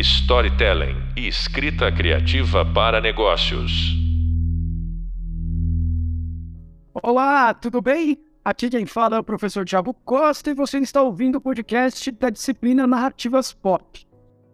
storytelling 0.00 0.96
e 1.14 1.28
escrita 1.28 1.92
criativa 1.92 2.64
para 2.64 3.00
negócios. 3.00 3.94
Olá, 6.94 7.52
tudo 7.52 7.82
bem? 7.82 8.18
Aqui 8.42 8.70
quem 8.70 8.86
fala 8.86 9.16
é 9.16 9.20
o 9.20 9.24
professor 9.24 9.64
Thiago 9.66 9.92
Costa 9.92 10.50
e 10.50 10.54
você 10.54 10.78
está 10.78 11.02
ouvindo 11.02 11.36
o 11.36 11.40
podcast 11.40 12.10
da 12.12 12.30
disciplina 12.30 12.86
Narrativas 12.86 13.52
Pop. 13.52 14.06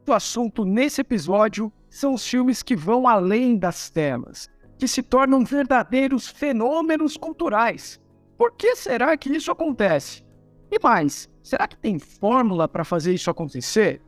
O 0.09 0.13
assunto 0.13 0.65
nesse 0.65 1.01
episódio 1.01 1.73
são 1.89 2.15
os 2.15 2.27
filmes 2.27 2.63
que 2.63 2.75
vão 2.75 3.07
além 3.07 3.57
das 3.57 3.89
telas, 3.89 4.51
que 4.77 4.89
se 4.89 5.03
tornam 5.03 5.45
verdadeiros 5.45 6.29
fenômenos 6.29 7.17
culturais. 7.17 8.01
Por 8.37 8.53
que 8.53 8.75
será 8.75 9.17
que 9.17 9.31
isso 9.31 9.53
acontece? 9.53 10.25
E 10.71 10.79
mais, 10.83 11.29
será 11.41 11.69
que 11.69 11.77
tem 11.77 11.99
fórmula 12.01 12.67
para 12.67 12.85
fazer 12.85 13.15
isso 13.15 13.31
acontecer? 13.31 14.03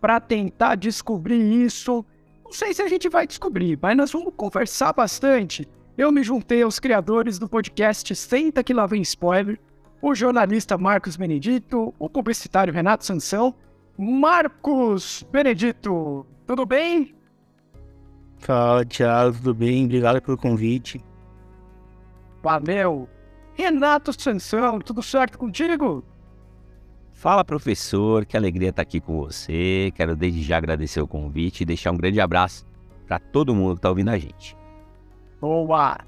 Para 0.00 0.20
tentar 0.20 0.76
descobrir 0.76 1.64
isso, 1.64 2.04
não 2.44 2.52
sei 2.52 2.72
se 2.72 2.82
a 2.82 2.88
gente 2.88 3.08
vai 3.08 3.26
descobrir, 3.26 3.78
mas 3.80 3.96
nós 3.96 4.12
vamos 4.12 4.32
conversar 4.36 4.92
bastante 4.92 5.68
eu 5.98 6.12
me 6.12 6.22
juntei 6.22 6.62
aos 6.62 6.78
criadores 6.78 7.40
do 7.40 7.48
podcast 7.48 8.14
Senta 8.14 8.62
que 8.62 8.72
lá 8.72 8.86
vem 8.86 9.02
spoiler, 9.02 9.58
o 10.00 10.14
jornalista 10.14 10.78
Marcos 10.78 11.16
Benedito, 11.16 11.92
o 11.98 12.08
publicitário 12.08 12.72
Renato 12.72 13.04
Sansão. 13.04 13.52
Marcos 13.98 15.26
Benedito, 15.32 16.24
tudo 16.46 16.64
bem? 16.64 17.16
Fala, 18.38 18.84
Thiago, 18.84 19.38
tudo 19.38 19.52
bem? 19.52 19.86
Obrigado 19.86 20.22
pelo 20.22 20.38
convite. 20.38 21.04
Valeu. 22.44 23.08
Renato 23.54 24.12
Sansão, 24.12 24.78
tudo 24.78 25.02
certo 25.02 25.36
contigo? 25.36 26.04
Fala, 27.18 27.44
professor, 27.44 28.24
que 28.24 28.36
alegria 28.36 28.68
estar 28.68 28.82
aqui 28.82 29.00
com 29.00 29.16
você. 29.16 29.92
Quero 29.96 30.14
desde 30.14 30.40
já 30.40 30.56
agradecer 30.56 31.00
o 31.00 31.08
convite 31.08 31.62
e 31.62 31.66
deixar 31.66 31.90
um 31.90 31.96
grande 31.96 32.20
abraço 32.20 32.64
para 33.08 33.18
todo 33.18 33.52
mundo 33.52 33.72
que 33.72 33.78
está 33.80 33.88
ouvindo 33.88 34.10
a 34.10 34.16
gente. 34.16 34.56
Boa! 35.40 35.98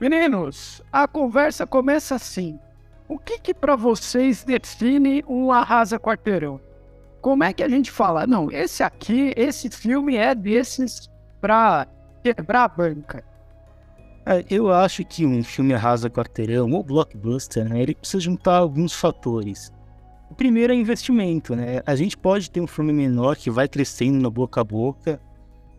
Meninos, 0.00 0.82
a 0.90 1.06
conversa 1.06 1.64
começa 1.64 2.16
assim. 2.16 2.58
O 3.06 3.20
que 3.20 3.38
que 3.38 3.54
para 3.54 3.76
vocês 3.76 4.42
define 4.42 5.24
um 5.28 5.52
arrasa 5.52 5.96
quarteirão? 5.96 6.60
Como 7.20 7.44
é 7.44 7.52
que 7.52 7.62
a 7.62 7.68
gente 7.68 7.92
fala? 7.92 8.26
Não, 8.26 8.50
esse 8.50 8.82
aqui, 8.82 9.32
esse 9.36 9.70
filme 9.70 10.16
é 10.16 10.34
desses 10.34 11.08
pra 11.40 11.86
quebrar 12.20 12.64
a 12.64 12.68
banca. 12.68 13.22
É, 14.26 14.44
eu 14.50 14.72
acho 14.72 15.04
que 15.04 15.24
um 15.24 15.44
filme 15.44 15.72
arrasa 15.72 16.10
quarteirão 16.10 16.72
ou 16.72 16.82
blockbuster, 16.82 17.68
né, 17.68 17.80
ele 17.80 17.94
precisa 17.94 18.20
juntar 18.20 18.56
alguns 18.56 18.92
fatores. 18.92 19.72
O 20.30 20.34
primeiro 20.34 20.72
é 20.72 20.76
investimento, 20.76 21.56
né? 21.56 21.82
A 21.86 21.96
gente 21.96 22.16
pode 22.16 22.50
ter 22.50 22.60
um 22.60 22.66
filme 22.66 22.92
menor 22.92 23.36
que 23.36 23.50
vai 23.50 23.66
crescendo 23.66 24.20
no 24.20 24.30
boca 24.30 24.60
a 24.60 24.64
boca, 24.64 25.20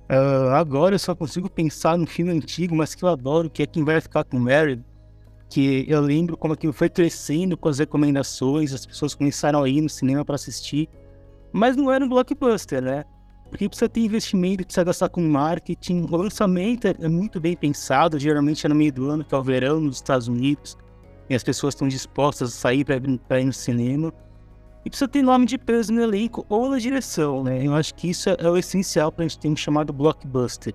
Uh, 0.09 0.49
agora 0.55 0.95
eu 0.95 0.99
só 0.99 1.13
consigo 1.13 1.47
pensar 1.47 1.95
no 1.95 2.07
filme 2.07 2.31
antigo, 2.31 2.75
mas 2.75 2.95
que 2.95 3.03
eu 3.03 3.09
adoro, 3.09 3.47
que 3.47 3.61
é 3.61 3.67
Quem 3.67 3.83
Vai 3.83 4.01
Ficar 4.01 4.23
com 4.23 4.39
Mary. 4.39 4.83
Que 5.47 5.85
eu 5.87 6.01
lembro 6.01 6.35
como 6.35 6.53
aquilo 6.53 6.73
foi 6.73 6.89
crescendo 6.89 7.55
com 7.55 7.69
as 7.69 7.77
recomendações, 7.77 8.73
as 8.73 8.87
pessoas 8.87 9.13
começaram 9.13 9.61
a 9.63 9.69
ir 9.69 9.81
no 9.81 9.89
cinema 9.89 10.25
para 10.25 10.33
assistir. 10.33 10.89
Mas 11.53 11.75
não 11.75 11.91
era 11.91 12.03
um 12.03 12.09
blockbuster, 12.09 12.81
né? 12.81 13.03
Porque 13.49 13.67
precisa 13.69 13.87
ter 13.87 14.01
investimento, 14.01 14.63
precisa 14.63 14.83
gastar 14.83 15.09
com 15.09 15.21
marketing. 15.21 16.07
O 16.09 16.17
lançamento 16.17 16.87
é 16.87 17.07
muito 17.07 17.39
bem 17.39 17.55
pensado, 17.55 18.17
geralmente 18.17 18.65
é 18.65 18.69
no 18.69 18.75
meio 18.75 18.93
do 18.93 19.09
ano, 19.09 19.23
que 19.23 19.33
é 19.33 19.37
o 19.37 19.43
verão 19.43 19.79
nos 19.79 19.97
Estados 19.97 20.27
Unidos. 20.27 20.75
E 21.29 21.35
as 21.35 21.43
pessoas 21.43 21.75
estão 21.75 21.87
dispostas 21.87 22.49
a 22.49 22.51
sair 22.51 22.83
para 22.83 23.39
ir 23.39 23.45
no 23.45 23.53
cinema. 23.53 24.11
E 24.85 24.89
precisa 24.89 25.07
ter 25.07 25.21
nome 25.21 25.45
de 25.45 25.57
peso 25.57 25.91
no 25.91 26.01
elenco 26.01 26.45
ou 26.47 26.69
na 26.69 26.77
direção, 26.77 27.43
né? 27.43 27.65
Eu 27.65 27.75
acho 27.75 27.93
que 27.95 28.09
isso 28.09 28.29
é 28.29 28.49
o 28.49 28.57
essencial 28.57 29.11
para 29.11 29.25
a 29.25 29.27
gente 29.27 29.39
ter 29.39 29.49
um 29.49 29.55
chamado 29.55 29.91
blockbuster. 29.91 30.73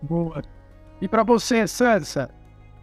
Boa. 0.00 0.42
E 1.00 1.08
para 1.08 1.24
você, 1.24 1.66
Sansa? 1.66 2.30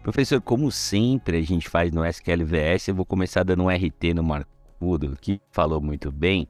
Professor, 0.02 0.40
como 0.40 0.70
sempre 0.70 1.38
a 1.38 1.42
gente 1.42 1.68
faz 1.68 1.92
no 1.92 2.04
SQLVS, 2.04 2.88
eu 2.88 2.94
vou 2.94 3.06
começar 3.06 3.44
dando 3.44 3.62
um 3.62 3.68
RT 3.68 4.14
no 4.14 4.22
Marcudo, 4.22 5.16
que 5.20 5.40
falou 5.50 5.80
muito 5.80 6.10
bem. 6.10 6.48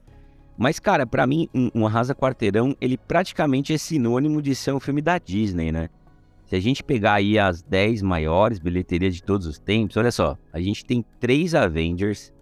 Mas, 0.57 0.79
cara, 0.79 1.07
para 1.07 1.27
mim, 1.27 1.49
um, 1.55 1.71
um 1.75 1.87
Arrasa 1.87 2.15
Quarteirão, 2.15 2.75
ele 2.81 2.97
praticamente 2.97 3.73
é 3.73 3.79
sinônimo 3.79 4.41
de 4.41 4.55
ser 4.55 4.73
um 4.73 4.81
filme 4.81 5.03
da 5.03 5.19
Disney, 5.19 5.71
né? 5.71 5.89
Se 6.47 6.57
a 6.57 6.61
gente 6.61 6.83
pegar 6.83 7.15
aí 7.15 7.39
as 7.39 7.63
10 7.63 8.03
maiores 8.03 8.59
bilheterias 8.59 9.15
de 9.15 9.23
todos 9.23 9.47
os 9.47 9.59
tempos, 9.59 9.97
olha 9.97 10.11
só, 10.11 10.37
a 10.53 10.61
gente 10.61 10.85
tem 10.85 11.05
três 11.19 11.55
Avengers, 11.55 12.33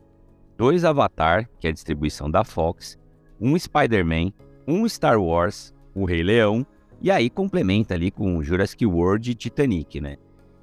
dois 0.60 0.84
Avatar, 0.84 1.48
que 1.58 1.66
é 1.66 1.70
a 1.70 1.72
distribuição 1.72 2.30
da 2.30 2.44
Fox, 2.44 2.98
um 3.40 3.58
Spider-Man, 3.58 4.30
um 4.68 4.86
Star 4.86 5.18
Wars, 5.18 5.72
o 5.94 6.04
Rei 6.04 6.22
Leão, 6.22 6.66
e 7.00 7.10
aí 7.10 7.30
complementa 7.30 7.94
ali 7.94 8.10
com 8.10 8.42
Jurassic 8.42 8.84
World 8.84 9.30
e 9.30 9.34
Titanic, 9.34 10.02
né? 10.02 10.18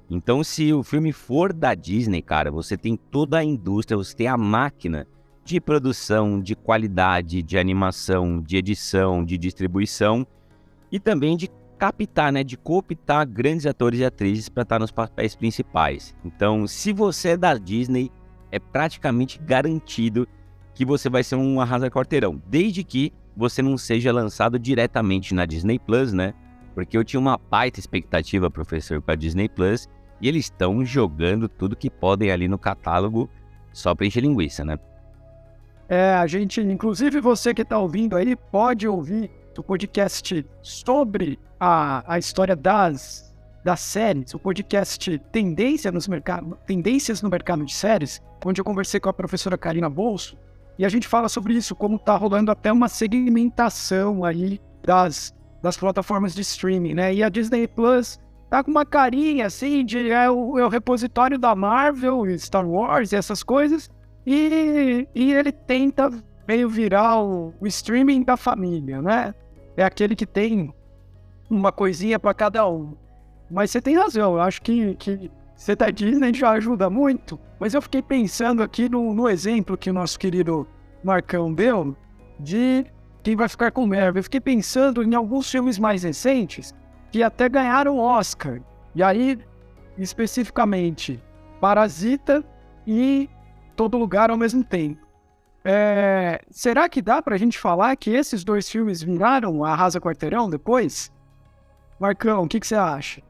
Então, 0.08 0.44
se 0.44 0.72
o 0.72 0.84
filme 0.84 1.10
for 1.10 1.52
da 1.52 1.74
Disney, 1.74 2.22
cara, 2.22 2.48
você 2.48 2.76
tem 2.76 2.96
toda 2.96 3.38
a 3.38 3.44
indústria, 3.44 3.96
você 3.96 4.14
tem 4.14 4.28
a 4.28 4.36
máquina 4.36 5.04
de 5.44 5.60
produção, 5.60 6.40
de 6.40 6.54
qualidade, 6.54 7.42
de 7.42 7.58
animação, 7.58 8.40
de 8.40 8.56
edição, 8.56 9.24
de 9.24 9.36
distribuição 9.36 10.24
e 10.92 11.00
também 11.00 11.36
de 11.36 11.50
captar, 11.76 12.32
né, 12.32 12.44
de 12.44 12.56
cooptar 12.56 13.26
grandes 13.26 13.66
atores 13.66 13.98
e 13.98 14.04
atrizes 14.04 14.48
para 14.48 14.62
estar 14.62 14.78
nos 14.78 14.92
papéis 14.92 15.34
principais. 15.34 16.14
Então, 16.24 16.68
se 16.68 16.92
você 16.92 17.30
é 17.30 17.36
da 17.36 17.58
Disney, 17.58 18.12
é 18.50 18.58
praticamente 18.58 19.38
garantido 19.38 20.28
que 20.74 20.84
você 20.84 21.08
vai 21.08 21.24
ser 21.24 21.36
um 21.36 21.60
arrasa 21.60 21.90
quarteirão, 21.90 22.40
desde 22.46 22.84
que 22.84 23.12
você 23.36 23.62
não 23.62 23.76
seja 23.76 24.12
lançado 24.12 24.58
diretamente 24.58 25.34
na 25.34 25.44
Disney 25.44 25.78
Plus, 25.78 26.12
né? 26.12 26.34
Porque 26.74 26.96
eu 26.96 27.04
tinha 27.04 27.20
uma 27.20 27.38
baita 27.38 27.80
expectativa, 27.80 28.50
professor, 28.50 29.02
com 29.02 29.10
a 29.10 29.14
Disney 29.14 29.48
Plus, 29.48 29.88
e 30.20 30.28
eles 30.28 30.46
estão 30.46 30.84
jogando 30.84 31.48
tudo 31.48 31.76
que 31.76 31.90
podem 31.90 32.30
ali 32.30 32.48
no 32.48 32.58
catálogo 32.58 33.28
só 33.72 33.94
para 33.94 34.06
encher 34.06 34.22
linguiça, 34.22 34.64
né? 34.64 34.78
É, 35.88 36.14
a 36.14 36.26
gente, 36.26 36.60
inclusive 36.60 37.20
você 37.20 37.54
que 37.54 37.62
está 37.62 37.78
ouvindo 37.78 38.16
aí, 38.16 38.36
pode 38.36 38.86
ouvir 38.86 39.30
o 39.56 39.62
podcast 39.62 40.46
sobre 40.62 41.38
a, 41.58 42.04
a 42.14 42.18
história 42.18 42.54
das 42.54 43.27
das 43.68 43.80
séries, 43.80 44.32
o 44.32 44.38
podcast 44.38 45.18
Tendência 45.30 45.92
nos 45.92 46.08
mercado, 46.08 46.56
Tendências 46.66 47.20
no 47.20 47.28
Mercado 47.28 47.66
de 47.66 47.74
Séries, 47.74 48.18
onde 48.42 48.58
eu 48.58 48.64
conversei 48.64 48.98
com 48.98 49.10
a 49.10 49.12
professora 49.12 49.58
Karina 49.58 49.90
Bolso, 49.90 50.38
e 50.78 50.86
a 50.86 50.88
gente 50.88 51.06
fala 51.06 51.28
sobre 51.28 51.52
isso, 51.52 51.76
como 51.76 51.98
tá 51.98 52.16
rolando 52.16 52.50
até 52.50 52.72
uma 52.72 52.88
segmentação 52.88 54.24
aí 54.24 54.58
das, 54.82 55.34
das 55.62 55.76
plataformas 55.76 56.34
de 56.34 56.40
streaming, 56.40 56.94
né? 56.94 57.12
E 57.12 57.22
a 57.22 57.28
Disney 57.28 57.68
Plus 57.68 58.18
tá 58.48 58.64
com 58.64 58.70
uma 58.70 58.86
carinha 58.86 59.44
assim 59.44 59.84
de 59.84 60.10
é 60.10 60.30
o, 60.30 60.58
é 60.58 60.64
o 60.64 60.70
repositório 60.70 61.38
da 61.38 61.54
Marvel, 61.54 62.24
Star 62.38 62.66
Wars 62.66 63.12
e 63.12 63.16
essas 63.16 63.42
coisas, 63.42 63.90
e, 64.26 65.06
e 65.14 65.34
ele 65.34 65.52
tenta 65.52 66.10
meio 66.48 66.70
virar 66.70 67.20
o, 67.22 67.52
o 67.60 67.66
streaming 67.66 68.22
da 68.22 68.38
família, 68.38 69.02
né? 69.02 69.34
É 69.76 69.84
aquele 69.84 70.16
que 70.16 70.24
tem 70.24 70.72
uma 71.50 71.70
coisinha 71.70 72.18
para 72.18 72.32
cada 72.32 72.66
um. 72.66 72.96
Mas 73.50 73.70
você 73.70 73.80
tem 73.80 73.96
razão, 73.96 74.34
eu 74.34 74.40
acho 74.40 74.60
que, 74.60 74.94
que 74.96 75.30
você 75.56 75.74
tá 75.74 75.90
Disney 75.90 76.32
já 76.34 76.50
ajuda 76.50 76.88
muito. 76.88 77.38
Mas 77.58 77.74
eu 77.74 77.82
fiquei 77.82 78.02
pensando 78.02 78.62
aqui 78.62 78.88
no, 78.88 79.12
no 79.14 79.28
exemplo 79.28 79.76
que 79.76 79.90
o 79.90 79.92
nosso 79.92 80.18
querido 80.18 80.66
Marcão 81.02 81.52
deu 81.52 81.96
de 82.38 82.86
quem 83.22 83.34
vai 83.34 83.48
ficar 83.48 83.72
com 83.72 83.84
o 83.84 83.86
Marvel. 83.86 84.20
Eu 84.20 84.22
fiquei 84.22 84.40
pensando 84.40 85.02
em 85.02 85.14
alguns 85.14 85.50
filmes 85.50 85.78
mais 85.78 86.02
recentes 86.02 86.74
que 87.10 87.22
até 87.22 87.48
ganharam 87.48 87.98
Oscar. 87.98 88.60
E 88.94 89.02
aí, 89.02 89.38
especificamente, 89.96 91.22
Parasita 91.60 92.44
e 92.86 93.28
Todo 93.74 93.98
Lugar 93.98 94.30
ao 94.30 94.36
mesmo 94.36 94.62
tempo. 94.62 95.06
É, 95.64 96.40
será 96.50 96.88
que 96.88 97.02
dá 97.02 97.20
pra 97.20 97.36
gente 97.36 97.58
falar 97.58 97.96
que 97.96 98.10
esses 98.10 98.44
dois 98.44 98.70
filmes 98.70 99.02
viraram 99.02 99.64
Arrasa 99.64 100.00
Quarteirão 100.00 100.48
depois? 100.48 101.12
Marcão, 101.98 102.44
o 102.44 102.48
que, 102.48 102.60
que 102.60 102.66
você 102.66 102.76
acha? 102.76 103.22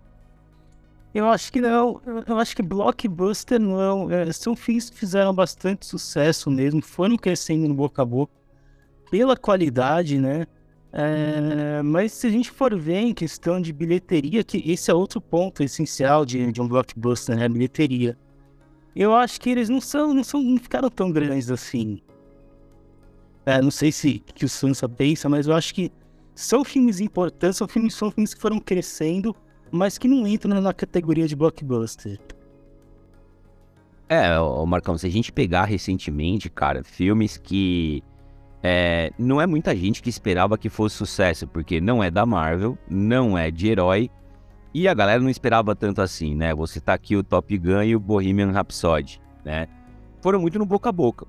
Eu 1.18 1.28
acho 1.28 1.52
que 1.52 1.60
não. 1.60 2.00
Eu 2.28 2.38
acho 2.38 2.54
que 2.54 2.62
blockbuster 2.62 3.58
não. 3.58 4.08
É, 4.08 4.32
são 4.32 4.54
filmes 4.54 4.88
que 4.88 4.96
fizeram 4.96 5.34
bastante 5.34 5.84
sucesso 5.84 6.48
mesmo, 6.48 6.80
foram 6.80 7.16
crescendo 7.16 7.66
no 7.66 7.74
boca 7.74 8.02
a 8.02 8.04
boca 8.04 8.32
pela 9.10 9.36
qualidade, 9.36 10.16
né? 10.16 10.46
É, 10.92 11.82
mas 11.82 12.12
se 12.12 12.28
a 12.28 12.30
gente 12.30 12.52
for 12.52 12.78
ver 12.78 12.98
em 12.98 13.12
questão 13.12 13.60
de 13.60 13.72
bilheteria, 13.72 14.44
que 14.44 14.58
esse 14.70 14.92
é 14.92 14.94
outro 14.94 15.20
ponto 15.20 15.60
essencial 15.60 16.24
de, 16.24 16.52
de 16.52 16.62
um 16.62 16.68
blockbuster, 16.68 17.36
né? 17.36 17.46
A 17.46 17.48
bilheteria. 17.48 18.16
Eu 18.94 19.12
acho 19.12 19.40
que 19.40 19.50
eles 19.50 19.68
não 19.68 19.80
são, 19.80 20.14
não 20.14 20.22
são, 20.22 20.40
não 20.40 20.56
ficaram 20.56 20.88
tão 20.88 21.10
grandes 21.10 21.50
assim. 21.50 22.00
É, 23.44 23.60
não 23.60 23.72
sei 23.72 23.90
se 23.90 24.20
que 24.20 24.44
o 24.44 24.48
Sansa 24.48 24.88
pensa, 24.88 25.28
mas 25.28 25.48
eu 25.48 25.54
acho 25.56 25.74
que 25.74 25.90
são 26.32 26.62
filmes 26.64 27.00
importantes, 27.00 27.56
são 27.56 27.66
filmes, 27.66 27.94
são 27.94 28.08
filmes 28.08 28.34
que 28.34 28.40
foram 28.40 28.60
crescendo 28.60 29.34
mas 29.70 29.98
que 29.98 30.08
não 30.08 30.26
entram 30.26 30.60
na 30.60 30.72
categoria 30.72 31.26
de 31.26 31.36
blockbuster. 31.36 32.18
É, 34.08 34.38
o 34.40 34.64
Marcão, 34.64 34.96
se 34.96 35.06
a 35.06 35.10
gente 35.10 35.30
pegar 35.30 35.64
recentemente, 35.64 36.48
cara, 36.48 36.82
filmes 36.82 37.36
que 37.36 38.02
é, 38.62 39.12
não 39.18 39.40
é 39.40 39.46
muita 39.46 39.76
gente 39.76 40.02
que 40.02 40.08
esperava 40.08 40.56
que 40.56 40.68
fosse 40.68 40.96
sucesso, 40.96 41.46
porque 41.46 41.80
não 41.80 42.02
é 42.02 42.10
da 42.10 42.24
Marvel, 42.24 42.78
não 42.88 43.36
é 43.36 43.50
de 43.50 43.68
herói, 43.68 44.10
e 44.72 44.88
a 44.88 44.94
galera 44.94 45.20
não 45.20 45.28
esperava 45.28 45.74
tanto 45.74 46.00
assim, 46.00 46.34
né? 46.34 46.54
Você 46.54 46.80
tá 46.80 46.94
aqui 46.94 47.16
o 47.16 47.22
Top 47.22 47.56
Gun 47.56 47.82
e 47.82 47.94
o 47.94 48.00
Bohemian 48.00 48.50
Rhapsody, 48.50 49.20
né? 49.44 49.68
Foram 50.20 50.40
muito 50.40 50.58
no 50.58 50.66
boca 50.66 50.88
a 50.88 50.92
boca. 50.92 51.26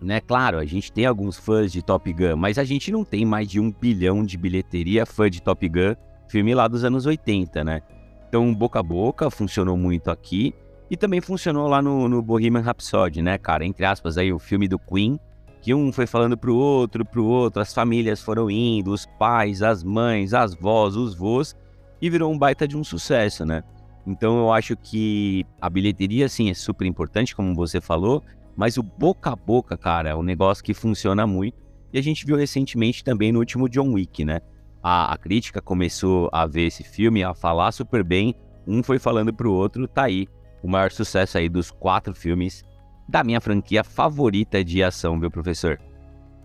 Né? 0.00 0.20
Claro, 0.20 0.58
a 0.58 0.64
gente 0.64 0.90
tem 0.90 1.04
alguns 1.04 1.38
fãs 1.38 1.70
de 1.70 1.82
Top 1.82 2.10
Gun, 2.10 2.36
mas 2.36 2.58
a 2.58 2.64
gente 2.64 2.90
não 2.90 3.04
tem 3.04 3.24
mais 3.24 3.48
de 3.48 3.60
um 3.60 3.70
bilhão 3.70 4.24
de 4.24 4.38
bilheteria 4.38 5.04
fã 5.04 5.28
de 5.28 5.42
Top 5.42 5.68
Gun, 5.68 5.94
filme 6.30 6.54
lá 6.54 6.68
dos 6.68 6.84
anos 6.84 7.06
80, 7.06 7.64
né? 7.64 7.82
Então, 8.28 8.54
boca 8.54 8.78
a 8.78 8.82
boca 8.82 9.28
funcionou 9.30 9.76
muito 9.76 10.10
aqui 10.10 10.54
e 10.88 10.96
também 10.96 11.20
funcionou 11.20 11.66
lá 11.66 11.82
no, 11.82 12.08
no 12.08 12.22
Bohemian 12.22 12.60
Rhapsody, 12.60 13.20
né, 13.20 13.36
cara? 13.36 13.64
Entre 13.64 13.84
aspas, 13.84 14.16
aí 14.16 14.32
o 14.32 14.38
filme 14.38 14.68
do 14.68 14.78
Queen, 14.78 15.18
que 15.60 15.74
um 15.74 15.92
foi 15.92 16.06
falando 16.06 16.38
pro 16.38 16.54
outro, 16.54 17.04
pro 17.04 17.24
outro, 17.24 17.60
as 17.60 17.74
famílias 17.74 18.22
foram 18.22 18.50
indo, 18.50 18.92
os 18.92 19.06
pais, 19.18 19.62
as 19.62 19.82
mães, 19.82 20.32
as 20.32 20.54
vós, 20.54 20.96
os 20.96 21.14
vós, 21.14 21.56
e 22.00 22.08
virou 22.08 22.32
um 22.32 22.38
baita 22.38 22.66
de 22.66 22.76
um 22.76 22.84
sucesso, 22.84 23.44
né? 23.44 23.62
Então 24.06 24.38
eu 24.38 24.52
acho 24.52 24.76
que 24.76 25.44
a 25.60 25.68
bilheteria, 25.68 26.28
sim, 26.28 26.48
é 26.48 26.54
super 26.54 26.86
importante, 26.86 27.34
como 27.34 27.54
você 27.54 27.80
falou, 27.80 28.22
mas 28.56 28.76
o 28.76 28.82
boca 28.82 29.30
a 29.30 29.36
boca, 29.36 29.76
cara, 29.76 30.10
é 30.10 30.14
um 30.14 30.22
negócio 30.22 30.62
que 30.62 30.72
funciona 30.72 31.26
muito. 31.26 31.58
E 31.92 31.98
a 31.98 32.02
gente 32.02 32.24
viu 32.24 32.36
recentemente 32.36 33.02
também 33.02 33.32
no 33.32 33.40
último 33.40 33.68
John 33.68 33.92
Wick, 33.92 34.24
né? 34.24 34.40
A, 34.82 35.12
a 35.12 35.18
crítica 35.18 35.60
começou 35.60 36.28
a 36.32 36.46
ver 36.46 36.66
esse 36.66 36.82
filme, 36.82 37.22
a 37.22 37.34
falar 37.34 37.72
super 37.72 38.02
bem. 38.02 38.34
Um 38.66 38.82
foi 38.82 38.98
falando 38.98 39.32
pro 39.32 39.52
outro, 39.52 39.86
tá 39.86 40.04
aí. 40.04 40.26
O 40.62 40.68
maior 40.68 40.90
sucesso 40.90 41.38
aí 41.38 41.48
dos 41.48 41.70
quatro 41.70 42.14
filmes 42.14 42.62
da 43.08 43.24
minha 43.24 43.40
franquia 43.40 43.82
favorita 43.82 44.62
de 44.62 44.82
ação, 44.82 45.18
viu, 45.18 45.30
professor? 45.30 45.80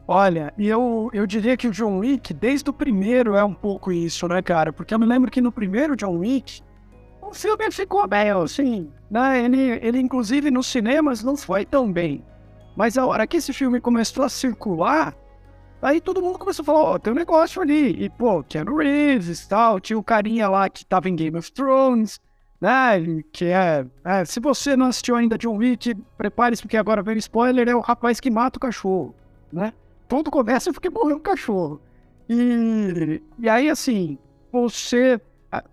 Olha, 0.08 0.54
eu, 0.58 1.10
eu 1.14 1.26
diria 1.26 1.58
que 1.58 1.68
o 1.68 1.72
John 1.72 2.00
Wick, 2.00 2.34
desde 2.34 2.70
o 2.70 2.74
primeiro, 2.74 3.36
é 3.36 3.44
um 3.44 3.54
pouco 3.54 3.92
isso, 3.92 4.28
né, 4.28 4.42
cara? 4.42 4.72
Porque 4.72 4.94
eu 4.94 5.00
me 5.00 5.06
lembro 5.06 5.32
que 5.32 5.42
no 5.42 5.52
primeiro 5.52 5.96
John 5.96 6.18
Wick, 6.18 6.62
o 7.22 7.34
filme 7.34 7.72
ficou 7.72 8.08
bem, 8.08 8.30
assim, 8.30 8.92
né? 9.10 9.44
Ele, 9.44 9.80
ele, 9.82 10.00
inclusive, 10.00 10.52
nos 10.52 10.68
cinemas 10.68 11.24
não 11.24 11.36
foi 11.36 11.66
tão 11.66 11.92
bem. 11.92 12.24
Mas 12.76 12.98
a 12.98 13.06
hora 13.06 13.26
que 13.26 13.38
esse 13.38 13.52
filme 13.52 13.82
começou 13.82 14.24
a 14.24 14.30
circular, 14.30 15.16
aí 15.82 16.02
todo 16.02 16.22
mundo 16.22 16.40
começou 16.40 16.64
a 16.64 16.66
falar, 16.66 16.80
ó, 16.80 16.96
oh, 16.96 17.00
tem 17.00 17.14
um 17.14 17.16
negócio 17.16 17.62
ali. 17.62 18.04
E, 18.04 18.10
pô, 18.10 18.44
Keanu 18.44 18.78
Reeves 18.78 19.44
e 19.44 19.50
tal, 19.50 19.80
tinha 19.80 19.98
o 19.98 20.04
carinha 20.04 20.50
lá 20.50 20.70
que 20.70 20.86
tava 20.86 21.10
em 21.10 21.16
Game 21.16 21.38
of 21.38 21.52
Thrones, 21.52 22.20
né? 22.60 23.22
Que 23.32 23.46
é, 23.46 23.86
é, 24.04 24.26
se 24.26 24.40
você 24.40 24.76
não 24.76 24.88
assistiu 24.88 25.16
ainda 25.16 25.38
John 25.38 25.58
Wick, 25.58 25.96
prepare-se 26.18 26.62
porque 26.62 26.78
agora 26.78 27.04
vem 27.04 27.18
spoiler, 27.18 27.68
é 27.68 27.76
o 27.76 27.82
rapaz 27.82 28.20
que 28.20 28.32
mata 28.32 28.58
o 28.58 28.62
cachorro, 28.62 29.14
né? 29.52 29.74
Tudo 30.08 30.32
começa 30.32 30.72
porque 30.72 30.90
morreu 30.90 31.18
um 31.18 31.22
cachorro. 31.22 31.82
E, 32.30 33.22
e 33.40 33.50
aí, 33.50 33.70
assim, 33.70 34.18
você. 34.52 35.20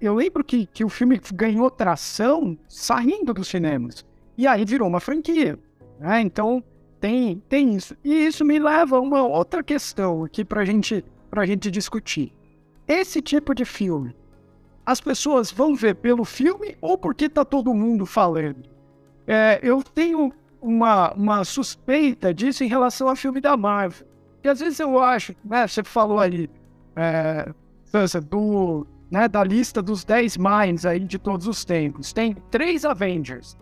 Eu 0.01 0.15
lembro 0.15 0.45
que, 0.45 0.67
que 0.67 0.85
o 0.85 0.89
filme 0.89 1.21
ganhou 1.35 1.71
tração 1.71 2.57
saindo 2.69 3.35
dos 3.35 3.49
cinemas. 3.49 4.05
E 4.37 4.47
aí 4.47 4.65
virou 4.65 4.87
uma 4.87 5.01
franquia. 5.01 5.59
Né? 5.99 6.21
Então, 6.21 6.63
tem, 7.03 7.43
tem 7.49 7.75
isso. 7.75 7.97
E 8.05 8.27
isso 8.27 8.45
me 8.45 8.61
leva 8.61 8.97
a 8.97 9.01
uma 9.01 9.27
outra 9.27 9.61
questão 9.61 10.23
aqui 10.23 10.45
pra 10.45 10.65
gente, 10.65 11.05
pra 11.29 11.45
gente 11.45 11.69
discutir. 11.69 12.33
Esse 12.87 13.21
tipo 13.21 13.53
de 13.57 13.65
filme, 13.65 14.15
as 14.87 15.01
pessoas 15.01 15.51
vão 15.51 15.75
ver 15.75 15.97
pelo 15.97 16.25
filme 16.25 16.77
ou 16.81 16.97
porque 16.97 17.29
tá 17.29 17.45
todo 17.45 17.75
mundo 17.75 18.07
falando? 18.07 18.63
É, 19.27 19.59
eu 19.65 19.83
tenho 19.83 20.33
uma, 20.61 21.13
uma 21.15 21.45
suspeita 21.45 22.33
disso 22.33 22.63
em 22.63 22.69
relação 22.69 23.09
ao 23.09 23.17
filme 23.17 23.41
da 23.41 23.57
Marvel. 23.57 24.07
E 24.45 24.49
às 24.49 24.61
vezes 24.61 24.79
eu 24.79 25.01
acho, 25.01 25.35
né, 25.45 25.67
você 25.67 25.83
falou 25.83 26.21
ali, 26.21 26.49
é, 26.95 27.53
do, 28.31 28.87
né, 29.11 29.27
da 29.27 29.43
lista 29.43 29.83
dos 29.83 30.05
10 30.05 30.37
Minds 30.37 30.87
aí 30.87 31.01
de 31.01 31.19
todos 31.19 31.49
os 31.49 31.65
tempos, 31.65 32.13
tem 32.13 32.37
três 32.49 32.85
Avengers. 32.85 33.57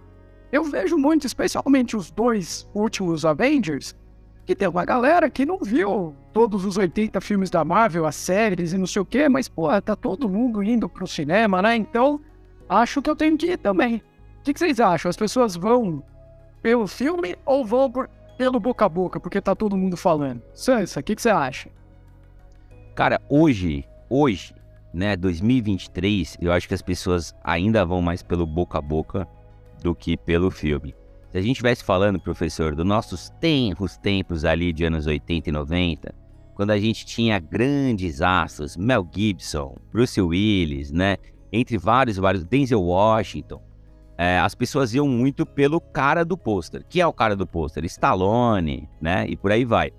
Eu 0.53 0.65
vejo 0.65 0.99
muito, 0.99 1.27
especialmente 1.27 1.97
os 1.97 2.11
dois 2.11 2.69
últimos 2.75 3.25
Avengers, 3.25 3.95
que 4.45 4.55
tem 4.55 4.67
uma 4.67 4.85
galera 4.85 5.31
que 5.31 5.47
não 5.47 5.59
viu 5.59 6.15
todos 6.33 6.65
os 6.65 6.77
80 6.77 7.21
filmes 7.21 7.51
da 7.51 7.65
Marvel, 7.65 8.05
as 8.05 8.17
séries 8.17 8.73
e 8.73 8.79
não 8.79 8.87
sei 8.87 9.03
o 9.03 9.05
quê, 9.05 9.29
mas, 9.29 9.49
pô, 9.49 9.69
tá 9.81 9.95
todo 9.95 10.29
mundo 10.29 10.63
indo 10.63 10.89
pro 10.89 11.07
cinema, 11.07 11.63
né? 11.63 11.77
Então, 11.77 12.21
acho 12.69 13.01
que 13.01 13.09
eu 13.09 13.15
tenho 13.15 13.37
que 13.37 13.53
ir 13.53 13.59
também. 13.59 14.03
O 14.41 14.43
que, 14.43 14.53
que 14.53 14.59
vocês 14.59 14.81
acham? 14.81 15.09
As 15.09 15.17
pessoas 15.17 15.55
vão 15.55 16.03
pelo 16.61 16.87
filme 16.89 17.37
ou 17.47 17.65
vão 17.65 17.91
por, 17.91 18.11
pelo 18.37 18.59
boca 18.59 18.87
a 18.87 18.89
boca, 18.89 19.21
porque 19.21 19.41
tá 19.41 19.55
todo 19.55 19.77
mundo 19.77 19.97
falando? 19.97 20.43
Sansa, 20.53 20.99
o 20.99 21.03
que, 21.03 21.15
que 21.15 21.23
você 21.23 21.31
acha? 21.31 21.71
Cara, 22.97 23.21
hoje, 23.29 23.85
hoje, 24.09 24.53
né, 24.93 25.17
2023, 25.17 26.39
eu 26.41 26.53
acho 26.53 26.67
que 26.67 26.75
as 26.75 26.83
pessoas 26.83 27.35
ainda 27.45 27.85
vão 27.85 28.03
mais 28.03 28.21
pelo 28.21 28.47
boca 28.47 28.79
a 28.79 28.83
boca 28.83 29.29
do 29.81 29.95
que 29.95 30.17
pelo 30.17 30.51
filme. 30.51 30.95
Se 31.31 31.39
a 31.39 31.41
gente 31.41 31.53
estivesse 31.53 31.85
falando, 31.85 32.21
professor, 32.21 32.75
dos 32.75 32.85
nossos 32.85 33.31
tempos, 33.41 33.97
tempos 33.97 34.45
ali 34.45 34.73
de 34.73 34.85
anos 34.85 35.07
80 35.07 35.49
e 35.49 35.53
90, 35.53 36.15
quando 36.55 36.71
a 36.73 36.79
gente 36.79 37.07
tinha 37.07 37.39
grandes 37.39 38.21
astros, 38.21 38.77
Mel 38.77 39.09
Gibson, 39.15 39.77
Bruce 39.93 40.21
Willis, 40.21 40.91
né? 40.91 41.17
Entre 41.53 41.79
vários, 41.79 42.17
vários, 42.17 42.45
Denzel 42.45 42.83
Washington, 42.83 43.63
é, 44.19 44.39
as 44.39 44.55
pessoas 44.55 44.93
iam 44.93 45.09
muito 45.09 45.47
pelo 45.47 45.81
cara 45.81 46.25
do 46.25 46.37
pôster. 46.37 46.85
Que 46.87 47.01
é 47.01 47.07
o 47.07 47.13
cara 47.13 47.35
do 47.35 47.47
pôster? 47.47 47.85
Stallone, 47.87 48.89
né? 49.01 49.25
E 49.27 49.37
por 49.37 49.51
aí 49.51 49.65
vai. 49.65 49.93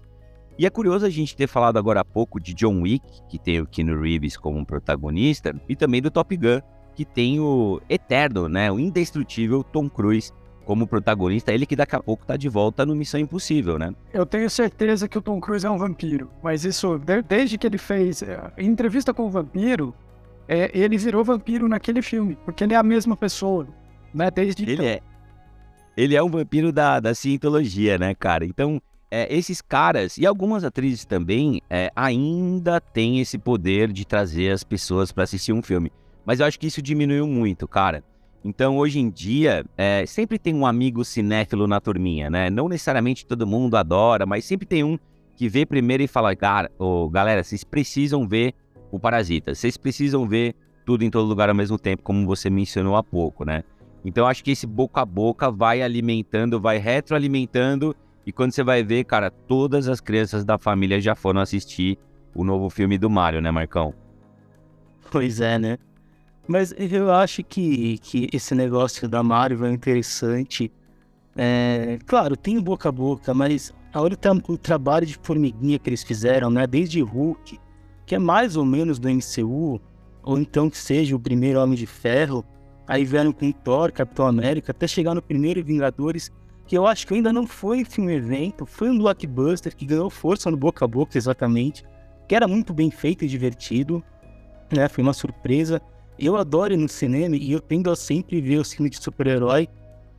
E 0.59 0.65
é 0.65 0.69
curioso 0.69 1.05
a 1.05 1.09
gente 1.09 1.35
ter 1.35 1.47
falado 1.47 1.77
agora 1.77 2.01
há 2.01 2.05
pouco 2.05 2.39
de 2.39 2.53
John 2.53 2.81
Wick, 2.81 3.03
que 3.27 3.39
tem 3.39 3.59
o 3.59 3.65
Keanu 3.65 3.99
Reeves 3.99 4.37
como 4.37 4.63
protagonista, 4.63 5.55
e 5.67 5.75
também 5.75 6.01
do 6.01 6.11
Top 6.11 6.37
Gun, 6.37 6.61
que 6.95 7.05
tem 7.05 7.39
o 7.39 7.81
eterno, 7.89 8.47
né? 8.47 8.71
O 8.71 8.79
indestrutível 8.79 9.63
Tom 9.63 9.89
Cruise 9.89 10.31
como 10.65 10.88
protagonista, 10.88 11.51
ele 11.51 11.65
que 11.65 11.75
daqui 11.75 11.95
a 11.95 11.99
pouco 12.01 12.25
tá 12.25 12.38
de 12.38 12.47
volta 12.47 12.85
no 12.85 12.95
Missão 12.95 13.19
Impossível, 13.19 13.77
né? 13.77 13.93
Eu 14.13 14.25
tenho 14.25 14.49
certeza 14.49 15.07
que 15.07 15.17
o 15.17 15.21
Tom 15.21 15.39
Cruise 15.41 15.65
é 15.65 15.69
um 15.69 15.77
vampiro, 15.77 16.29
mas 16.41 16.63
isso, 16.63 16.99
desde 17.27 17.57
que 17.57 17.67
ele 17.67 17.77
fez 17.77 18.21
é, 18.21 18.51
entrevista 18.57 19.13
com 19.13 19.25
o 19.25 19.29
vampiro, 19.29 19.93
é, 20.47 20.71
ele 20.73 20.97
virou 20.97 21.23
vampiro 21.23 21.67
naquele 21.67 22.01
filme, 22.01 22.38
porque 22.45 22.63
ele 22.63 22.73
é 22.73 22.77
a 22.77 22.83
mesma 22.83 23.17
pessoa, 23.17 23.67
né? 24.13 24.29
Desde 24.29 24.63
Ele 24.63 24.73
então. 24.73 24.85
é. 24.85 24.99
Ele 25.97 26.15
é 26.15 26.23
um 26.23 26.29
vampiro 26.29 26.71
da, 26.71 26.99
da 26.99 27.13
cientologia, 27.13 27.97
né, 27.97 28.15
cara? 28.15 28.45
Então, 28.45 28.81
é, 29.09 29.33
esses 29.35 29.61
caras 29.61 30.17
e 30.17 30.25
algumas 30.25 30.63
atrizes 30.63 31.03
também 31.03 31.61
é, 31.69 31.91
ainda 31.95 32.79
têm 32.79 33.19
esse 33.19 33.38
poder 33.38 33.91
de 33.91 34.05
trazer 34.05 34.51
as 34.51 34.63
pessoas 34.63 35.12
para 35.12 35.25
assistir 35.25 35.51
um 35.51 35.62
filme. 35.62 35.91
Mas 36.31 36.39
eu 36.39 36.45
acho 36.45 36.57
que 36.57 36.67
isso 36.67 36.81
diminuiu 36.81 37.27
muito, 37.27 37.67
cara. 37.67 38.05
Então, 38.41 38.77
hoje 38.77 39.01
em 39.01 39.09
dia, 39.09 39.65
é, 39.77 40.05
sempre 40.05 40.39
tem 40.39 40.55
um 40.55 40.65
amigo 40.65 41.03
cinéfilo 41.03 41.67
na 41.67 41.81
turminha, 41.81 42.29
né? 42.29 42.50
Não 42.50 42.69
necessariamente 42.69 43.25
todo 43.25 43.45
mundo 43.45 43.75
adora, 43.75 44.25
mas 44.25 44.45
sempre 44.45 44.65
tem 44.65 44.81
um 44.81 44.97
que 45.35 45.50
vê 45.50 45.65
primeiro 45.65 46.03
e 46.03 46.07
fala: 46.07 46.33
Cara, 46.33 46.71
oh, 46.79 47.09
galera, 47.09 47.43
vocês 47.43 47.65
precisam 47.65 48.25
ver 48.25 48.53
o 48.89 48.97
Parasita, 48.97 49.53
vocês 49.53 49.75
precisam 49.75 50.25
ver 50.25 50.55
tudo 50.85 51.03
em 51.03 51.09
todo 51.09 51.27
lugar 51.27 51.50
ao 51.50 51.55
mesmo 51.55 51.77
tempo, 51.77 52.01
como 52.01 52.25
você 52.25 52.50
mencionou 52.50 52.95
há 52.95 53.03
pouco, 53.03 53.43
né? 53.43 53.65
Então, 54.05 54.25
acho 54.25 54.41
que 54.41 54.51
esse 54.51 54.65
boca 54.65 55.01
a 55.01 55.05
boca 55.05 55.51
vai 55.51 55.81
alimentando, 55.81 56.61
vai 56.61 56.77
retroalimentando, 56.77 57.93
e 58.25 58.31
quando 58.31 58.53
você 58.53 58.63
vai 58.63 58.85
ver, 58.85 59.03
cara, 59.03 59.29
todas 59.29 59.89
as 59.89 60.00
crianças 60.00 60.45
da 60.45 60.57
família 60.57 61.01
já 61.01 61.13
foram 61.13 61.41
assistir 61.41 62.00
o 62.33 62.45
novo 62.45 62.69
filme 62.69 62.97
do 62.97 63.09
Mario, 63.09 63.41
né, 63.41 63.51
Marcão? 63.51 63.93
Pois 65.11 65.41
é, 65.41 65.59
né? 65.59 65.77
Mas 66.51 66.75
eu 66.77 67.10
acho 67.10 67.41
que, 67.46 67.98
que 68.00 68.27
esse 68.34 68.53
negócio 68.53 69.08
da 69.08 69.24
Marvel 69.24 69.67
é 69.67 69.72
interessante. 69.72 70.70
É, 71.34 71.98
claro, 72.05 72.36
tem 72.36 72.60
boca 72.60 72.89
a 72.89 72.91
boca, 72.91 73.34
mas 73.34 73.74
olha 73.96 74.17
o, 74.17 74.51
o 74.51 74.58
trabalho 74.58 75.05
de 75.05 75.17
formiguinha 75.24 75.79
que 75.79 75.89
eles 75.89 76.03
fizeram, 76.03 76.50
né? 76.50 76.67
Desde 76.67 77.00
Hulk, 77.00 77.58
que 78.05 78.15
é 78.15 78.20
mais 78.20 78.58
ou 78.58 78.65
menos 78.65 79.00
do 79.00 79.08
MCU, 79.10 79.79
ou 80.22 80.38
então 80.38 80.70
que 80.70 80.77
seja 80.77 81.15
o 81.15 81.20
primeiro 81.20 81.58
Homem 81.58 81.77
de 81.77 81.86
Ferro, 81.86 82.43
aí 82.86 83.05
vieram 83.05 83.31
com 83.31 83.50
Thor, 83.53 83.93
Capitão 83.93 84.27
América, 84.27 84.72
até 84.72 84.86
chegar 84.86 85.15
no 85.15 85.22
primeiro 85.22 85.63
Vingadores, 85.63 86.29
que 86.67 86.77
eu 86.77 86.86
acho 86.86 87.08
que 87.08 87.13
ainda 87.13 87.31
não 87.31 87.48
foi 87.48 87.86
filme 87.86 88.13
evento, 88.13 88.65
foi 88.65 88.89
um 88.89 88.98
blockbuster 88.98 89.74
que 89.74 89.86
ganhou 89.86 90.10
força 90.10 90.51
no 90.51 90.58
boca 90.58 90.84
a 90.84 90.88
boca 90.88 91.17
exatamente, 91.17 91.86
que 92.27 92.36
era 92.36 92.46
muito 92.46 92.74
bem 92.74 92.91
feito 92.91 93.24
e 93.24 93.27
divertido, 93.29 94.03
né? 94.70 94.89
Foi 94.89 95.01
uma 95.01 95.13
surpresa. 95.13 95.81
Eu 96.21 96.37
adoro 96.37 96.71
ir 96.73 96.77
no 96.77 96.87
cinema 96.87 97.35
e 97.35 97.51
eu 97.51 97.59
tendo 97.59 97.89
a 97.89 97.95
sempre 97.95 98.39
ver 98.39 98.59
o 98.59 98.63
filme 98.63 98.91
de 98.91 99.01
super-herói 99.01 99.67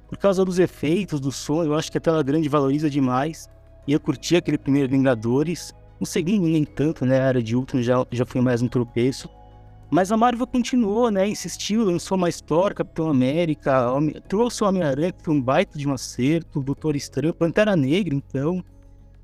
por 0.08 0.18
causa 0.18 0.44
dos 0.44 0.58
efeitos, 0.58 1.20
do 1.20 1.30
som. 1.30 1.62
Eu 1.62 1.74
acho 1.74 1.92
que 1.92 1.96
a 1.96 2.00
tela 2.00 2.24
grande 2.24 2.48
valoriza 2.48 2.90
demais. 2.90 3.48
E 3.86 3.92
eu 3.92 4.00
curti 4.00 4.34
aquele 4.34 4.58
primeiro 4.58 4.88
Vingadores. 4.88 5.72
O 6.00 6.04
segundo 6.04 6.48
nem 6.48 6.64
tanto, 6.64 7.06
né? 7.06 7.20
A 7.20 7.26
Era 7.26 7.42
de 7.42 7.54
Ultron 7.54 7.82
já, 7.82 8.04
já 8.10 8.26
foi 8.26 8.40
mais 8.40 8.60
um 8.60 8.66
tropeço. 8.66 9.30
Mas 9.92 10.10
a 10.10 10.16
Marvel 10.16 10.46
continuou, 10.46 11.08
né? 11.08 11.28
Insistiu, 11.28 11.84
lançou 11.84 12.18
mais 12.18 12.40
Thor, 12.40 12.74
Capitão 12.74 13.08
América, 13.08 13.92
Homem... 13.92 14.16
trouxe 14.26 14.64
o 14.64 14.66
Homem-Aranha, 14.66 15.12
que 15.12 15.22
foi 15.22 15.34
um 15.34 15.40
baita 15.40 15.78
de 15.78 15.86
um 15.86 15.92
acerto, 15.92 16.62
Doutor 16.62 16.96
Estranho, 16.96 17.32
Pantera 17.32 17.76
Negra, 17.76 18.14
então, 18.14 18.64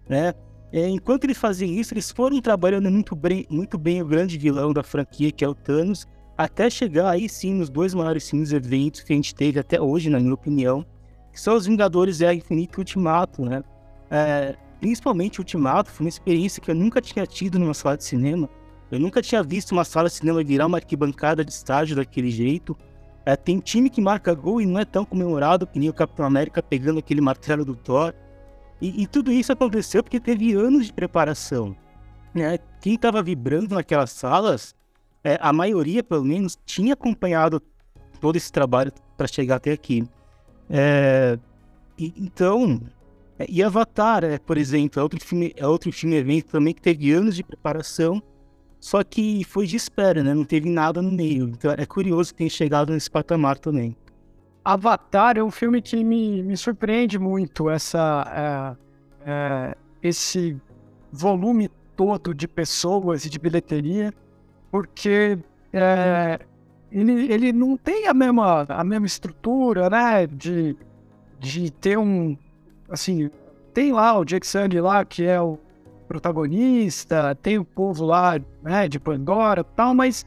né? 0.08 0.32
É, 0.70 0.87
enquanto 0.87 1.25
eles 1.25 1.38
faziam 1.38 1.73
isso, 1.73 1.94
eles 1.94 2.11
foram 2.12 2.40
trabalhando 2.40 2.90
muito 2.90 3.16
bem, 3.16 3.47
muito 3.50 3.78
bem 3.78 4.00
o 4.02 4.06
grande 4.06 4.37
vilão 4.38 4.73
da 4.73 4.82
franquia, 4.82 5.32
que 5.32 5.42
é 5.42 5.49
o 5.49 5.54
Thanos, 5.54 6.06
até 6.38 6.71
chegar 6.71 7.11
aí 7.11 7.28
sim 7.28 7.52
nos 7.52 7.68
dois 7.68 7.92
maiores 7.92 8.30
filmes 8.30 8.52
eventos 8.52 9.00
que 9.00 9.12
a 9.12 9.16
gente 9.16 9.35
teve 9.35 9.59
até 9.59 9.80
hoje, 9.80 10.09
na 10.09 10.21
minha 10.21 10.33
opinião, 10.33 10.87
que 11.33 11.40
são 11.40 11.57
os 11.57 11.66
Vingadores 11.66 12.21
Guerra 12.21 12.35
Infinita 12.35 12.76
e 12.76 12.78
Ultimato, 12.78 13.45
né? 13.45 13.64
É, 14.09 14.54
principalmente 14.78 15.40
Ultimato, 15.40 15.90
foi 15.90 16.07
uma 16.07 16.09
experiência 16.09 16.62
que 16.62 16.71
eu 16.71 16.76
nunca 16.76 17.00
tinha 17.00 17.26
tido 17.26 17.59
numa 17.59 17.75
sala 17.75 17.97
de 17.97 18.04
cinema. 18.04 18.49
Eu 18.88 19.00
nunca 19.00 19.21
tinha 19.21 19.42
visto 19.42 19.73
uma 19.73 19.85
sala 19.85 20.09
de 20.09 20.14
cinema 20.14 20.42
virar 20.45 20.66
uma 20.66 20.78
arquibancada 20.78 21.45
de 21.45 21.50
estágio 21.50 21.97
daquele 21.97 22.30
jeito. 22.30 22.76
É, 23.26 23.35
tem 23.35 23.59
time 23.59 23.90
que 23.90 24.00
marca 24.00 24.33
gol 24.33 24.61
e 24.61 24.66
não 24.66 24.78
é 24.78 24.85
tão 24.85 25.04
comemorado 25.04 25.66
que 25.66 25.78
nem 25.78 25.88
o 25.88 25.92
Capitão 25.92 26.25
América 26.25 26.62
pegando 26.62 27.00
aquele 27.00 27.21
martelo 27.21 27.64
do 27.64 27.75
Thor. 27.75 28.14
E, 28.80 29.02
e 29.02 29.07
tudo 29.09 29.33
isso 29.33 29.52
aconteceu 29.52 30.04
porque 30.04 30.21
teve 30.21 30.54
anos 30.54 30.87
de 30.87 30.92
preparação. 30.92 31.76
Né? 32.33 32.59
Quem 32.80 32.95
estava 32.95 33.23
vibrando 33.23 33.75
naquelas 33.75 34.12
salas, 34.12 34.75
é, 35.25 35.39
a 35.41 35.53
maioria, 35.53 36.03
pelo 36.03 36.25
menos, 36.25 36.59
tinha 36.65 36.95
acompanhado 36.95 37.63
todo 38.21 38.37
esse 38.37 38.51
trabalho 38.51 38.93
para 39.17 39.27
chegar 39.27 39.57
até 39.57 39.73
aqui. 39.73 40.07
É, 40.71 41.39
e, 41.99 42.13
então, 42.17 42.81
é, 43.39 43.47
e 43.49 43.63
Avatar, 43.63 44.25
é, 44.25 44.39
por 44.39 44.57
exemplo, 44.57 45.01
é 45.01 45.03
outro 45.03 45.21
filme, 45.21 45.53
é 45.57 45.67
outro 45.67 45.93
filme 45.93 46.17
evento 46.17 46.51
também 46.51 46.75
que 46.75 46.83
teve 46.83 47.13
anos 47.13 47.37
de 47.37 47.43
preparação, 47.43 48.23
só 48.81 49.03
que 49.03 49.45
foi 49.45 49.67
de 49.67 49.77
espera, 49.77 50.23
né? 50.23 50.33
Não 50.35 50.45
teve 50.45 50.69
nada 50.71 51.03
no 51.03 51.11
meio. 51.11 51.49
Então 51.49 51.73
é 51.77 51.85
curioso 51.85 52.33
que 52.33 52.39
tenha 52.39 52.51
chegado 52.51 52.93
nesse 52.93 53.11
patamar 53.11 53.59
também. 53.59 53.97
Avatar 54.65 55.37
é 55.39 55.43
um 55.43 55.51
filme 55.51 55.81
que 55.81 56.05
me, 56.05 56.43
me 56.43 56.57
surpreende 56.57 57.19
muito, 57.19 57.71
essa, 57.71 58.77
é, 59.25 59.31
é, 59.31 59.77
esse 60.03 60.57
volume 61.11 61.71
todo 61.97 62.35
de 62.35 62.47
pessoas 62.47 63.25
e 63.25 63.31
de 63.31 63.39
bilheteria, 63.39 64.13
porque 64.71 65.39
é, 65.73 66.41
ele, 66.91 67.33
ele 67.33 67.53
não 67.53 67.77
tem 67.77 68.07
a 68.07 68.15
mesma, 68.15 68.67
a 68.69 68.85
mesma 68.85 69.07
estrutura, 69.07 69.89
né, 69.91 70.27
de, 70.27 70.77
de 71.39 71.71
ter 71.71 71.99
um, 71.99 72.37
assim, 72.89 73.31
tem 73.73 73.93
lá 73.93 74.19
o 74.19 74.25
Jake 74.25 74.47
Sully 74.47 74.81
lá, 74.81 75.05
que 75.05 75.25
é 75.25 75.41
o 75.41 75.59
protagonista, 76.07 77.35
tem 77.35 77.59
o 77.59 77.65
povo 77.65 78.05
lá, 78.05 78.41
né, 78.63 78.89
de 78.89 78.99
Pandora 78.99 79.61
e 79.61 79.77
tal, 79.77 79.95
mas 79.95 80.25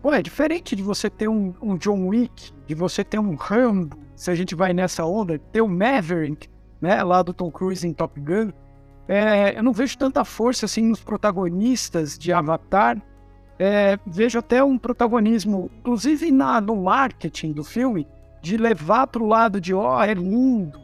Pô, 0.00 0.12
é 0.12 0.22
diferente 0.22 0.76
de 0.76 0.82
você 0.82 1.10
ter 1.10 1.28
um, 1.28 1.52
um, 1.60 1.76
John 1.76 2.06
Wick, 2.06 2.52
de 2.66 2.74
você 2.74 3.02
ter 3.02 3.18
um 3.18 3.34
Rambo, 3.34 3.98
se 4.14 4.30
a 4.30 4.34
gente 4.34 4.54
vai 4.54 4.72
nessa 4.72 5.04
onda, 5.04 5.38
ter 5.52 5.60
o 5.60 5.64
um 5.64 5.68
Maverick, 5.68 6.48
né, 6.80 7.02
lá 7.02 7.20
do 7.20 7.32
Tom 7.32 7.50
Cruise 7.50 7.86
em 7.86 7.92
Top 7.92 8.18
Gun. 8.20 8.52
É, 9.08 9.58
eu 9.58 9.62
não 9.62 9.72
vejo 9.72 9.98
tanta 9.98 10.24
força 10.24 10.66
assim 10.66 10.82
nos 10.82 11.02
protagonistas 11.02 12.16
de 12.16 12.32
Avatar. 12.32 13.02
É, 13.58 13.98
vejo 14.06 14.38
até 14.38 14.62
um 14.62 14.78
protagonismo, 14.78 15.70
inclusive 15.80 16.30
na, 16.30 16.60
no 16.60 16.76
marketing 16.76 17.52
do 17.52 17.64
filme, 17.64 18.06
de 18.40 18.56
levar 18.56 19.06
para 19.08 19.22
o 19.22 19.26
lado 19.26 19.60
de, 19.60 19.74
ó, 19.74 19.98
oh, 19.98 20.02
é 20.02 20.14
lindo, 20.14 20.80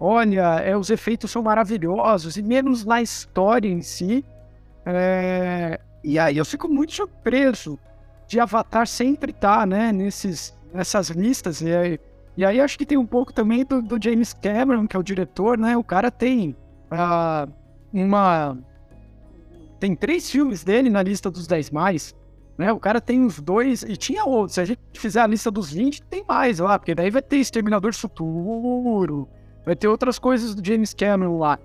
olha, 0.00 0.60
é, 0.60 0.76
os 0.76 0.88
efeitos 0.88 1.30
são 1.30 1.42
maravilhosos, 1.42 2.36
e 2.36 2.42
menos 2.42 2.84
na 2.84 3.02
história 3.02 3.68
em 3.68 3.82
si. 3.82 4.24
É, 4.84 5.78
e 6.02 6.18
aí 6.18 6.38
eu 6.38 6.44
fico 6.44 6.68
muito 6.68 6.92
surpreso 6.92 7.78
de 8.26 8.40
Avatar 8.40 8.86
sempre 8.86 9.32
tá, 9.32 9.66
né, 9.66 9.92
nesses, 9.92 10.56
nessas 10.72 11.10
listas. 11.10 11.60
E 11.60 11.74
aí, 11.74 12.00
e 12.36 12.44
aí 12.44 12.60
acho 12.60 12.78
que 12.78 12.86
tem 12.86 12.98
um 12.98 13.06
pouco 13.06 13.32
também 13.32 13.64
do, 13.64 13.80
do 13.80 14.02
James 14.02 14.32
Cameron, 14.32 14.86
que 14.86 14.96
é 14.96 14.98
o 14.98 15.02
diretor, 15.02 15.56
né? 15.56 15.76
O 15.76 15.84
cara 15.84 16.10
tem 16.10 16.56
uh, 16.90 17.50
uma. 17.92 18.58
Tem 19.78 19.94
três 19.94 20.30
filmes 20.30 20.64
dele 20.64 20.90
na 20.90 21.02
lista 21.02 21.30
dos 21.30 21.46
10 21.46 21.70
mais. 21.70 22.14
Né? 22.56 22.72
O 22.72 22.80
cara 22.80 23.00
tem 23.00 23.20
uns 23.20 23.40
dois. 23.40 23.82
E 23.82 23.96
tinha 23.96 24.24
outros. 24.24 24.54
Se 24.54 24.60
a 24.60 24.64
gente 24.64 24.80
fizer 24.94 25.20
a 25.20 25.26
lista 25.26 25.50
dos 25.50 25.72
20, 25.72 26.02
tem 26.04 26.24
mais 26.26 26.58
lá. 26.58 26.78
Porque 26.78 26.94
daí 26.94 27.10
vai 27.10 27.22
ter 27.22 27.36
Exterminador 27.36 27.94
Futuro. 27.94 29.28
Vai 29.64 29.76
ter 29.76 29.88
outras 29.88 30.18
coisas 30.18 30.54
do 30.54 30.64
James 30.64 30.94
Cameron 30.94 31.38
lá. 31.38 31.58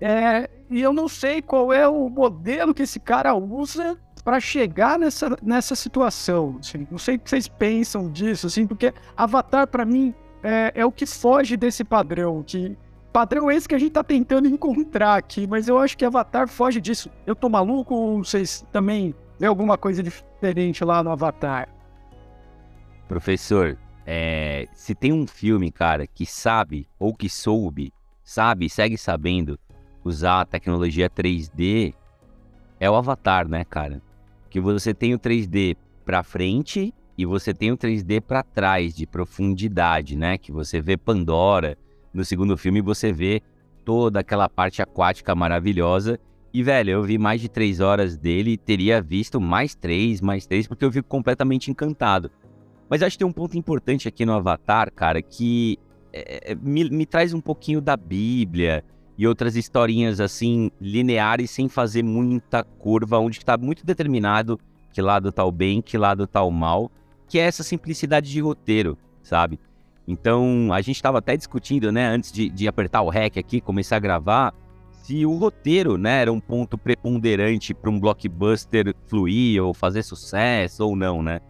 É, 0.00 0.48
e 0.70 0.80
eu 0.80 0.92
não 0.92 1.08
sei 1.08 1.42
qual 1.42 1.72
é 1.72 1.86
o 1.86 2.08
modelo 2.08 2.72
que 2.72 2.82
esse 2.82 2.98
cara 2.98 3.34
usa 3.34 3.98
para 4.24 4.40
chegar 4.40 4.98
nessa, 4.98 5.36
nessa 5.42 5.74
situação. 5.74 6.56
Assim, 6.58 6.86
não 6.90 6.98
sei 6.98 7.16
o 7.16 7.18
que 7.18 7.28
vocês 7.28 7.48
pensam 7.48 8.10
disso, 8.10 8.46
assim, 8.46 8.66
porque 8.66 8.94
Avatar, 9.16 9.66
para 9.66 9.84
mim, 9.84 10.14
é, 10.42 10.72
é, 10.74 10.86
o 10.86 10.92
que 10.92 11.04
foge 11.04 11.56
desse 11.56 11.84
padrão. 11.84 12.42
Que, 12.42 12.78
padrão 13.12 13.50
esse 13.50 13.68
que 13.68 13.74
a 13.74 13.78
gente 13.78 13.92
tá 13.92 14.04
tentando 14.04 14.48
encontrar 14.48 15.16
aqui, 15.16 15.46
mas 15.46 15.68
eu 15.68 15.78
acho 15.78 15.96
que 15.96 16.04
Avatar 16.04 16.48
foge 16.48 16.80
disso. 16.80 17.10
Eu 17.26 17.34
tô 17.34 17.48
maluco 17.48 17.94
ou 17.94 18.24
vocês 18.24 18.64
também 18.72 19.14
vê 19.38 19.46
alguma 19.46 19.76
coisa 19.76 20.02
diferente 20.02 20.84
lá 20.84 21.02
no 21.02 21.10
Avatar? 21.10 21.68
Professor, 23.08 23.76
é, 24.06 24.68
se 24.72 24.94
tem 24.94 25.12
um 25.12 25.26
filme, 25.26 25.70
cara, 25.70 26.06
que 26.06 26.24
sabe 26.24 26.88
ou 26.98 27.14
que 27.14 27.28
soube, 27.28 27.92
sabe, 28.22 28.68
segue 28.70 28.96
sabendo 28.96 29.58
usar 30.04 30.42
a 30.42 30.44
tecnologia 30.44 31.10
3D, 31.10 31.94
é 32.78 32.88
o 32.88 32.94
Avatar, 32.94 33.48
né, 33.48 33.64
cara? 33.64 34.00
que 34.50 34.60
você 34.60 34.92
tem 34.92 35.14
o 35.14 35.18
3D 35.18 35.76
para 36.04 36.24
frente 36.24 36.92
e 37.16 37.24
você 37.24 37.54
tem 37.54 37.70
o 37.70 37.78
3D 37.78 38.20
para 38.20 38.42
trás 38.42 38.94
de 38.94 39.06
profundidade, 39.06 40.16
né? 40.16 40.36
Que 40.36 40.50
você 40.50 40.80
vê 40.80 40.96
Pandora 40.96 41.78
no 42.12 42.24
segundo 42.24 42.56
filme, 42.56 42.80
você 42.80 43.12
vê 43.12 43.42
toda 43.84 44.20
aquela 44.20 44.48
parte 44.48 44.82
aquática 44.82 45.34
maravilhosa. 45.34 46.18
E 46.52 46.62
velho, 46.62 46.90
eu 46.90 47.02
vi 47.02 47.16
mais 47.16 47.40
de 47.40 47.48
três 47.48 47.80
horas 47.80 48.16
dele, 48.16 48.56
teria 48.56 49.00
visto 49.00 49.40
mais 49.40 49.74
três, 49.74 50.20
mais 50.20 50.46
três, 50.46 50.66
porque 50.66 50.84
eu 50.84 50.90
fico 50.90 51.08
completamente 51.08 51.70
encantado. 51.70 52.30
Mas 52.88 53.02
acho 53.02 53.14
que 53.14 53.18
tem 53.18 53.26
um 53.26 53.32
ponto 53.32 53.56
importante 53.56 54.08
aqui 54.08 54.26
no 54.26 54.32
Avatar, 54.32 54.92
cara, 54.92 55.22
que 55.22 55.78
é, 56.12 56.52
é 56.52 56.54
me, 56.56 56.90
me 56.90 57.06
traz 57.06 57.32
um 57.32 57.40
pouquinho 57.40 57.80
da 57.80 57.96
Bíblia, 57.96 58.84
e 59.20 59.26
outras 59.26 59.54
historinhas 59.54 60.18
assim 60.18 60.70
lineares 60.80 61.50
sem 61.50 61.68
fazer 61.68 62.02
muita 62.02 62.64
curva, 62.64 63.18
onde 63.18 63.36
está 63.36 63.58
muito 63.58 63.84
determinado 63.84 64.58
que 64.92 65.02
lado 65.02 65.30
tá 65.30 65.44
o 65.44 65.52
bem, 65.52 65.80
que 65.82 65.96
lado 65.98 66.26
tá 66.26 66.42
o 66.42 66.50
mal, 66.50 66.90
que 67.28 67.38
é 67.38 67.42
essa 67.42 67.62
simplicidade 67.62 68.30
de 68.30 68.40
roteiro, 68.40 68.98
sabe? 69.22 69.60
Então 70.10 70.72
a 70.72 70.80
gente 70.80 70.96
estava 70.96 71.18
até 71.18 71.36
discutindo, 71.36 71.92
né, 71.92 72.06
antes 72.06 72.32
de, 72.32 72.50
de 72.50 72.66
apertar 72.66 73.02
o 73.02 73.08
REC 73.08 73.38
aqui, 73.38 73.60
começar 73.60 73.96
a 73.96 74.00
gravar, 74.00 74.52
se 75.04 75.24
o 75.24 75.36
roteiro, 75.36 75.96
né, 75.96 76.22
era 76.22 76.32
um 76.32 76.40
ponto 76.40 76.76
preponderante 76.76 77.72
para 77.72 77.88
um 77.88 77.98
blockbuster 77.98 78.92
fluir 79.06 79.62
ou 79.62 79.72
fazer 79.72 80.02
sucesso 80.02 80.84
ou 80.84 80.96
não, 80.96 81.22
né? 81.22 81.40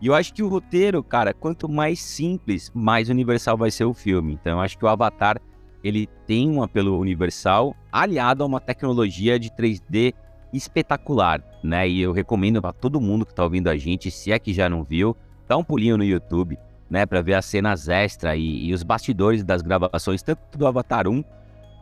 E 0.00 0.06
eu 0.06 0.14
acho 0.14 0.32
que 0.32 0.42
o 0.42 0.48
roteiro, 0.48 1.02
cara, 1.02 1.32
quanto 1.32 1.68
mais 1.68 2.00
simples, 2.00 2.70
mais 2.74 3.08
universal 3.08 3.56
vai 3.56 3.70
ser 3.70 3.84
o 3.84 3.94
filme. 3.94 4.34
Então 4.34 4.52
eu 4.52 4.60
acho 4.60 4.78
que 4.78 4.84
o 4.84 4.88
Avatar 4.88 5.40
ele 5.82 6.08
tem 6.26 6.48
um 6.48 6.62
apelo 6.62 6.98
universal 6.98 7.74
aliado 7.90 8.42
a 8.42 8.46
uma 8.46 8.60
tecnologia 8.60 9.38
de 9.38 9.50
3D 9.50 10.14
espetacular, 10.52 11.42
né? 11.64 11.88
E 11.88 12.00
eu 12.00 12.12
recomendo 12.12 12.62
para 12.62 12.72
todo 12.72 13.00
mundo 13.00 13.26
que 13.26 13.32
está 13.32 13.42
ouvindo 13.42 13.68
a 13.68 13.76
gente, 13.76 14.10
se 14.10 14.30
é 14.30 14.38
que 14.38 14.52
já 14.52 14.68
não 14.68 14.84
viu, 14.84 15.16
dá 15.48 15.56
um 15.56 15.64
pulinho 15.64 15.98
no 15.98 16.04
YouTube, 16.04 16.56
né, 16.94 17.04
para 17.04 17.20
ver 17.20 17.34
as 17.34 17.44
cenas 17.44 17.88
extra 17.88 18.36
e, 18.36 18.66
e, 18.66 18.72
os 18.72 18.84
bastidores 18.84 19.42
das 19.42 19.60
gravações 19.62 20.22
tanto 20.22 20.56
do 20.56 20.64
Avatar 20.64 21.08
1 21.08 21.24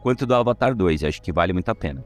quanto 0.03 0.25
do 0.25 0.35
Avatar 0.35 0.75
2. 0.75 1.05
Acho 1.05 1.21
que 1.21 1.31
vale 1.31 1.53
muito 1.53 1.69
a 1.69 1.75
pena. 1.75 2.03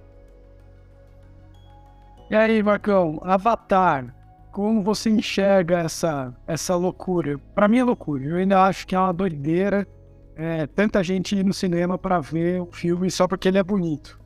E 2.29 2.35
aí, 2.35 2.61
Marcão, 2.61 3.21
Avatar, 3.23 4.13
como 4.51 4.83
você 4.83 5.09
enxerga 5.09 5.79
essa 5.79 6.35
essa 6.49 6.75
loucura? 6.75 7.39
Para 7.55 7.69
mim 7.69 7.79
é 7.79 7.85
loucura. 7.85 8.25
Eu 8.25 8.37
ainda 8.37 8.65
acho 8.65 8.85
que 8.85 8.97
é 8.97 8.99
uma 8.99 9.13
doideira 9.13 9.87
é, 10.35 10.67
tanta 10.67 11.03
gente 11.05 11.37
ir 11.37 11.45
no 11.45 11.55
cinema 11.55 11.97
para 11.97 12.19
ver 12.19 12.61
o 12.61 12.67
filme 12.67 13.09
só 13.09 13.29
porque 13.29 13.47
ele 13.47 13.59
é 13.59 13.63
bonito. 13.63 14.21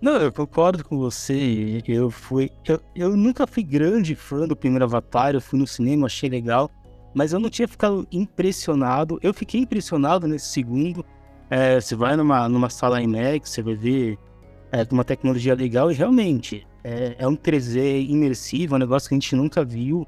Não, 0.00 0.16
eu 0.16 0.32
concordo 0.32 0.82
com 0.82 0.96
você. 0.96 1.82
Eu 1.86 2.10
fui. 2.10 2.50
Eu, 2.66 2.80
eu 2.96 3.16
nunca 3.16 3.46
fui 3.46 3.62
grande 3.62 4.16
fã 4.16 4.48
do 4.48 4.56
primeiro 4.56 4.86
Avatar, 4.86 5.34
eu 5.34 5.40
fui 5.40 5.58
no 5.58 5.66
cinema, 5.66 6.06
achei 6.06 6.30
legal. 6.30 6.70
Mas 7.14 7.32
eu 7.32 7.40
não 7.40 7.50
tinha 7.50 7.68
ficado 7.68 8.06
impressionado. 8.10 9.18
Eu 9.22 9.34
fiquei 9.34 9.60
impressionado 9.60 10.26
nesse 10.26 10.46
segundo. 10.46 11.04
É, 11.50 11.80
você 11.80 11.94
vai 11.94 12.16
numa, 12.16 12.48
numa 12.48 12.70
sala 12.70 13.02
IMAX, 13.02 13.50
você 13.50 13.62
vai 13.62 13.74
ver 13.74 14.18
é, 14.70 14.86
uma 14.90 15.04
tecnologia 15.04 15.54
legal 15.54 15.90
e 15.90 15.94
realmente 15.94 16.66
é, 16.82 17.16
é 17.18 17.28
um 17.28 17.36
3D 17.36 18.08
imersivo, 18.08 18.74
é 18.74 18.76
um 18.76 18.80
negócio 18.80 19.08
que 19.08 19.14
a 19.14 19.18
gente 19.18 19.36
nunca 19.36 19.64
viu. 19.64 20.06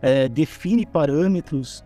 É, 0.00 0.28
define 0.28 0.86
parâmetros 0.86 1.84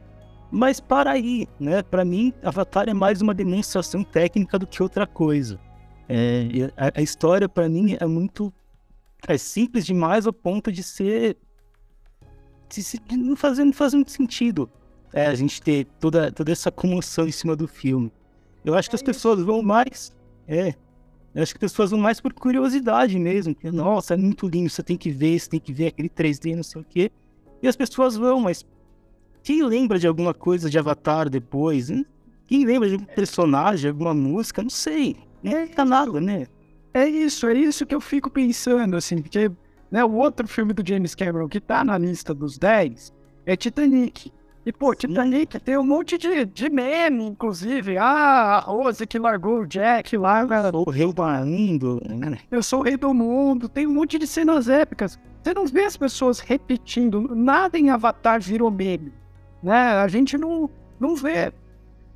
mas 0.51 0.81
para 0.81 1.13
aí, 1.13 1.47
né? 1.61 1.83
Para 1.83 2.05
mim, 2.05 2.33
Avatar 2.43 2.89
é 2.89 2.95
mais 2.95 3.23
uma 3.23 3.33
demonstração 3.33 4.03
técnica 4.03 4.59
do 4.59 4.67
que 4.67 4.83
outra 4.83 5.07
coisa. 5.07 5.61
É, 6.09 6.73
a, 6.77 6.99
a, 6.99 7.03
história 7.03 7.49
para 7.49 7.69
mim 7.69 7.97
é 8.01 8.05
muito 8.05 8.53
é 9.29 9.39
simples 9.39 9.87
demais 9.87 10.27
ao 10.27 10.33
ponto 10.33 10.73
de 10.73 10.83
ser 10.83 11.37
não 13.13 13.37
fazer 13.37 13.65
não 13.65 13.73
faz 13.73 13.95
muito 13.95 14.11
sentido. 14.11 14.71
É, 15.13 15.27
a 15.27 15.35
gente 15.35 15.61
ter 15.61 15.87
toda 15.99 16.31
toda 16.31 16.53
essa 16.53 16.71
comoção 16.71 17.27
em 17.27 17.33
cima 17.33 17.57
do 17.57 17.67
filme. 17.67 18.13
Eu 18.65 18.75
acho 18.75 18.89
que 18.89 18.97
as 18.97 19.03
pessoas 19.03 19.41
vão 19.41 19.63
mais 19.63 20.15
é 20.47 20.75
Eu 21.35 21.43
acho 21.43 21.53
que 21.55 21.65
as 21.65 21.73
pessoas 21.73 21.91
vão 21.91 22.01
mais 22.01 22.21
por 22.21 22.33
curiosidade 22.33 23.19
mesmo. 23.19 23.55
Que, 23.55 23.71
Nossa, 23.71 24.15
é 24.15 24.17
muito 24.17 24.49
lindo, 24.49 24.69
você 24.69 24.83
tem 24.83 24.97
que 24.97 25.11
ver, 25.11 25.39
você 25.39 25.49
tem 25.49 25.61
que 25.61 25.73
ver 25.73 25.89
aquele 25.89 26.09
3D, 26.09 26.57
não 26.57 26.63
sei 26.63 26.81
o 26.81 26.85
quê. 26.85 27.11
E 27.63 27.69
as 27.69 27.77
pessoas 27.77 28.17
vão, 28.17 28.41
mas 28.41 28.65
quem 29.43 29.63
lembra 29.63 29.99
de 29.99 30.07
alguma 30.07 30.35
coisa 30.35 30.69
de 30.69 30.79
Avatar 30.79 31.29
depois? 31.29 31.91
Hein? 31.91 32.05
Quem 32.47 32.65
lembra 32.65 32.89
de 32.89 32.97
um 32.97 33.05
personagem, 33.05 33.91
alguma 33.91 34.13
música? 34.13 34.63
Não 34.63 34.71
sei. 34.71 35.17
Não 35.43 35.53
é 35.53 35.85
nada, 35.85 36.21
né? 36.21 36.47
É 36.93 37.09
isso, 37.09 37.47
é 37.47 37.55
isso 37.55 37.87
que 37.87 37.95
eu 37.95 38.01
fico 38.01 38.29
pensando, 38.29 38.97
assim, 38.97 39.23
porque 39.23 39.51
né, 39.91 40.05
o 40.05 40.13
outro 40.13 40.47
filme 40.47 40.73
do 40.73 40.87
James 40.87 41.15
Cameron 41.15 41.49
que 41.49 41.61
tá 41.61 41.85
na 41.85 41.99
lista 41.99 42.33
dos 42.33 42.59
10 42.59 43.13
é 43.47 43.57
Titanic. 43.57 44.33
E, 44.65 44.73
pô, 44.73 44.95
Titanic 44.95 45.59
tem 45.59 45.79
um 45.79 45.83
monte 45.83 46.19
de, 46.19 46.45
de 46.45 46.69
meme, 46.69 47.25
inclusive. 47.25 47.97
Ah, 47.97 48.57
a 48.57 48.61
Rose 48.61 49.07
que 49.07 49.19
largou 49.19 49.61
o 49.61 49.67
Jack 49.67 50.17
lá. 50.17 50.47
Cara. 50.47 50.71
O 50.77 50.91
rei 50.91 51.11
do 51.13 51.23
mundo. 51.47 52.03
né? 52.07 52.39
Eu 52.51 52.63
sou 52.63 52.81
o 52.81 52.83
rei 52.83 52.97
do 52.97 53.13
mundo. 53.15 53.69
Tem 53.69 53.87
um 53.87 53.95
monte 53.95 54.19
de 54.19 54.27
cenas 54.27 54.69
épicas. 54.69 55.19
Você 55.43 55.55
não 55.55 55.67
vê 55.67 55.85
as 55.85 55.97
pessoas 55.97 56.41
repetindo. 56.41 57.35
Nada 57.35 57.79
em 57.79 57.89
Avatar 57.89 58.41
virou 58.41 58.71
meme. 58.71 59.13
Né? 59.63 59.75
A 59.75 60.07
gente 60.09 60.37
não, 60.37 60.69
não 61.01 61.17
vê. 61.17 61.53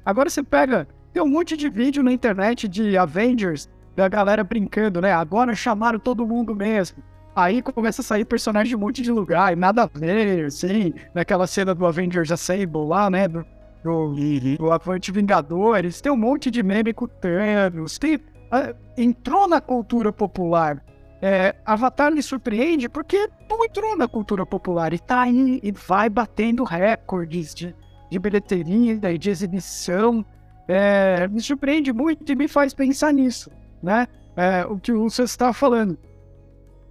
Agora 0.04 0.28
você 0.28 0.42
pega. 0.42 0.86
Tem 1.14 1.22
um 1.22 1.28
monte 1.28 1.56
de 1.56 1.70
vídeo 1.70 2.02
na 2.02 2.12
internet 2.12 2.68
de 2.68 2.96
Avengers 2.98 3.70
da 3.96 4.08
galera 4.08 4.44
brincando, 4.44 5.00
né? 5.00 5.12
Agora 5.12 5.54
chamaram 5.54 5.98
todo 5.98 6.26
mundo 6.26 6.54
mesmo. 6.54 7.02
Aí 7.34 7.60
começa 7.62 8.00
a 8.00 8.04
sair 8.04 8.24
personagem 8.24 8.70
de 8.70 8.76
um 8.76 8.78
monte 8.78 9.02
de 9.02 9.10
lugar, 9.10 9.52
e 9.52 9.56
nada 9.56 9.82
a 9.82 9.86
ver, 9.86 10.46
assim, 10.46 10.94
naquela 11.12 11.46
cena 11.46 11.74
do 11.74 11.84
Avengers 11.84 12.30
Assemble 12.30 12.86
lá, 12.86 13.10
né? 13.10 13.26
Do, 13.26 13.44
do, 13.82 14.14
do 14.56 14.72
Avante 14.72 15.10
Vingadores, 15.10 16.00
tem 16.00 16.12
um 16.12 16.16
monte 16.16 16.50
de 16.50 16.62
meme 16.62 16.92
com 16.94 17.06
Thanos, 17.08 17.98
tem, 17.98 18.16
uh, 18.16 18.74
entrou 18.96 19.48
na 19.48 19.60
cultura 19.60 20.12
popular. 20.12 20.82
É, 21.20 21.54
Avatar 21.64 22.12
me 22.12 22.22
surpreende 22.22 22.88
porque 22.88 23.28
não 23.48 23.64
entrou 23.64 23.96
na 23.96 24.06
cultura 24.06 24.44
popular 24.44 24.92
e 24.92 24.98
tá 24.98 25.22
aí 25.22 25.58
e 25.62 25.72
vai 25.72 26.08
batendo 26.08 26.62
recordes 26.64 27.54
de, 27.54 27.74
de 28.10 28.18
bilheteria 28.18 29.00
e 29.10 29.18
de 29.18 29.30
exibição. 29.30 30.24
É, 30.68 31.26
me 31.26 31.40
surpreende 31.40 31.92
muito 31.92 32.30
e 32.30 32.36
me 32.36 32.46
faz 32.46 32.74
pensar 32.74 33.12
nisso, 33.12 33.50
né? 33.82 34.06
É, 34.36 34.66
o 34.66 34.78
que 34.78 34.92
você 34.92 35.22
está 35.22 35.52
falando. 35.52 35.98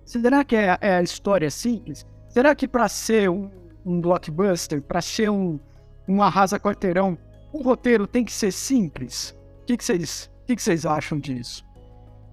Será 0.05 0.43
que 0.43 0.55
é, 0.55 0.77
é 0.81 0.95
a 0.95 1.01
história 1.01 1.49
simples? 1.49 2.05
Será 2.29 2.53
que 2.55 2.67
para 2.67 2.87
ser 2.89 3.29
um, 3.29 3.49
um 3.85 4.01
blockbuster, 4.01 4.81
para 4.81 5.01
ser 5.01 5.29
um, 5.29 5.59
um 6.07 6.21
arrasa 6.21 6.59
quarteirão, 6.59 7.17
o 7.51 7.61
roteiro 7.61 8.07
tem 8.07 8.25
que 8.25 8.31
ser 8.31 8.51
simples? 8.51 9.37
O 9.61 9.65
que, 9.65 9.77
que, 9.77 9.83
vocês, 9.83 10.31
que, 10.45 10.55
que 10.55 10.61
vocês 10.61 10.85
acham 10.85 11.19
disso? 11.19 11.63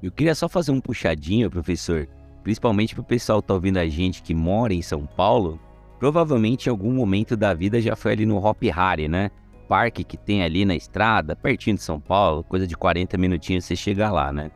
Eu 0.02 0.10
queria 0.10 0.34
só 0.34 0.48
fazer 0.48 0.72
um 0.72 0.80
puxadinho, 0.80 1.50
professor, 1.50 2.08
principalmente 2.42 2.94
para 2.94 3.02
o 3.02 3.04
pessoal 3.04 3.42
que 3.42 3.48
tá 3.48 3.54
ouvindo 3.54 3.76
a 3.76 3.86
gente 3.86 4.22
que 4.22 4.34
mora 4.34 4.72
em 4.72 4.82
São 4.82 5.06
Paulo. 5.06 5.60
Provavelmente 5.98 6.66
em 6.66 6.70
algum 6.70 6.92
momento 6.92 7.36
da 7.36 7.52
vida 7.52 7.80
já 7.80 7.94
foi 7.94 8.12
ali 8.12 8.24
no 8.24 8.42
Hop 8.42 8.62
Harry, 8.62 9.06
né? 9.06 9.30
Parque 9.68 10.02
que 10.02 10.16
tem 10.16 10.42
ali 10.42 10.64
na 10.64 10.74
estrada, 10.74 11.36
pertinho 11.36 11.76
de 11.76 11.82
São 11.82 12.00
Paulo, 12.00 12.42
coisa 12.42 12.66
de 12.66 12.76
40 12.76 13.16
minutinhos 13.18 13.66
você 13.66 13.76
chega 13.76 14.10
lá, 14.10 14.32
né? 14.32 14.50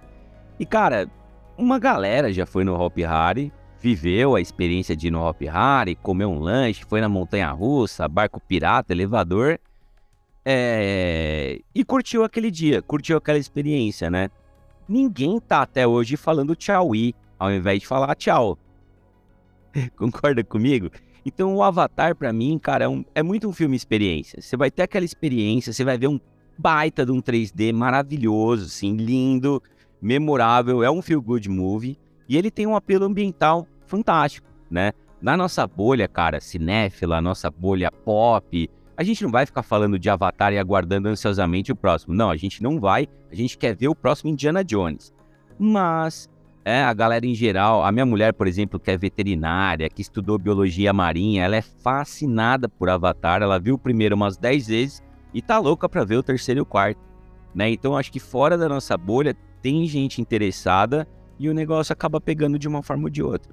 E 0.58 0.64
cara, 0.64 1.08
uma 1.56 1.78
galera 1.78 2.32
já 2.32 2.46
foi 2.46 2.64
no 2.64 2.74
Hop 2.74 2.96
Harry, 2.98 3.52
viveu 3.80 4.34
a 4.34 4.40
experiência 4.40 4.96
de 4.96 5.08
ir 5.08 5.10
no 5.10 5.22
Hop 5.22 5.40
Harry, 5.42 5.94
comeu 5.96 6.30
um 6.30 6.38
lanche, 6.38 6.84
foi 6.88 7.00
na 7.00 7.08
montanha 7.08 7.50
russa, 7.50 8.08
barco 8.08 8.40
pirata, 8.40 8.92
elevador, 8.92 9.58
é... 10.44 11.60
e 11.74 11.84
curtiu 11.84 12.24
aquele 12.24 12.50
dia, 12.50 12.82
curtiu 12.82 13.16
aquela 13.16 13.38
experiência, 13.38 14.10
né? 14.10 14.30
Ninguém 14.88 15.40
tá 15.40 15.62
até 15.62 15.86
hoje 15.86 16.16
falando 16.16 16.54
tchau 16.54 16.90
ao 17.38 17.52
invés 17.52 17.80
de 17.80 17.86
falar 17.86 18.14
tchau. 18.14 18.58
Concorda 19.96 20.44
comigo? 20.44 20.90
Então 21.24 21.54
o 21.54 21.62
Avatar 21.62 22.14
para 22.14 22.32
mim, 22.32 22.58
cara, 22.58 22.84
é, 22.84 22.88
um, 22.88 23.04
é 23.14 23.22
muito 23.22 23.48
um 23.48 23.52
filme 23.52 23.76
experiência. 23.76 24.40
Você 24.42 24.56
vai 24.56 24.70
ter 24.70 24.82
aquela 24.82 25.04
experiência, 25.04 25.72
você 25.72 25.84
vai 25.84 25.96
ver 25.96 26.08
um 26.08 26.20
baita 26.58 27.04
de 27.04 27.12
um 27.12 27.20
3D 27.20 27.72
maravilhoso, 27.72 28.66
assim, 28.66 28.94
lindo, 28.94 29.62
memorável, 30.04 30.84
é 30.84 30.90
um 30.90 31.00
feel 31.00 31.22
good 31.22 31.48
movie 31.48 31.98
e 32.28 32.36
ele 32.36 32.50
tem 32.50 32.66
um 32.66 32.76
apelo 32.76 33.06
ambiental 33.06 33.66
fantástico, 33.86 34.46
né? 34.70 34.92
Na 35.20 35.34
nossa 35.34 35.66
bolha, 35.66 36.06
cara, 36.06 36.42
cinéfila, 36.42 37.22
nossa 37.22 37.50
bolha 37.50 37.90
pop, 37.90 38.70
a 38.94 39.02
gente 39.02 39.24
não 39.24 39.30
vai 39.30 39.46
ficar 39.46 39.62
falando 39.62 39.98
de 39.98 40.10
Avatar 40.10 40.52
e 40.52 40.58
aguardando 40.58 41.08
ansiosamente 41.08 41.72
o 41.72 41.76
próximo. 41.76 42.14
Não, 42.14 42.28
a 42.28 42.36
gente 42.36 42.62
não 42.62 42.78
vai. 42.78 43.08
A 43.32 43.34
gente 43.34 43.56
quer 43.56 43.74
ver 43.74 43.88
o 43.88 43.94
próximo 43.94 44.28
Indiana 44.28 44.62
Jones. 44.62 45.10
Mas, 45.58 46.28
é, 46.66 46.82
a 46.82 46.92
galera 46.92 47.24
em 47.26 47.34
geral, 47.34 47.82
a 47.82 47.90
minha 47.90 48.04
mulher, 48.04 48.34
por 48.34 48.46
exemplo, 48.46 48.78
que 48.78 48.90
é 48.90 48.98
veterinária, 48.98 49.88
que 49.88 50.02
estudou 50.02 50.38
biologia 50.38 50.92
marinha, 50.92 51.44
ela 51.44 51.56
é 51.56 51.62
fascinada 51.62 52.68
por 52.68 52.90
Avatar. 52.90 53.40
Ela 53.40 53.58
viu 53.58 53.76
o 53.76 53.78
primeiro 53.78 54.14
umas 54.14 54.36
10 54.36 54.66
vezes 54.66 55.02
e 55.32 55.40
tá 55.40 55.58
louca 55.58 55.88
pra 55.88 56.04
ver 56.04 56.16
o 56.16 56.22
terceiro 56.22 56.60
e 56.60 56.62
o 56.62 56.66
quarto. 56.66 57.00
Né? 57.54 57.70
Então, 57.70 57.96
acho 57.96 58.12
que 58.12 58.20
fora 58.20 58.58
da 58.58 58.68
nossa 58.68 58.98
bolha 58.98 59.34
tem 59.64 59.86
gente 59.86 60.20
interessada 60.20 61.08
e 61.38 61.48
o 61.48 61.54
negócio 61.54 61.90
acaba 61.90 62.20
pegando 62.20 62.58
de 62.58 62.68
uma 62.68 62.82
forma 62.82 63.04
ou 63.04 63.10
de 63.10 63.22
outra. 63.22 63.50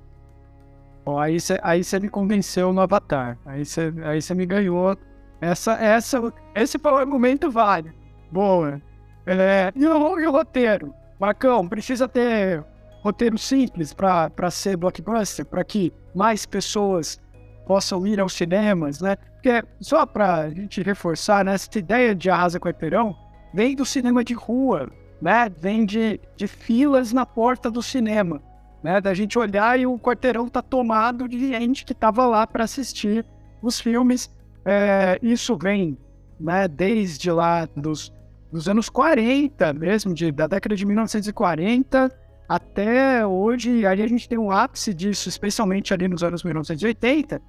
Bom, 1.06 1.18
aí 1.18 1.40
você 1.40 1.58
aí 1.64 1.82
me 2.02 2.10
convenceu 2.10 2.74
no 2.74 2.82
Avatar. 2.82 3.40
Aí 3.46 3.64
você 3.64 3.94
aí 4.04 4.36
me 4.36 4.46
ganhou. 4.46 4.98
Essa, 5.40 5.72
essa, 5.82 6.22
esse 6.54 6.78
foi 6.78 6.92
o 6.92 6.98
argumento 6.98 7.50
válido. 7.50 7.96
Boa. 8.30 8.82
É, 9.26 9.72
e, 9.74 9.88
o, 9.88 10.20
e 10.20 10.28
o 10.28 10.32
roteiro? 10.32 10.94
Marcão, 11.18 11.66
precisa 11.66 12.10
ter 12.10 12.62
roteiro 13.02 13.38
simples 13.38 13.94
para 13.94 14.52
ser 14.52 14.76
blockbuster, 14.76 15.46
para 15.46 15.64
que 15.64 15.94
mais 16.14 16.46
pessoas 16.46 17.22
possam 17.66 18.06
ir 18.06 18.20
aos 18.20 18.34
cinemas, 18.34 19.00
né? 19.00 19.16
Porque, 19.16 19.64
só 19.80 20.06
para 20.06 20.36
a 20.42 20.50
gente 20.50 20.84
reforçar, 20.84 21.46
né, 21.46 21.54
essa 21.54 21.80
ideia 21.80 22.14
de 22.14 22.30
Arrasa 22.30 22.60
Quarteirão 22.60 23.16
vem 23.54 23.76
do 23.76 23.86
cinema 23.86 24.24
de 24.24 24.34
rua, 24.34 24.92
né? 25.22 25.50
Vem 25.50 25.86
de, 25.86 26.20
de 26.36 26.48
filas 26.48 27.14
na 27.14 27.26
porta 27.26 27.70
do 27.70 27.82
cinema, 27.82 28.42
né? 28.84 29.00
Da 29.00 29.14
gente 29.14 29.38
olhar 29.38 29.80
e 29.80 29.86
o 29.86 30.00
quarteirão 30.00 30.50
tá 30.50 30.62
tomado 30.62 31.28
de 31.28 31.50
gente 31.50 31.86
que 31.86 31.94
tava 31.94 32.26
lá 32.26 32.48
para 32.48 32.64
assistir 32.64 33.26
os 33.62 33.80
filmes. 33.80 34.30
É, 34.66 35.20
isso 35.22 35.58
vem, 35.58 35.98
né? 36.40 36.68
Desde 36.68 37.32
lá 37.32 37.68
dos, 37.76 38.12
dos 38.52 38.68
anos 38.68 38.90
40 38.90 39.74
mesmo, 39.74 40.14
de, 40.14 40.32
da 40.32 40.48
década 40.48 40.76
de 40.76 40.86
1940 40.86 42.12
até 42.50 43.26
hoje. 43.26 43.86
Aí 43.86 44.02
a 44.02 44.08
gente 44.08 44.28
tem 44.28 44.40
um 44.40 44.52
ápice 44.52 44.94
disso, 44.94 45.30
especialmente 45.30 45.94
ali 45.94 46.08
nos 46.08 46.24
anos 46.24 46.44
1980. 46.44 47.40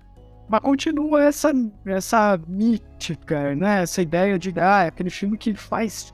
Mas 0.49 0.61
continua 0.61 1.23
essa, 1.23 1.51
essa 1.87 2.39
mítica, 2.47 3.55
né? 3.55 3.83
Essa 3.83 4.03
ideia 4.03 4.39
de 4.39 4.53
ah, 4.61 4.85
é 4.85 4.89
aquele 4.89 5.09
filme 5.09 5.39
que 5.39 5.55
faz 5.55 6.13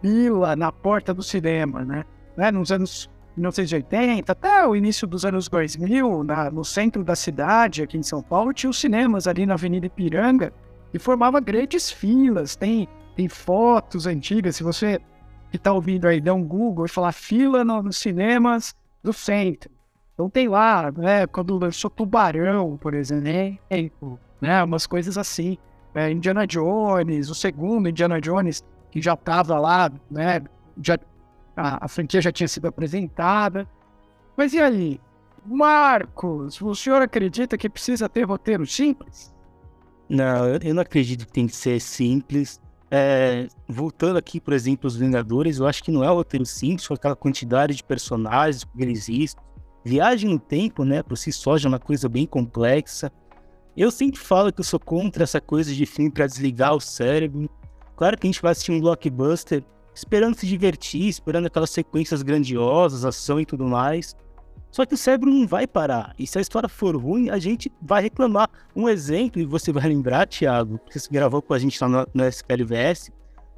fila 0.00 0.56
na 0.56 0.70
porta 0.70 1.12
do 1.12 1.22
cinema, 1.22 1.84
né? 1.84 2.04
né? 2.36 2.50
Nos 2.50 2.70
anos 2.70 3.10
1980 3.36 4.32
até 4.32 4.66
o 4.66 4.74
início 4.74 5.06
dos 5.06 5.24
anos 5.24 5.48
2000, 5.48 6.24
na, 6.24 6.50
no 6.50 6.64
centro 6.64 7.04
da 7.04 7.14
cidade, 7.14 7.82
aqui 7.82 7.96
em 7.96 8.02
São 8.02 8.22
Paulo, 8.22 8.52
tinha 8.52 8.70
os 8.70 8.78
cinemas 8.78 9.26
ali 9.26 9.46
na 9.46 9.54
Avenida 9.54 9.86
Ipiranga 9.86 10.52
e 10.92 10.98
formava 10.98 11.40
grandes 11.40 11.90
filas. 11.90 12.56
Tem, 12.56 12.88
tem 13.16 13.28
fotos 13.28 14.06
antigas, 14.06 14.56
se 14.56 14.62
você 14.62 15.00
que 15.50 15.56
está 15.56 15.72
ouvindo 15.72 16.06
aí 16.06 16.20
der 16.20 16.32
um 16.32 16.44
Google 16.44 16.86
e 16.86 16.88
falar 16.88 17.12
fila 17.12 17.64
no, 17.64 17.82
nos 17.82 17.96
cinemas 17.96 18.76
do 19.02 19.12
centro. 19.12 19.70
Então 20.14 20.28
tem 20.28 20.48
lá, 20.48 20.90
né, 20.90 21.26
quando 21.26 21.56
lançou 21.56 21.88
Tubarão, 21.88 22.76
por 22.76 22.92
exemplo, 22.92 24.18
né, 24.40 24.62
umas 24.62 24.86
coisas 24.86 25.16
assim. 25.16 25.56
É, 25.94 26.10
Indiana 26.10 26.46
Jones, 26.46 27.30
o 27.30 27.34
segundo 27.34 27.88
Indiana 27.88 28.20
Jones, 28.20 28.62
que 28.90 29.00
já 29.00 29.14
estava 29.14 29.58
lá, 29.58 29.90
né? 30.10 30.42
Já, 30.82 30.98
a, 31.56 31.84
a, 31.84 31.88
franquia 31.88 32.20
já 32.20 32.32
tinha 32.32 32.48
sido 32.48 32.66
apresentada. 32.66 33.68
Mas 34.36 34.52
e 34.52 34.60
aí? 34.60 35.00
Marcos, 35.44 36.60
o 36.60 36.74
senhor 36.74 37.00
acredita 37.00 37.56
que 37.56 37.68
precisa 37.68 38.08
ter 38.08 38.24
roteiro 38.24 38.66
simples? 38.66 39.34
Não, 40.08 40.46
eu 40.46 40.74
não 40.74 40.82
acredito 40.82 41.26
que 41.26 41.32
tem 41.32 41.46
que 41.46 41.56
ser 41.56 41.80
simples. 41.80 42.60
É, 42.90 43.48
voltando 43.68 44.16
aqui, 44.16 44.40
por 44.40 44.54
exemplo, 44.54 44.86
os 44.86 44.96
Vingadores, 44.96 45.58
eu 45.58 45.66
acho 45.66 45.84
que 45.84 45.90
não 45.90 46.02
é 46.02 46.08
roteiro 46.08 46.46
simples, 46.46 46.88
com 46.88 46.94
aquela 46.94 47.16
quantidade 47.16 47.74
de 47.74 47.84
personagens 47.84 48.64
que 48.64 48.82
eles 48.82 49.08
existem. 49.08 49.42
Viagem 49.84 50.30
no 50.30 50.38
tempo, 50.38 50.84
né, 50.84 51.02
por 51.02 51.16
si 51.16 51.32
só 51.32 51.56
já 51.56 51.68
é 51.68 51.70
uma 51.70 51.78
coisa 51.78 52.08
bem 52.08 52.26
complexa. 52.26 53.12
Eu 53.76 53.90
sempre 53.90 54.18
falo 54.18 54.52
que 54.52 54.60
eu 54.60 54.64
sou 54.64 54.80
contra 54.80 55.22
essa 55.22 55.40
coisa 55.40 55.72
de 55.72 55.86
filme 55.86 56.10
para 56.10 56.26
desligar 56.26 56.74
o 56.74 56.80
cérebro. 56.80 57.48
Claro 57.98 58.16
que 58.16 58.28
a 58.28 58.30
gente 58.30 58.40
vai 58.40 58.52
assistir 58.52 58.70
um 58.70 58.80
blockbuster 58.80 59.64
esperando 59.92 60.36
se 60.36 60.46
divertir, 60.46 61.08
esperando 61.08 61.46
aquelas 61.46 61.70
sequências 61.70 62.22
grandiosas, 62.22 63.04
ação 63.04 63.40
e 63.40 63.44
tudo 63.44 63.66
mais. 63.66 64.14
Só 64.70 64.86
que 64.86 64.94
o 64.94 64.96
cérebro 64.96 65.28
não 65.28 65.48
vai 65.48 65.66
parar. 65.66 66.14
E 66.16 66.24
se 66.24 66.38
a 66.38 66.40
história 66.40 66.68
for 66.68 66.94
ruim, 66.94 67.28
a 67.28 67.40
gente 67.40 67.72
vai 67.82 68.02
reclamar. 68.02 68.48
Um 68.76 68.88
exemplo, 68.88 69.42
e 69.42 69.44
você 69.44 69.72
vai 69.72 69.88
lembrar, 69.88 70.28
Thiago, 70.28 70.78
que 70.88 70.96
você 70.96 71.08
gravou 71.10 71.42
com 71.42 71.52
a 71.52 71.58
gente 71.58 71.82
lá 71.82 71.88
no, 71.88 72.06
no 72.14 72.24
SPLVS, 72.24 73.10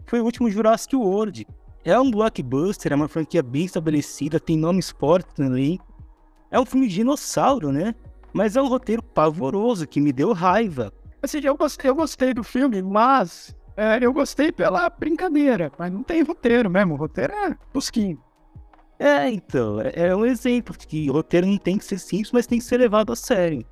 foi 0.07 0.22
o 0.22 0.24
último 0.24 0.50
Jurassic 0.50 0.96
World. 0.96 1.46
É 1.85 2.00
um 2.00 2.11
blockbuster, 2.11 2.94
é 2.94 2.96
uma 2.96 3.09
franquia 3.09 3.42
bem 3.42 3.66
estabelecida, 3.66 4.40
tem 4.40 4.57
nomes 4.57 4.88
fortes 4.88 5.38
elenco. 5.38 5.85
É 6.50 6.59
um 6.59 6.64
filme 6.64 6.88
de 6.88 6.94
dinossauro, 6.94 7.70
né? 7.70 7.94
Mas 8.33 8.57
é 8.57 8.62
um 8.62 8.68
roteiro 8.68 9.03
pavoroso 9.03 9.87
que 9.87 10.00
me 10.00 10.14
deu 10.14 10.33
raiva. 10.33 10.90
Eu 11.44 11.55
gostei, 11.55 11.90
eu 11.90 11.94
gostei 11.94 12.33
do 12.33 12.42
filme, 12.42 12.81
mas 12.81 13.55
é, 13.81 13.99
eu 14.05 14.12
gostei 14.12 14.53
pela 14.53 14.90
brincadeira. 14.90 15.73
Mas 15.79 15.90
não 15.90 16.03
tem 16.03 16.23
roteiro 16.23 16.69
mesmo. 16.69 16.93
O 16.93 16.97
roteiro 16.99 17.33
é 17.33 17.57
tosquinho. 17.73 18.23
É, 18.99 19.31
então, 19.31 19.81
é, 19.81 20.09
é 20.09 20.14
um 20.14 20.27
exemplo 20.27 20.77
de 20.77 20.87
que 20.87 21.11
roteiro 21.11 21.47
não 21.47 21.57
tem 21.57 21.79
que 21.79 21.87
ser 21.87 21.99
simples, 21.99 22.31
mas 22.31 22.47
tem 22.47 22.59
que 22.59 22.64
ser 22.66 22.77
levado 22.77 23.11
a 23.11 23.16
sério. 23.16 23.64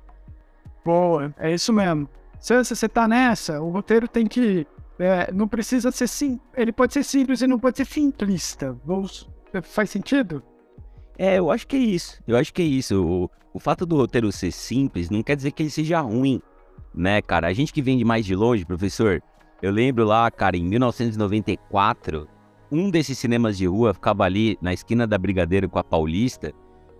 Boa, 0.83 1.31
é 1.37 1.53
isso 1.53 1.71
mesmo. 1.71 2.09
Se 2.39 2.57
você 2.57 2.89
tá 2.89 3.07
nessa, 3.07 3.61
o 3.61 3.69
roteiro 3.69 4.07
tem 4.07 4.25
que. 4.25 4.65
É, 4.97 5.31
não 5.31 5.47
precisa 5.47 5.91
ser 5.91 6.07
sim. 6.07 6.39
Ele 6.57 6.71
pode 6.71 6.93
ser 6.93 7.03
simples 7.03 7.43
e 7.43 7.47
não 7.47 7.59
pode 7.59 7.77
ser 7.77 7.85
simplista. 7.85 8.75
Vamos, 8.83 9.29
faz 9.61 9.91
sentido? 9.91 10.41
É, 11.19 11.37
eu 11.37 11.51
acho 11.51 11.67
que 11.67 11.75
é 11.75 11.79
isso. 11.79 12.19
Eu 12.27 12.35
acho 12.35 12.51
que 12.51 12.63
é 12.63 12.65
isso. 12.65 13.05
O, 13.05 13.29
o 13.53 13.59
fato 13.59 13.85
do 13.85 13.95
roteiro 13.95 14.31
ser 14.31 14.51
simples 14.51 15.11
não 15.11 15.21
quer 15.21 15.35
dizer 15.35 15.51
que 15.51 15.61
ele 15.61 15.69
seja 15.69 15.99
ruim, 15.99 16.41
né, 16.95 17.21
cara? 17.21 17.47
A 17.47 17.53
gente 17.53 17.71
que 17.71 17.81
vem 17.83 17.97
de 17.97 18.03
mais 18.03 18.25
de 18.25 18.35
longe, 18.35 18.65
professor, 18.65 19.21
eu 19.61 19.71
lembro 19.71 20.05
lá, 20.05 20.29
cara, 20.31 20.55
em 20.55 20.63
1994, 20.63 22.27
um 22.71 22.89
desses 22.89 23.17
cinemas 23.17 23.57
de 23.57 23.65
rua 23.65 23.93
ficava 23.93 24.23
ali 24.23 24.57
na 24.61 24.71
esquina 24.71 25.05
da 25.05 25.17
Brigadeiro 25.17 25.67
com 25.67 25.79
a 25.79 25.83
Paulista. 25.83 26.53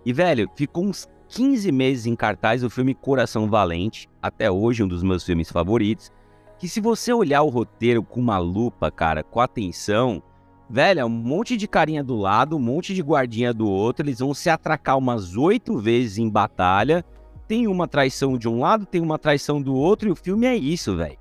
E, 0.04 0.12
velho, 0.12 0.48
ficou 0.54 0.84
uns 0.84 1.08
15 1.28 1.70
meses 1.72 2.06
em 2.06 2.16
cartaz 2.16 2.64
o 2.64 2.68
filme 2.68 2.94
Coração 2.94 3.48
Valente, 3.48 4.08
até 4.20 4.50
hoje 4.50 4.82
um 4.82 4.88
dos 4.88 5.02
meus 5.02 5.24
filmes 5.24 5.50
favoritos. 5.50 6.10
Que 6.58 6.68
se 6.68 6.80
você 6.80 7.12
olhar 7.12 7.42
o 7.42 7.48
roteiro 7.48 8.02
com 8.02 8.20
uma 8.20 8.36
lupa, 8.36 8.90
cara, 8.90 9.22
com 9.22 9.40
atenção, 9.40 10.22
velho, 10.68 11.00
é 11.00 11.04
um 11.04 11.08
monte 11.08 11.56
de 11.56 11.66
carinha 11.66 12.04
do 12.04 12.16
lado, 12.16 12.56
um 12.56 12.60
monte 12.60 12.92
de 12.92 13.00
guardinha 13.00 13.54
do 13.54 13.68
outro, 13.68 14.04
eles 14.04 14.18
vão 14.18 14.34
se 14.34 14.50
atracar 14.50 14.98
umas 14.98 15.36
oito 15.36 15.78
vezes 15.78 16.18
em 16.18 16.28
batalha. 16.28 17.04
Tem 17.48 17.66
uma 17.66 17.88
traição 17.88 18.36
de 18.36 18.48
um 18.48 18.60
lado, 18.60 18.84
tem 18.84 19.00
uma 19.00 19.18
traição 19.18 19.62
do 19.62 19.74
outro, 19.74 20.08
e 20.08 20.12
o 20.12 20.16
filme 20.16 20.46
é 20.46 20.54
isso, 20.54 20.96
velho. 20.96 21.19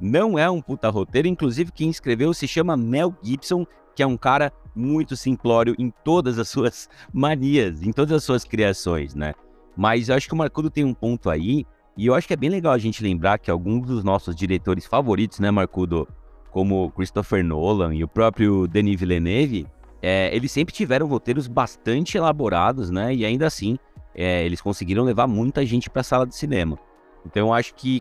Não 0.00 0.38
é 0.38 0.50
um 0.50 0.62
puta 0.62 0.88
roteiro, 0.88 1.28
inclusive 1.28 1.70
quem 1.72 1.90
escreveu 1.90 2.32
se 2.32 2.48
chama 2.48 2.76
Mel 2.76 3.14
Gibson, 3.22 3.66
que 3.94 4.02
é 4.02 4.06
um 4.06 4.16
cara 4.16 4.52
muito 4.74 5.16
simplório 5.16 5.74
em 5.78 5.92
todas 6.04 6.38
as 6.38 6.48
suas 6.48 6.88
manias, 7.12 7.82
em 7.82 7.92
todas 7.92 8.12
as 8.12 8.24
suas 8.24 8.44
criações, 8.44 9.14
né? 9.14 9.34
Mas 9.76 10.08
eu 10.08 10.14
acho 10.14 10.26
que 10.26 10.34
o 10.34 10.36
Marcudo 10.36 10.70
tem 10.70 10.84
um 10.84 10.94
ponto 10.94 11.28
aí, 11.28 11.66
e 11.96 12.06
eu 12.06 12.14
acho 12.14 12.26
que 12.26 12.32
é 12.32 12.36
bem 12.36 12.48
legal 12.48 12.72
a 12.72 12.78
gente 12.78 13.02
lembrar 13.02 13.38
que 13.38 13.50
alguns 13.50 13.86
dos 13.86 14.02
nossos 14.02 14.34
diretores 14.34 14.86
favoritos, 14.86 15.38
né, 15.38 15.50
Marcudo, 15.50 16.08
como 16.50 16.90
Christopher 16.92 17.44
Nolan 17.44 17.94
e 17.94 18.02
o 18.02 18.08
próprio 18.08 18.66
Denis 18.66 18.98
Villeneuve, 18.98 19.66
é, 20.02 20.34
eles 20.34 20.50
sempre 20.50 20.74
tiveram 20.74 21.06
roteiros 21.06 21.46
bastante 21.46 22.16
elaborados, 22.16 22.90
né? 22.90 23.14
E 23.14 23.24
ainda 23.24 23.46
assim, 23.46 23.78
é, 24.14 24.44
eles 24.44 24.60
conseguiram 24.60 25.04
levar 25.04 25.26
muita 25.26 25.64
gente 25.64 25.90
para 25.90 26.00
a 26.00 26.04
sala 26.04 26.26
de 26.26 26.34
cinema. 26.34 26.78
Então 27.24 27.48
eu 27.48 27.52
acho 27.52 27.74
que 27.74 28.00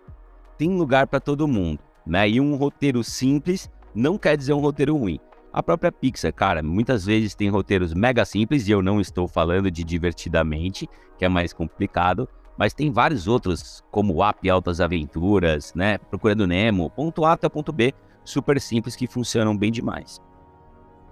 tem 0.57 0.77
lugar 0.77 1.07
para 1.07 1.19
todo 1.19 1.47
mundo, 1.47 1.79
né? 2.09 2.29
E 2.29 2.41
um 2.41 2.55
roteiro 2.55 3.03
simples 3.03 3.69
não 3.93 4.17
quer 4.17 4.35
dizer 4.35 4.53
um 4.53 4.59
roteiro 4.59 4.97
ruim. 4.97 5.19
A 5.51 5.63
própria 5.63 5.91
Pixar, 5.91 6.33
cara, 6.33 6.61
muitas 6.61 7.05
vezes 7.05 7.33
tem 7.33 7.49
roteiros 7.49 7.93
mega 7.93 8.23
simples 8.25 8.67
e 8.67 8.71
eu 8.71 8.81
não 8.81 8.99
estou 8.99 9.27
falando 9.27 9.71
de 9.71 9.83
divertidamente, 9.83 10.87
que 11.17 11.25
é 11.25 11.29
mais 11.29 11.53
complicado, 11.53 12.27
mas 12.57 12.73
tem 12.73 12.91
vários 12.91 13.27
outros, 13.27 13.83
como 13.89 14.27
Up 14.27 14.47
Altas 14.49 14.81
Aventuras, 14.81 15.73
né? 15.73 15.97
Procurando 15.97 16.45
Nemo, 16.45 16.89
ponto 16.89 17.25
A 17.25 17.33
até 17.33 17.47
ponto 17.47 17.71
B, 17.71 17.93
super 18.23 18.59
simples 18.59 18.95
que 18.95 19.07
funcionam 19.07 19.57
bem 19.57 19.71
demais. 19.71 20.21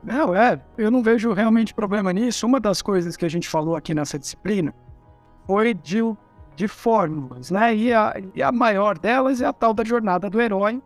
Não, 0.04 0.36
é, 0.36 0.62
eu 0.78 0.92
não 0.92 1.02
vejo 1.02 1.34
realmente 1.34 1.74
problema 1.74 2.14
nisso. 2.14 2.46
Uma 2.46 2.60
das 2.60 2.82
coisas 2.82 3.18
que 3.18 3.26
a 3.26 3.30
gente 3.30 3.50
falou 3.50 3.76
aqui 3.76 3.94
nessa 3.94 4.20
disciplina 4.20 4.74
foi 5.46 5.74
de, 5.74 6.00
de 6.58 6.68
fórmulas, 6.68 7.52
né? 7.52 7.76
E 7.76 7.94
a, 7.94 8.16
e 8.34 8.42
a 8.42 8.52
maior 8.52 8.98
delas 8.98 9.42
é 9.42 9.46
a 9.46 9.54
tal 9.54 9.76
da 9.76 9.84
jornada 9.84 10.28
do 10.28 10.42
herói, 10.42 10.82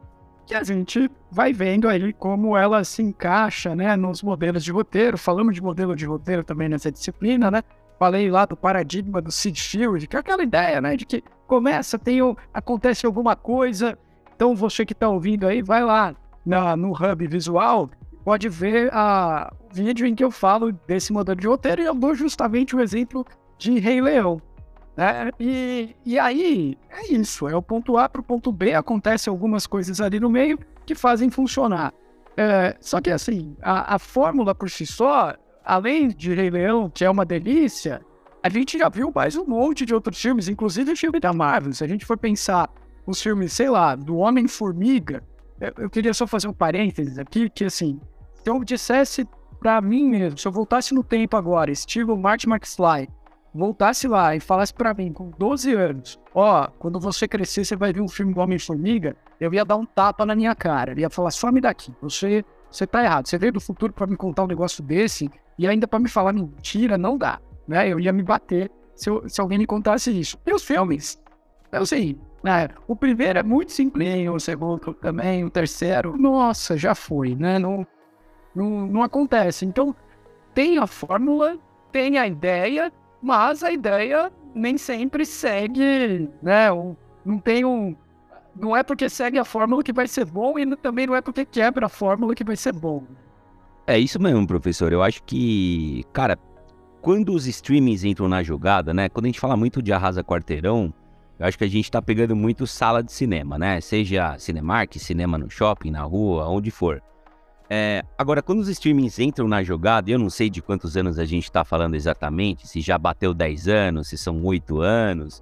que 0.45 0.53
a 0.53 0.63
gente 0.63 1.09
vai 1.31 1.53
vendo 1.53 1.87
aí 1.87 2.11
como 2.11 2.57
ela 2.57 2.83
se 2.83 3.01
encaixa 3.01 3.73
né, 3.73 3.95
nos 3.95 4.21
modelos 4.21 4.65
de 4.65 4.71
roteiro. 4.71 5.17
Falamos 5.17 5.55
de 5.55 5.63
modelo 5.63 5.95
de 5.95 6.05
roteiro 6.05 6.43
também 6.43 6.67
nessa 6.67 6.91
disciplina, 6.91 7.49
né? 7.49 7.63
Falei 7.97 8.29
lá 8.29 8.45
do 8.45 8.57
paradigma 8.57 9.21
do 9.21 9.31
Sid 9.31 9.61
Field, 9.61 10.07
que 10.07 10.15
é 10.17 10.19
aquela 10.19 10.43
ideia, 10.43 10.81
né? 10.81 10.97
De 10.97 11.05
que 11.05 11.23
começa, 11.47 11.97
tem, 11.97 12.19
acontece 12.53 13.05
alguma 13.05 13.35
coisa, 13.35 13.97
então 14.35 14.53
você 14.53 14.85
que 14.85 14.93
está 14.93 15.07
ouvindo 15.07 15.47
aí, 15.47 15.61
vai 15.61 15.83
lá 15.83 16.13
na, 16.45 16.75
no 16.75 16.91
Hub 16.91 17.27
Visual, 17.27 17.89
pode 18.25 18.49
ver 18.49 18.89
a, 18.91 19.53
o 19.71 19.73
vídeo 19.73 20.05
em 20.05 20.15
que 20.15 20.23
eu 20.23 20.31
falo 20.31 20.73
desse 20.85 21.13
modelo 21.13 21.39
de 21.39 21.47
roteiro 21.47 21.81
e 21.81 21.85
eu 21.85 21.95
dou 21.95 22.13
justamente 22.13 22.75
o 22.75 22.81
exemplo 22.81 23.25
de 23.57 23.79
Rei 23.79 24.01
Leão. 24.01 24.41
Né? 24.95 25.31
E, 25.39 25.95
e 26.05 26.19
aí, 26.19 26.77
é 26.89 27.13
isso, 27.13 27.47
é 27.47 27.55
o 27.55 27.61
ponto 27.61 27.97
A 27.97 28.09
para 28.09 28.21
o 28.21 28.23
ponto 28.23 28.51
B, 28.51 28.73
acontecem 28.73 29.31
algumas 29.31 29.65
coisas 29.65 30.01
ali 30.01 30.19
no 30.19 30.29
meio 30.29 30.59
que 30.85 30.93
fazem 30.93 31.29
funcionar. 31.29 31.93
É, 32.35 32.75
só 32.79 33.01
que 33.01 33.09
assim, 33.09 33.55
a, 33.61 33.95
a 33.95 33.99
fórmula 33.99 34.55
por 34.55 34.69
si 34.69 34.85
só, 34.85 35.35
além 35.63 36.09
de 36.09 36.33
Rei 36.33 36.49
Leão, 36.49 36.89
que 36.89 37.05
é 37.05 37.09
uma 37.09 37.25
delícia, 37.25 38.01
a 38.43 38.49
gente 38.49 38.77
já 38.77 38.89
viu 38.89 39.11
mais 39.13 39.35
um 39.35 39.45
monte 39.45 39.85
de 39.85 39.93
outros 39.93 40.19
filmes, 40.19 40.47
inclusive 40.47 40.91
o 40.91 40.97
filme 40.97 41.19
da 41.19 41.31
Marvel. 41.31 41.73
Se 41.73 41.83
a 41.83 41.87
gente 41.87 42.05
for 42.05 42.17
pensar 42.17 42.69
os 43.05 43.21
filmes, 43.21 43.53
sei 43.53 43.69
lá, 43.69 43.95
do 43.95 44.17
Homem-Formiga, 44.17 45.23
eu, 45.59 45.73
eu, 45.83 45.89
queria 45.89 46.13
só 46.13 46.25
fazer 46.25 46.47
um 46.47 46.53
parênteses 46.53 47.19
aqui, 47.19 47.49
que 47.49 47.65
assim, 47.65 47.99
se 48.33 48.49
eu 48.49 48.63
dissesse 48.63 49.27
para 49.59 49.79
mim 49.79 50.09
mesmo, 50.09 50.39
se 50.39 50.47
eu 50.47 50.51
voltasse 50.51 50.93
no 50.93 51.03
tempo 51.03 51.37
agora, 51.37 51.71
estilo 51.71 52.17
Marty 52.17 52.49
McFly, 52.49 53.07
voltasse 53.53 54.07
lá 54.07 54.35
e 54.35 54.39
falasse 54.39 54.73
para 54.73 54.93
mim 54.93 55.11
com 55.11 55.29
12 55.37 55.73
anos, 55.73 56.19
ó, 56.33 56.63
oh, 56.63 56.71
quando 56.79 56.99
você 56.99 57.27
crescer 57.27 57.65
você 57.65 57.75
vai 57.75 57.91
ver 57.91 58.01
um 58.01 58.07
filme 58.07 58.33
do 58.33 58.39
Homem-Formiga, 58.39 59.15
eu 59.39 59.53
ia 59.53 59.65
dar 59.65 59.75
um 59.75 59.85
tapa 59.85 60.25
na 60.25 60.35
minha 60.35 60.55
cara, 60.55 60.93
eu 60.93 60.99
ia 60.99 61.09
falar, 61.09 61.31
some 61.31 61.59
daqui, 61.59 61.93
você, 62.01 62.45
você 62.69 62.87
tá 62.87 63.03
errado, 63.03 63.27
você 63.27 63.37
veio 63.37 63.53
do 63.53 63.59
futuro 63.59 63.91
para 63.91 64.07
me 64.07 64.15
contar 64.15 64.43
um 64.43 64.47
negócio 64.47 64.81
desse 64.83 65.29
e 65.57 65.67
ainda 65.67 65.87
para 65.87 65.99
me 65.99 66.07
falar 66.07 66.33
mentira, 66.33 66.97
não 66.97 67.17
dá, 67.17 67.39
né? 67.67 67.87
Eu 67.89 67.99
ia 67.99 68.13
me 68.13 68.23
bater 68.23 68.71
se, 68.95 69.09
eu, 69.09 69.27
se 69.27 69.41
alguém 69.41 69.57
me 69.57 69.65
contasse 69.65 70.17
isso. 70.17 70.37
E 70.45 70.53
os 70.53 70.63
filmes? 70.63 71.21
Eu 71.71 71.85
sei, 71.85 72.17
né? 72.43 72.69
O 72.87 72.95
primeiro 72.95 73.39
é 73.39 73.43
muito 73.43 73.71
simplinho, 73.71 74.33
o 74.33 74.39
segundo 74.39 74.93
também, 74.93 75.43
o 75.43 75.49
terceiro, 75.49 76.17
nossa, 76.17 76.77
já 76.77 76.95
foi, 76.95 77.35
né? 77.35 77.59
Não, 77.59 77.85
não, 78.55 78.87
não 78.87 79.03
acontece. 79.03 79.65
Então, 79.65 79.95
tem 80.53 80.77
a 80.77 80.87
fórmula, 80.87 81.57
tem 81.91 82.17
a 82.17 82.27
ideia, 82.27 82.91
mas 83.21 83.63
a 83.63 83.71
ideia 83.71 84.31
nem 84.55 84.77
sempre 84.77 85.25
segue, 85.25 86.29
né? 86.41 86.69
Não 87.23 87.37
tem 87.37 87.63
um. 87.63 87.95
Não 88.55 88.75
é 88.75 88.83
porque 88.83 89.09
segue 89.09 89.37
a 89.37 89.45
fórmula 89.45 89.83
que 89.83 89.93
vai 89.93 90.07
ser 90.07 90.25
bom 90.25 90.59
e 90.59 90.75
também 90.75 91.07
não 91.07 91.15
é 91.15 91.21
porque 91.21 91.45
quebra 91.45 91.85
a 91.85 91.89
fórmula 91.89 92.35
que 92.35 92.43
vai 92.43 92.55
ser 92.55 92.73
bom. 92.73 93.03
É 93.87 93.97
isso 93.97 94.21
mesmo, 94.21 94.45
professor. 94.45 94.91
Eu 94.91 95.01
acho 95.01 95.23
que, 95.23 96.03
cara, 96.11 96.37
quando 97.01 97.33
os 97.33 97.47
streamings 97.47 98.03
entram 98.03 98.27
na 98.27 98.43
jogada, 98.43 98.93
né? 98.93 99.07
Quando 99.09 99.25
a 99.25 99.27
gente 99.29 99.39
fala 99.39 99.55
muito 99.55 99.81
de 99.81 99.93
arrasa 99.93 100.23
quarteirão, 100.23 100.93
eu 101.39 101.45
acho 101.45 101.57
que 101.57 101.63
a 101.63 101.69
gente 101.69 101.89
tá 101.89 102.01
pegando 102.01 102.35
muito 102.35 102.67
sala 102.67 103.01
de 103.01 103.11
cinema, 103.11 103.57
né? 103.57 103.81
Seja 103.81 104.37
Cinemark, 104.37 104.99
cinema 104.99 105.37
no 105.37 105.49
shopping, 105.49 105.91
na 105.91 106.03
rua, 106.03 106.47
onde 106.47 106.69
for. 106.69 107.01
É, 107.73 108.03
agora, 108.17 108.41
quando 108.41 108.59
os 108.59 108.67
streamings 108.67 109.17
entram 109.17 109.47
na 109.47 109.63
jogada, 109.63 110.11
eu 110.11 110.19
não 110.19 110.29
sei 110.29 110.49
de 110.49 110.61
quantos 110.61 110.97
anos 110.97 111.17
a 111.17 111.23
gente 111.23 111.45
está 111.45 111.63
falando 111.63 111.95
exatamente, 111.95 112.67
se 112.67 112.81
já 112.81 112.97
bateu 112.97 113.33
10 113.33 113.69
anos, 113.69 114.09
se 114.09 114.17
são 114.17 114.43
8 114.43 114.81
anos, 114.81 115.41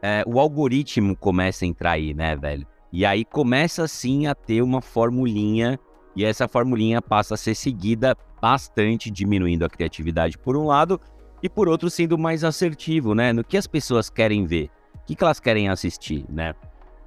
é, 0.00 0.24
o 0.26 0.40
algoritmo 0.40 1.14
começa 1.14 1.66
a 1.66 1.68
entrar 1.68 1.90
aí, 1.90 2.14
né, 2.14 2.34
velho? 2.34 2.66
E 2.90 3.04
aí 3.04 3.26
começa 3.26 3.86
sim 3.86 4.26
a 4.26 4.34
ter 4.34 4.62
uma 4.62 4.80
formulinha, 4.80 5.78
e 6.16 6.24
essa 6.24 6.48
formulinha 6.48 7.02
passa 7.02 7.34
a 7.34 7.36
ser 7.36 7.54
seguida 7.54 8.16
bastante, 8.40 9.10
diminuindo 9.10 9.62
a 9.62 9.68
criatividade 9.68 10.38
por 10.38 10.56
um 10.56 10.64
lado, 10.64 10.98
e 11.42 11.48
por 11.50 11.68
outro 11.68 11.90
sendo 11.90 12.16
mais 12.16 12.42
assertivo, 12.42 13.14
né? 13.14 13.34
No 13.34 13.44
que 13.44 13.58
as 13.58 13.66
pessoas 13.66 14.08
querem 14.08 14.46
ver, 14.46 14.70
o 14.94 15.00
que, 15.04 15.14
que 15.14 15.22
elas 15.22 15.38
querem 15.38 15.68
assistir, 15.68 16.24
né? 16.30 16.54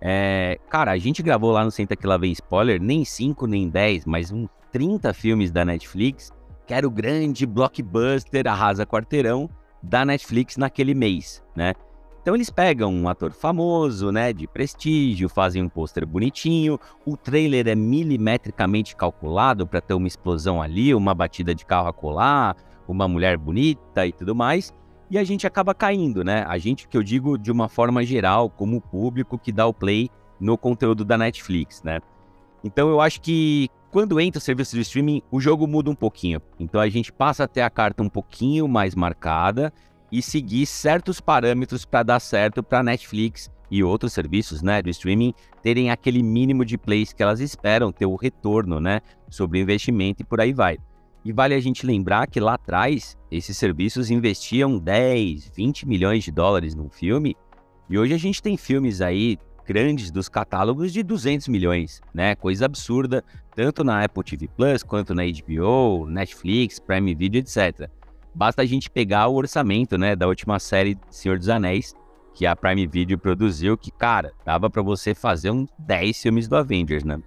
É, 0.02 0.58
cara, 0.70 0.92
a 0.92 0.98
gente 0.98 1.22
gravou 1.22 1.52
lá 1.52 1.64
no 1.64 1.72
Senta 1.72 1.96
Que 1.96 2.08
Lá 2.08 2.18
Vem 2.18 2.32
Spoiler, 2.32 2.82
nem 2.82 3.04
5 3.04 3.46
nem 3.48 3.70
10, 3.70 4.06
mas 4.06 4.32
uns 4.32 4.48
30 4.72 5.14
filmes 5.14 5.52
da 5.52 5.66
Netflix, 5.66 6.32
que 6.66 6.74
era 6.74 6.88
o 6.88 6.92
grande 6.92 7.46
blockbuster 7.46 8.48
Arrasa 8.48 8.86
Quarteirão 8.86 9.50
da 9.82 10.06
Netflix 10.06 10.58
naquele 10.58 10.94
mês, 10.94 11.44
né? 11.56 11.74
Então 12.22 12.36
eles 12.36 12.50
pegam 12.50 12.94
um 12.94 13.08
ator 13.08 13.32
famoso, 13.32 14.12
né, 14.12 14.34
de 14.34 14.46
prestígio, 14.46 15.30
fazem 15.30 15.64
um 15.64 15.70
pôster 15.70 16.06
bonitinho, 16.06 16.78
o 17.06 17.16
trailer 17.16 17.68
é 17.68 17.76
milimetricamente 17.76 18.96
calculado 18.96 19.66
para 19.66 19.82
ter 19.82 19.94
uma 19.94 20.08
explosão 20.08 20.62
ali, 20.62 20.94
uma 20.94 21.16
batida 21.16 21.56
de 21.56 21.66
carro 21.66 21.88
a 21.88 21.94
colar, 21.94 22.56
uma 22.88 23.08
mulher 23.08 23.38
bonita 23.38 24.06
e 24.06 24.12
tudo 24.12 24.36
mais, 24.36 24.74
e 25.10 25.18
a 25.18 25.24
gente 25.24 25.48
acaba 25.48 25.74
caindo, 25.74 26.24
né? 26.24 26.44
A 26.48 26.58
gente 26.58 26.88
que 26.88 26.98
eu 26.98 27.04
digo 27.04 27.38
de 27.38 27.52
uma 27.52 27.68
forma 27.68 28.04
geral, 28.04 28.50
como 28.50 28.80
público 28.80 29.38
que 29.38 29.52
dá 29.52 29.66
o 29.66 29.74
play 29.74 30.10
no 30.40 30.58
conteúdo 30.58 31.04
da 31.04 31.18
Netflix, 31.18 31.82
né? 31.84 32.00
Então 32.64 32.90
eu 32.90 33.02
acho 33.02 33.22
que 33.22 33.70
quando 33.92 34.20
entra 34.20 34.38
o 34.38 34.42
serviço 34.42 34.76
de 34.76 34.82
streaming, 34.82 35.22
o 35.32 35.40
jogo 35.40 35.66
muda 35.66 35.90
um 35.90 35.96
pouquinho. 35.96 36.42
Então 36.60 36.80
a 36.80 36.90
gente 36.90 37.12
passa 37.12 37.46
a 37.46 37.48
ter 37.48 37.62
a 37.62 37.70
carta 37.70 38.04
um 38.04 38.10
pouquinho 38.10 38.68
mais 38.68 38.94
marcada 38.94 39.74
e 40.12 40.22
seguir 40.22 40.66
certos 40.66 41.20
parâmetros 41.20 41.86
para 41.86 42.04
dar 42.04 42.20
certo 42.20 42.62
para 42.62 42.84
Netflix 42.84 43.50
e 43.72 43.84
outros 43.84 44.14
serviços, 44.14 44.62
né, 44.62 44.82
do 44.82 44.90
streaming 44.90 45.34
terem 45.62 45.92
aquele 45.92 46.24
mínimo 46.24 46.66
de 46.66 46.78
plays 46.78 47.14
que 47.14 47.22
elas 47.22 47.40
esperam, 47.40 47.92
ter 47.92 48.06
o 48.06 48.16
retorno, 48.16 48.80
né, 48.80 49.02
sobre 49.30 49.60
o 49.60 49.62
investimento 49.62 50.22
e 50.22 50.26
por 50.26 50.42
aí 50.42 50.54
vai. 50.54 50.80
E 51.24 51.32
vale 51.32 51.54
a 51.54 51.60
gente 51.60 51.86
lembrar 51.86 52.28
que 52.28 52.40
lá 52.40 52.54
atrás 52.54 53.18
esses 53.30 53.58
serviços 53.58 54.10
investiam 54.10 54.78
10, 54.78 55.52
20 55.56 55.88
milhões 55.88 56.24
de 56.24 56.32
dólares 56.32 56.74
num 56.74 56.90
filme, 56.90 57.36
e 57.90 57.98
hoje 57.98 58.14
a 58.14 58.18
gente 58.18 58.42
tem 58.42 58.56
filmes 58.56 59.02
aí 59.02 59.38
grandes 59.66 60.10
dos 60.10 60.28
catálogos 60.28 60.92
de 60.92 61.04
200 61.04 61.48
milhões, 61.48 62.02
né? 62.14 62.36
Coisa 62.36 62.66
absurda, 62.66 63.24
tanto 63.56 63.84
na 63.84 64.04
Apple 64.04 64.24
TV 64.24 64.48
Plus 64.48 64.82
quanto 64.82 65.14
na 65.14 65.24
HBO, 65.24 66.08
Netflix, 66.08 66.80
Prime 66.80 67.14
Video, 67.14 67.40
etc. 67.40 67.90
Basta 68.34 68.62
a 68.62 68.66
gente 68.66 68.90
pegar 68.90 69.28
o 69.28 69.36
orçamento, 69.36 69.98
né, 69.98 70.16
da 70.16 70.28
última 70.28 70.60
série 70.60 70.98
Senhor 71.10 71.38
dos 71.38 71.50
Anéis, 71.50 71.94
que 72.34 72.46
a 72.46 72.56
Prime 72.56 72.88
Video 72.88 73.18
produziu, 73.18 73.78
que, 73.78 73.92
cara, 73.92 74.32
dava 74.46 74.70
para 74.70 74.82
você 74.82 75.14
fazer 75.14 75.52
uns 75.52 75.70
10 75.80 76.22
filmes 76.22 76.48
do 76.48 76.56
Avengers, 76.56 77.04
né? 77.04 77.22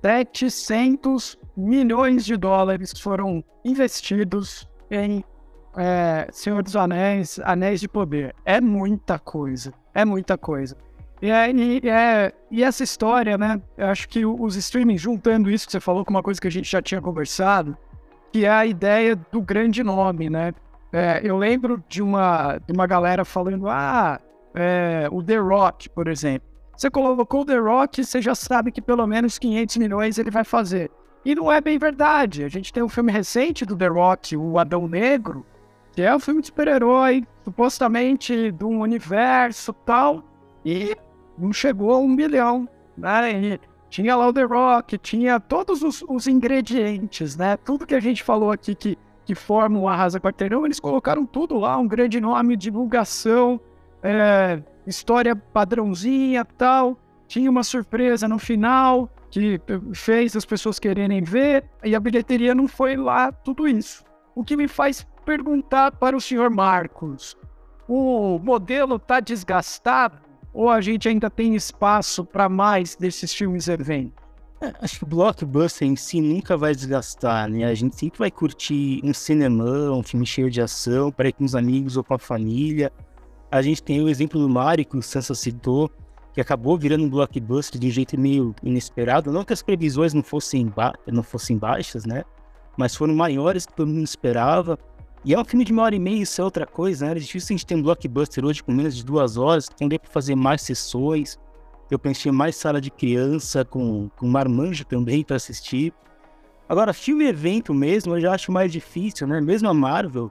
700 0.00 1.38
milhões 1.56 2.24
de 2.24 2.36
dólares 2.36 2.92
foram 2.98 3.42
investidos 3.64 4.68
em 4.90 5.24
é, 5.76 6.28
Senhor 6.32 6.62
dos 6.62 6.76
Anéis, 6.76 7.40
Anéis 7.44 7.80
de 7.80 7.88
Poder. 7.88 8.34
É 8.44 8.60
muita 8.60 9.18
coisa, 9.18 9.72
é 9.94 10.04
muita 10.04 10.36
coisa. 10.38 10.76
E, 11.22 11.30
é, 11.30 11.50
e, 11.50 11.88
é, 11.88 12.32
e 12.50 12.62
essa 12.62 12.84
história, 12.84 13.38
né? 13.38 13.60
Eu 13.76 13.86
acho 13.86 14.08
que 14.08 14.26
os 14.26 14.56
streamings, 14.56 15.00
juntando 15.00 15.50
isso 15.50 15.66
que 15.66 15.72
você 15.72 15.80
falou 15.80 16.04
com 16.04 16.10
uma 16.10 16.22
coisa 16.22 16.40
que 16.40 16.48
a 16.48 16.50
gente 16.50 16.70
já 16.70 16.82
tinha 16.82 17.00
conversado, 17.00 17.76
que 18.32 18.44
é 18.44 18.50
a 18.50 18.66
ideia 18.66 19.16
do 19.16 19.40
grande 19.40 19.82
nome, 19.82 20.28
né? 20.28 20.52
É, 20.92 21.20
eu 21.24 21.36
lembro 21.36 21.82
de 21.88 22.02
uma, 22.02 22.58
de 22.58 22.72
uma 22.72 22.86
galera 22.86 23.24
falando, 23.24 23.68
ah, 23.68 24.20
é, 24.54 25.08
o 25.10 25.22
The 25.22 25.36
Rock, 25.36 25.88
por 25.88 26.08
exemplo. 26.08 26.46
Você 26.76 26.90
colocou 26.90 27.42
o 27.42 27.44
The 27.44 27.56
Rock, 27.56 28.04
você 28.04 28.20
já 28.20 28.34
sabe 28.34 28.70
que 28.70 28.82
pelo 28.82 29.06
menos 29.06 29.38
500 29.38 29.76
milhões 29.76 30.18
ele 30.18 30.30
vai 30.30 30.44
fazer. 30.44 30.90
E 31.24 31.34
não 31.34 31.50
é 31.50 31.60
bem 31.60 31.78
verdade. 31.78 32.44
A 32.44 32.48
gente 32.48 32.72
tem 32.72 32.82
um 32.82 32.88
filme 32.88 33.10
recente 33.10 33.64
do 33.64 33.76
The 33.76 33.86
Rock, 33.86 34.36
o 34.36 34.58
Adão 34.58 34.86
Negro, 34.86 35.44
que 35.92 36.02
é 36.02 36.14
um 36.14 36.18
filme 36.18 36.40
de 36.40 36.48
super-herói, 36.48 37.26
supostamente 37.44 38.52
de 38.52 38.64
um 38.64 38.80
universo 38.80 39.72
tal, 39.72 40.22
e 40.64 40.94
não 41.38 41.52
chegou 41.52 41.92
a 41.92 41.98
um 41.98 42.08
milhão. 42.08 42.68
Né? 42.96 43.32
E 43.32 43.60
tinha 43.88 44.14
lá 44.16 44.28
o 44.28 44.32
The 44.32 44.42
Rock, 44.42 44.98
tinha 44.98 45.40
todos 45.40 45.82
os, 45.82 46.02
os, 46.08 46.26
ingredientes, 46.26 47.36
né? 47.36 47.56
Tudo 47.56 47.86
que 47.86 47.94
a 47.94 48.00
gente 48.00 48.22
falou 48.22 48.50
aqui 48.50 48.74
que, 48.74 48.98
que 49.24 49.34
forma 49.34 49.78
o 49.78 49.88
Arrasa 49.88 50.20
Quarteirão, 50.20 50.66
eles 50.66 50.80
colocaram 50.80 51.24
tudo 51.24 51.58
lá, 51.58 51.78
um 51.78 51.86
grande 51.86 52.20
nome, 52.20 52.56
divulgação, 52.56 53.60
é, 54.02 54.60
história 54.86 55.34
padrãozinha 55.34 56.44
tal. 56.44 56.98
Tinha 57.26 57.50
uma 57.50 57.62
surpresa 57.62 58.28
no 58.28 58.38
final 58.38 59.08
que 59.34 59.60
fez 59.92 60.36
as 60.36 60.44
pessoas 60.44 60.78
quererem 60.78 61.22
ver, 61.22 61.64
e 61.82 61.94
a 61.96 62.00
bilheteria 62.00 62.54
não 62.54 62.68
foi 62.68 62.96
lá 62.96 63.32
tudo 63.32 63.66
isso. 63.66 64.04
O 64.32 64.44
que 64.44 64.56
me 64.56 64.68
faz 64.68 65.04
perguntar 65.24 65.90
para 65.92 66.16
o 66.16 66.20
senhor 66.20 66.50
Marcos: 66.50 67.36
o 67.88 68.38
modelo 68.38 68.94
está 68.94 69.18
desgastado 69.18 70.18
ou 70.52 70.70
a 70.70 70.80
gente 70.80 71.08
ainda 71.08 71.28
tem 71.28 71.56
espaço 71.56 72.24
para 72.24 72.48
mais 72.48 72.94
desses 72.94 73.34
filmes 73.34 73.66
eventos? 73.66 74.22
É, 74.60 74.72
acho 74.80 74.98
que 74.98 75.04
o 75.04 75.06
blockbuster 75.08 75.88
em 75.88 75.96
si 75.96 76.20
nunca 76.20 76.56
vai 76.56 76.72
desgastar, 76.72 77.50
né? 77.50 77.64
A 77.64 77.74
gente 77.74 77.96
sempre 77.96 78.20
vai 78.20 78.30
curtir 78.30 79.00
um 79.02 79.12
cinema, 79.12 79.90
um 79.90 80.02
filme 80.04 80.24
cheio 80.24 80.48
de 80.48 80.60
ação, 80.60 81.10
para 81.10 81.28
ir 81.28 81.32
com 81.32 81.44
os 81.44 81.56
amigos 81.56 81.96
ou 81.96 82.04
com 82.04 82.14
a 82.14 82.18
família. 82.18 82.92
A 83.50 83.60
gente 83.60 83.82
tem 83.82 84.00
o 84.00 84.08
exemplo 84.08 84.40
do 84.40 84.48
Mario, 84.48 84.84
que 84.84 84.96
o 84.96 85.02
Sansa 85.02 85.34
citou, 85.34 85.90
que 86.34 86.40
acabou 86.40 86.76
virando 86.76 87.04
um 87.04 87.08
blockbuster 87.08 87.80
de 87.80 87.86
um 87.86 87.90
jeito 87.90 88.18
meio 88.18 88.54
inesperado. 88.62 89.30
Não 89.32 89.44
que 89.44 89.52
as 89.52 89.62
previsões 89.62 90.12
não 90.12 90.22
fossem, 90.22 90.70
não 91.06 91.22
fossem 91.22 91.56
baixas, 91.56 92.04
né? 92.04 92.24
Mas 92.76 92.96
foram 92.96 93.14
maiores 93.14 93.64
que 93.64 93.72
todo 93.72 93.86
mundo 93.86 94.04
esperava. 94.04 94.76
E 95.24 95.32
é 95.32 95.38
um 95.38 95.44
filme 95.44 95.64
de 95.64 95.72
uma 95.72 95.84
hora 95.84 95.94
e 95.94 95.98
meia, 95.98 96.22
isso 96.22 96.40
é 96.40 96.44
outra 96.44 96.66
coisa, 96.66 97.06
né? 97.06 97.12
É 97.12 97.14
difícil 97.14 97.54
a 97.54 97.56
gente 97.56 97.64
ter 97.64 97.76
um 97.76 97.82
blockbuster 97.82 98.44
hoje 98.44 98.62
com 98.62 98.72
menos 98.72 98.96
de 98.96 99.04
duas 99.04 99.36
horas, 99.36 99.70
então 99.72 99.88
deu 99.88 99.98
para 99.98 100.10
fazer 100.10 100.34
mais 100.34 100.60
sessões. 100.60 101.38
Eu 101.88 101.98
pensei 101.98 102.32
mais 102.32 102.56
sala 102.56 102.80
de 102.80 102.90
criança, 102.90 103.64
com, 103.64 104.10
com 104.16 104.26
marmanjo 104.26 104.84
também 104.84 105.22
para 105.22 105.36
assistir. 105.36 105.94
Agora, 106.68 106.92
filme 106.92 107.26
evento 107.26 107.72
mesmo, 107.72 108.16
eu 108.16 108.20
já 108.20 108.32
acho 108.34 108.50
mais 108.50 108.72
difícil, 108.72 109.26
né? 109.26 109.40
Mesmo 109.40 109.68
a 109.68 109.74
Marvel, 109.74 110.30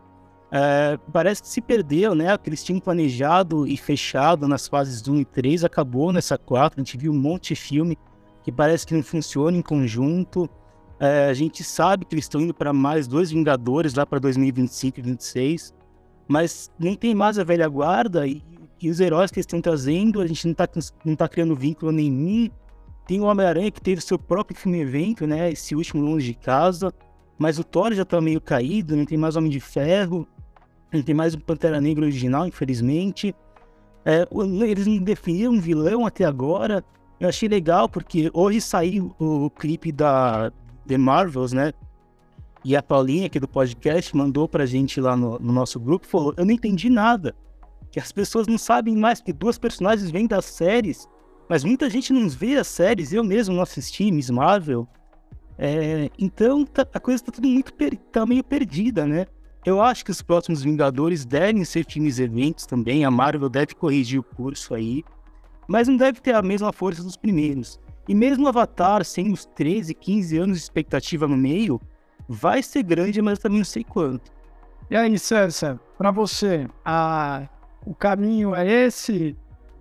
é, 0.55 0.99
parece 1.11 1.41
que 1.41 1.47
se 1.47 1.59
perdeu, 1.59 2.13
né? 2.13 2.31
O 2.31 2.37
que 2.37 2.47
eles 2.47 2.63
tinham 2.63 2.79
planejado 2.79 3.65
e 3.65 3.75
fechado 3.75 4.47
nas 4.47 4.67
fases 4.67 5.07
1 5.07 5.21
e 5.21 5.25
3 5.25 5.63
acabou 5.63 6.13
nessa 6.13 6.37
4. 6.37 6.79
A 6.79 6.83
gente 6.83 6.95
viu 6.95 7.11
um 7.11 7.17
monte 7.17 7.55
de 7.55 7.59
filme 7.59 7.97
que 8.43 8.51
parece 8.51 8.85
que 8.85 8.93
não 8.93 9.01
funciona 9.01 9.57
em 9.57 9.63
conjunto. 9.63 10.47
É, 10.99 11.25
a 11.27 11.33
gente 11.33 11.63
sabe 11.63 12.05
que 12.05 12.13
eles 12.13 12.25
estão 12.25 12.39
indo 12.39 12.53
para 12.53 12.71
mais 12.71 13.07
dois 13.07 13.31
Vingadores 13.31 13.95
lá 13.95 14.05
para 14.05 14.19
2025 14.19 14.99
e 14.99 15.01
2026, 15.01 15.73
mas 16.27 16.71
nem 16.77 16.95
tem 16.95 17.15
mais 17.15 17.39
a 17.39 17.43
velha 17.43 17.67
guarda 17.67 18.27
e, 18.27 18.43
e 18.79 18.91
os 18.91 18.99
heróis 18.99 19.31
que 19.31 19.39
eles 19.39 19.47
estão 19.47 19.59
trazendo, 19.59 20.21
a 20.21 20.27
gente 20.27 20.45
não 20.45 20.51
está 20.51 20.69
não 21.03 21.15
tá 21.15 21.27
criando 21.27 21.55
vínculo 21.55 21.91
nenhum. 21.91 22.47
Tem 23.07 23.19
o 23.19 23.23
Homem-Aranha 23.23 23.71
que 23.71 23.81
teve 23.81 24.01
seu 24.01 24.19
próprio 24.19 24.55
filme 24.55 24.81
evento, 24.81 25.25
né? 25.25 25.51
Esse 25.51 25.73
último 25.75 26.03
longe 26.03 26.27
de 26.27 26.35
casa. 26.35 26.93
Mas 27.39 27.57
o 27.57 27.63
Thor 27.63 27.91
já 27.91 28.03
está 28.03 28.21
meio 28.21 28.39
caído, 28.39 28.95
não 28.95 29.03
tem 29.03 29.17
mais 29.17 29.35
Homem 29.35 29.49
de 29.49 29.59
Ferro. 29.59 30.27
Não 30.93 31.01
tem 31.01 31.15
mais 31.15 31.33
o 31.33 31.39
Pantera 31.39 31.81
Negra 31.81 32.05
original, 32.05 32.45
infelizmente. 32.45 33.35
É, 34.05 34.27
eles 34.67 34.85
não 34.85 34.97
definiram 34.99 35.53
um 35.53 35.59
vilão 35.59 36.05
até 36.05 36.23
agora. 36.23 36.85
Eu 37.19 37.29
achei 37.29 37.49
legal, 37.49 37.89
porque 37.89 38.29
hoje 38.33 38.61
saiu 38.61 39.15
o, 39.17 39.49
clipe 39.49 39.91
da 39.91 40.51
The 40.85 40.97
Marvels, 40.97 41.51
né? 41.51 41.73
E 42.63 42.75
a 42.75 42.83
Paulinha, 42.83 43.25
aqui 43.25 43.39
do 43.39 43.47
podcast, 43.47 44.15
mandou 44.15 44.47
pra 44.47 44.65
gente 44.65 45.01
lá 45.01 45.17
no, 45.17 45.39
no 45.39 45.51
nosso 45.51 45.79
grupo 45.79 46.05
falou: 46.05 46.33
Eu 46.37 46.45
não 46.45 46.51
entendi 46.51 46.89
nada. 46.89 47.35
Que 47.91 47.99
as 47.99 48.11
pessoas 48.11 48.47
não 48.47 48.57
sabem 48.57 48.95
mais 48.95 49.21
que 49.21 49.33
duas 49.33 49.57
personagens 49.57 50.09
vêm 50.09 50.27
das 50.27 50.45
séries, 50.45 51.07
mas 51.47 51.63
muita 51.63 51.89
gente 51.89 52.11
não 52.13 52.27
vê 52.29 52.57
as 52.57 52.67
séries. 52.67 53.13
Eu 53.13 53.23
mesmo 53.23 53.55
não 53.55 53.63
assisti 53.63 54.11
Miss 54.11 54.29
Marvel. 54.29 54.87
É, 55.57 56.09
então 56.17 56.65
tá, 56.65 56.85
a 56.93 56.99
coisa 56.99 57.23
tá 57.23 57.31
tudo 57.31 57.47
muito 57.47 57.71
tá 58.11 58.25
meio 58.25 58.43
perdida, 58.43 59.05
né? 59.05 59.27
Eu 59.65 59.81
acho 59.81 60.03
que 60.03 60.11
os 60.11 60.21
próximos 60.21 60.61
Vingadores 60.61 61.23
devem 61.23 61.63
ser 61.63 61.85
filmes 61.85 62.19
eventos 62.19 62.65
também. 62.65 63.05
A 63.05 63.11
Marvel 63.11 63.47
deve 63.47 63.73
corrigir 63.73 64.19
o 64.19 64.23
curso 64.23 64.73
aí. 64.73 65.03
Mas 65.67 65.87
não 65.87 65.95
deve 65.95 66.19
ter 66.19 66.35
a 66.35 66.41
mesma 66.41 66.73
força 66.73 67.01
dos 67.01 67.15
primeiros. 67.15 67.79
E 68.07 68.13
mesmo 68.13 68.47
Avatar, 68.47 69.05
sem 69.05 69.31
os 69.31 69.45
13, 69.45 69.93
15 69.93 70.37
anos 70.37 70.57
de 70.57 70.63
expectativa 70.63 71.25
no 71.25 71.37
meio, 71.37 71.79
vai 72.27 72.61
ser 72.61 72.83
grande, 72.83 73.21
mas 73.21 73.39
também 73.39 73.59
não 73.59 73.65
sei 73.65 73.85
quanto. 73.85 74.29
E 74.89 74.97
aí, 74.97 75.17
Sansa, 75.17 75.79
para 75.97 76.11
você, 76.11 76.67
a... 76.83 77.47
o 77.85 77.95
caminho 77.95 78.53
é 78.53 78.67
esse? 78.67 79.37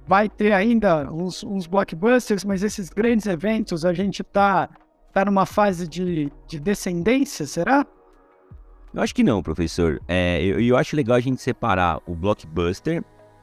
Vai 0.06 0.28
ter 0.28 0.52
ainda 0.52 1.12
uns, 1.12 1.42
uns, 1.42 1.66
blockbusters, 1.66 2.44
mas 2.44 2.62
esses 2.62 2.88
grandes 2.88 3.26
eventos, 3.26 3.84
a 3.84 3.92
gente 3.92 4.22
tá, 4.22 4.68
tá 5.12 5.24
numa 5.24 5.44
fase 5.44 5.88
de, 5.88 6.30
de 6.46 6.60
descendência, 6.60 7.46
será? 7.46 7.84
Eu 8.94 9.00
acho 9.00 9.14
que 9.14 9.22
não, 9.22 9.42
professor. 9.42 10.00
É, 10.06 10.42
eu, 10.42 10.60
eu 10.60 10.76
acho 10.76 10.94
legal 10.94 11.16
a 11.16 11.20
gente 11.20 11.40
separar 11.40 12.00
o 12.06 12.14
blockbuster 12.14 13.02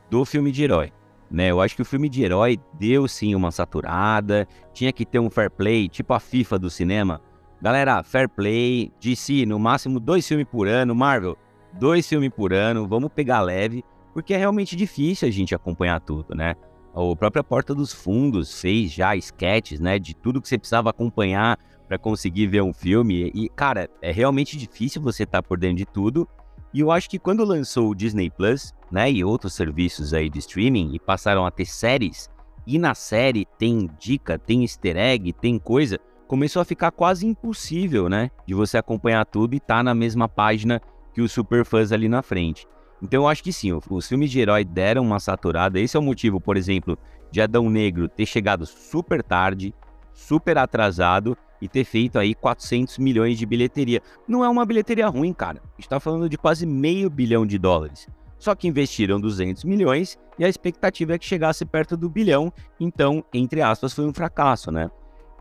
do 0.10 0.24
filme 0.24 0.52
de 0.52 0.64
herói. 0.64 0.92
Né, 1.32 1.52
eu 1.52 1.62
acho 1.62 1.76
que 1.76 1.82
o 1.84 1.86
filme 1.86 2.10
de 2.10 2.24
herói 2.24 2.60
deu 2.74 3.08
sim 3.08 3.36
uma 3.36 3.52
saturada, 3.52 4.48
tinha 4.74 4.92
que 4.92 5.06
ter 5.06 5.20
um 5.20 5.30
fair 5.30 5.52
play, 5.52 5.88
tipo 5.88 6.12
a 6.12 6.20
FIFA 6.20 6.58
do 6.58 6.72
cinema. 6.72 7.22
Galera, 7.62 8.02
fair 8.02 8.28
play, 8.28 8.92
DC, 9.00 9.46
no 9.46 9.60
máximo 9.60 10.00
dois 10.00 10.28
filmes 10.28 10.48
por 10.50 10.68
ano, 10.68 10.96
Marvel, 10.96 11.38
dois 11.74 12.08
filmes 12.10 12.32
por 12.32 12.52
ano, 12.52 12.88
vamos 12.88 13.12
pegar 13.14 13.42
leve, 13.42 13.84
porque 14.12 14.34
é 14.34 14.38
realmente 14.38 14.76
difícil 14.76 15.28
a 15.28 15.32
gente 15.32 15.54
acompanhar 15.54 16.00
tudo, 16.00 16.34
né? 16.34 16.56
A 16.96 17.16
própria 17.16 17.44
Porta 17.44 17.76
dos 17.76 17.94
Fundos 17.94 18.60
fez 18.60 18.92
já 18.92 19.16
sketches, 19.16 19.80
né, 19.80 20.00
de 20.00 20.16
tudo 20.16 20.42
que 20.42 20.48
você 20.50 20.58
precisava 20.58 20.90
acompanhar 20.90 21.60
para 21.90 21.98
conseguir 21.98 22.46
ver 22.46 22.62
um 22.62 22.72
filme. 22.72 23.32
E, 23.34 23.50
cara, 23.50 23.90
é 24.00 24.12
realmente 24.12 24.56
difícil 24.56 25.02
você 25.02 25.24
estar 25.24 25.42
tá 25.42 25.48
por 25.48 25.58
dentro 25.58 25.78
de 25.78 25.88
tudo. 25.88 26.30
E 26.72 26.82
eu 26.82 26.92
acho 26.92 27.10
que 27.10 27.18
quando 27.18 27.44
lançou 27.44 27.90
o 27.90 27.96
Disney 27.96 28.30
Plus, 28.30 28.72
né, 28.92 29.12
e 29.12 29.24
outros 29.24 29.56
serviços 29.56 30.14
aí 30.14 30.30
de 30.30 30.38
streaming 30.38 30.92
e 30.94 31.00
passaram 31.00 31.48
a 31.48 31.52
ter 31.52 31.66
séries, 31.66 32.30
e 32.68 32.78
na 32.78 32.94
série 32.94 33.48
tem 33.58 33.90
dica, 34.00 34.38
tem 34.38 34.62
easter 34.62 34.96
egg, 34.96 35.34
tem 35.34 35.58
coisa, 35.58 35.98
começou 36.28 36.62
a 36.62 36.66
ficar 36.66 36.92
quase 36.92 37.26
impossível, 37.26 38.08
né, 38.08 38.30
de 38.46 38.54
você 38.54 38.78
acompanhar 38.78 39.26
tudo 39.26 39.56
e 39.56 39.58
estar 39.58 39.78
tá 39.78 39.84
na 39.84 39.96
mesma 39.96 40.30
página 40.30 40.80
que 41.12 41.22
os 41.22 41.32
superfãs 41.32 41.92
ali 41.92 42.08
na 42.08 42.22
frente. 42.22 42.68
Então 43.02 43.24
eu 43.24 43.28
acho 43.28 43.44
que 43.44 43.52
sim, 43.52 43.72
os 43.90 44.08
filmes 44.08 44.30
de 44.30 44.40
herói 44.40 44.64
deram 44.64 45.02
uma 45.02 45.20
saturada. 45.20 45.80
Esse 45.80 45.98
é 45.98 46.00
o 46.00 46.04
motivo, 46.04 46.40
por 46.40 46.56
exemplo, 46.56 47.00
de 47.32 47.42
Adão 47.42 47.68
Negro 47.68 48.08
ter 48.08 48.28
chegado 48.28 48.64
super 48.68 49.24
tarde, 49.24 49.74
super 50.14 50.56
atrasado 50.60 51.36
e 51.62 51.68
ter 51.68 51.84
feito 51.84 52.18
aí 52.18 52.34
400 52.34 52.98
milhões 52.98 53.38
de 53.38 53.46
bilheteria. 53.46 54.02
Não 54.28 54.44
é 54.44 54.50
uma 54.50 54.66
bilheteria 54.66 55.08
ruim, 55.08 55.34
cara. 55.34 55.62
A 55.64 55.82
gente 55.82 55.90
tá 55.90 56.00
falando 56.00 56.30
de 56.30 56.38
quase 56.38 56.66
meio 56.66 57.10
bilhão 57.10 57.46
de 57.46 57.58
dólares. 57.58 58.08
Só 58.38 58.56
que 58.56 58.68
investiram 58.68 59.20
200 59.20 59.66
milhões 59.66 60.18
e 60.38 60.46
a 60.46 60.50
expectativa 60.50 61.14
é 61.14 61.20
que 61.20 61.26
chegasse 61.26 61.66
perto 61.66 61.98
do 61.98 62.10
bilhão, 62.10 62.54
então, 62.80 63.24
entre 63.34 63.62
aspas, 63.62 63.94
foi 63.94 64.06
um 64.06 64.14
fracasso, 64.14 64.72
né? 64.72 64.90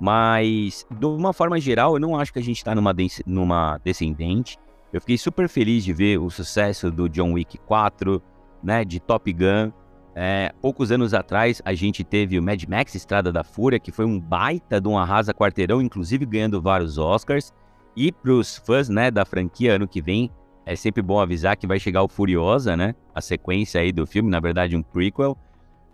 Mas, 0.00 0.85
de 0.90 1.07
uma 1.07 1.33
forma 1.33 1.61
geral, 1.61 1.94
eu 1.94 2.00
não 2.00 2.18
acho 2.18 2.33
que 2.33 2.38
a 2.38 2.42
gente 2.42 2.57
está 2.59 2.74
numa, 2.74 2.94
numa 3.24 3.78
descendente. 3.85 4.59
Eu 4.92 5.00
fiquei 5.00 5.18
super 5.18 5.48
feliz 5.48 5.85
de 5.85 5.92
ver 5.92 6.18
o 6.18 6.31
sucesso 6.31 6.90
do 6.90 7.09
John 7.09 7.33
Wick 7.33 7.59
4, 7.59 8.22
né, 8.62 8.85
de 8.85 8.98
Top 8.98 9.33
Gun. 9.33 9.72
É, 10.20 10.52
poucos 10.61 10.90
anos 10.90 11.14
atrás, 11.14 11.62
a 11.64 11.72
gente 11.74 12.02
teve 12.02 12.40
o 12.40 12.42
Mad 12.42 12.61
Max 12.64 12.92
Estrada 12.96 13.31
da 13.31 13.44
Fúria, 13.44 13.78
que 13.78 13.92
foi 13.92 14.04
um 14.04 14.18
baita 14.18 14.81
de 14.81 14.88
um 14.88 14.98
arrasa 14.98 15.33
quarteirão, 15.33 15.81
inclusive 15.81 16.26
ganhando 16.26 16.61
vários 16.61 16.98
Oscars. 16.98 17.54
E 17.94 18.11
para 18.11 18.33
os 18.33 18.57
fãs 18.57 18.88
né, 18.88 19.12
da 19.12 19.24
franquia, 19.24 19.76
ano 19.76 19.87
que 19.87 20.02
vem, 20.02 20.28
é 20.66 20.74
sempre 20.74 21.02
bom 21.02 21.20
avisar 21.20 21.57
que 21.57 21.68
vai 21.68 21.78
chegar 21.78 22.02
o 22.02 22.09
Furiosa, 22.09 22.76
né? 22.76 22.96
A 23.14 23.20
sequência 23.20 23.81
aí 23.81 23.92
do 23.92 24.04
filme, 24.09 24.28
na 24.28 24.40
verdade, 24.40 24.74
um 24.74 24.83
prequel. 24.83 25.38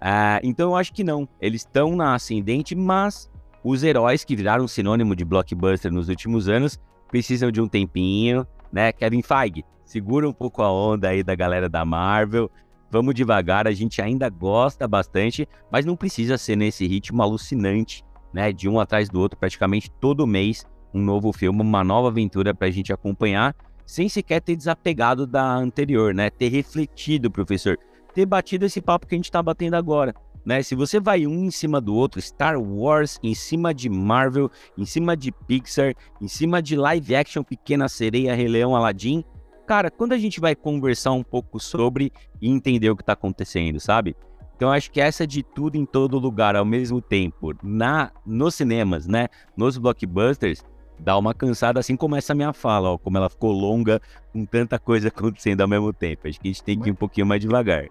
Uh, 0.00 0.40
então 0.42 0.70
eu 0.70 0.76
acho 0.76 0.94
que 0.94 1.04
não. 1.04 1.28
Eles 1.38 1.60
estão 1.60 1.94
na 1.94 2.14
ascendente, 2.14 2.74
mas 2.74 3.30
os 3.62 3.84
heróis 3.84 4.24
que 4.24 4.34
viraram 4.34 4.66
sinônimo 4.66 5.14
de 5.14 5.26
blockbuster 5.26 5.92
nos 5.92 6.08
últimos 6.08 6.48
anos 6.48 6.80
precisam 7.08 7.50
de 7.50 7.60
um 7.60 7.68
tempinho, 7.68 8.46
né? 8.72 8.90
Kevin 8.90 9.20
Feige, 9.20 9.66
segura 9.84 10.26
um 10.26 10.32
pouco 10.32 10.62
a 10.62 10.72
onda 10.72 11.10
aí 11.10 11.22
da 11.22 11.34
galera 11.34 11.68
da 11.68 11.84
Marvel. 11.84 12.50
Vamos 12.94 13.12
devagar, 13.12 13.66
a 13.66 13.72
gente 13.72 14.00
ainda 14.00 14.28
gosta 14.28 14.86
bastante, 14.86 15.48
mas 15.68 15.84
não 15.84 15.96
precisa 15.96 16.38
ser 16.38 16.54
nesse 16.54 16.86
ritmo 16.86 17.20
alucinante, 17.24 18.04
né? 18.32 18.52
De 18.52 18.68
um 18.68 18.78
atrás 18.78 19.08
do 19.08 19.18
outro, 19.18 19.36
praticamente 19.36 19.90
todo 20.00 20.24
mês, 20.28 20.64
um 20.94 21.02
novo 21.02 21.32
filme, 21.32 21.60
uma 21.60 21.82
nova 21.82 22.06
aventura 22.06 22.54
para 22.54 22.68
a 22.68 22.70
gente 22.70 22.92
acompanhar, 22.92 23.52
sem 23.84 24.08
sequer 24.08 24.40
ter 24.40 24.54
desapegado 24.54 25.26
da 25.26 25.56
anterior, 25.56 26.14
né? 26.14 26.30
Ter 26.30 26.50
refletido, 26.50 27.28
professor, 27.32 27.76
ter 28.14 28.26
batido 28.26 28.64
esse 28.64 28.80
papo 28.80 29.08
que 29.08 29.16
a 29.16 29.18
gente 29.18 29.24
está 29.24 29.42
batendo 29.42 29.74
agora 29.74 30.14
né? 30.44 30.62
Se 30.62 30.74
você 30.74 31.00
vai 31.00 31.26
um 31.26 31.44
em 31.44 31.50
cima 31.50 31.80
do 31.80 31.94
outro, 31.94 32.20
Star 32.20 32.60
Wars 32.60 33.18
em 33.22 33.34
cima 33.34 33.72
de 33.72 33.88
Marvel, 33.88 34.50
em 34.76 34.84
cima 34.84 35.16
de 35.16 35.32
Pixar, 35.32 35.94
em 36.20 36.28
cima 36.28 36.60
de 36.60 36.76
live 36.76 37.16
action 37.16 37.42
Pequena 37.42 37.88
Sereia, 37.88 38.34
Rei 38.34 38.48
Leão, 38.48 38.76
Aladdin, 38.76 39.24
cara, 39.64 39.90
quando 39.90 40.12
a 40.12 40.18
gente 40.18 40.40
vai 40.40 40.54
conversar 40.54 41.12
um 41.12 41.22
pouco 41.22 41.58
sobre 41.58 42.12
e 42.40 42.48
entender 42.48 42.90
o 42.90 42.96
que 42.96 43.02
está 43.02 43.14
acontecendo, 43.14 43.80
sabe? 43.80 44.16
Então 44.56 44.70
acho 44.70 44.90
que 44.90 45.00
essa 45.00 45.26
de 45.26 45.42
tudo 45.42 45.76
em 45.76 45.84
todo 45.84 46.18
lugar 46.18 46.54
ao 46.54 46.64
mesmo 46.64 47.00
tempo, 47.00 47.52
na 47.62 48.12
nos 48.24 48.54
cinemas, 48.54 49.06
né, 49.06 49.28
nos 49.56 49.76
blockbusters, 49.76 50.62
dá 50.98 51.18
uma 51.18 51.34
cansada 51.34 51.80
assim 51.80 51.96
como 51.96 52.14
essa 52.14 52.34
minha 52.34 52.52
fala, 52.52 52.90
ó, 52.90 52.98
como 52.98 53.16
ela 53.16 53.28
ficou 53.28 53.50
longa 53.52 54.00
com 54.32 54.44
tanta 54.44 54.78
coisa 54.78 55.08
acontecendo 55.14 55.60
ao 55.60 55.68
mesmo 55.68 55.92
tempo. 55.92 56.28
Acho 56.28 56.40
que 56.40 56.48
a 56.48 56.52
gente 56.52 56.62
tem 56.62 56.78
que 56.78 56.88
ir 56.88 56.92
um 56.92 56.96
pouquinho 56.96 57.26
mais 57.26 57.40
devagar. 57.40 57.86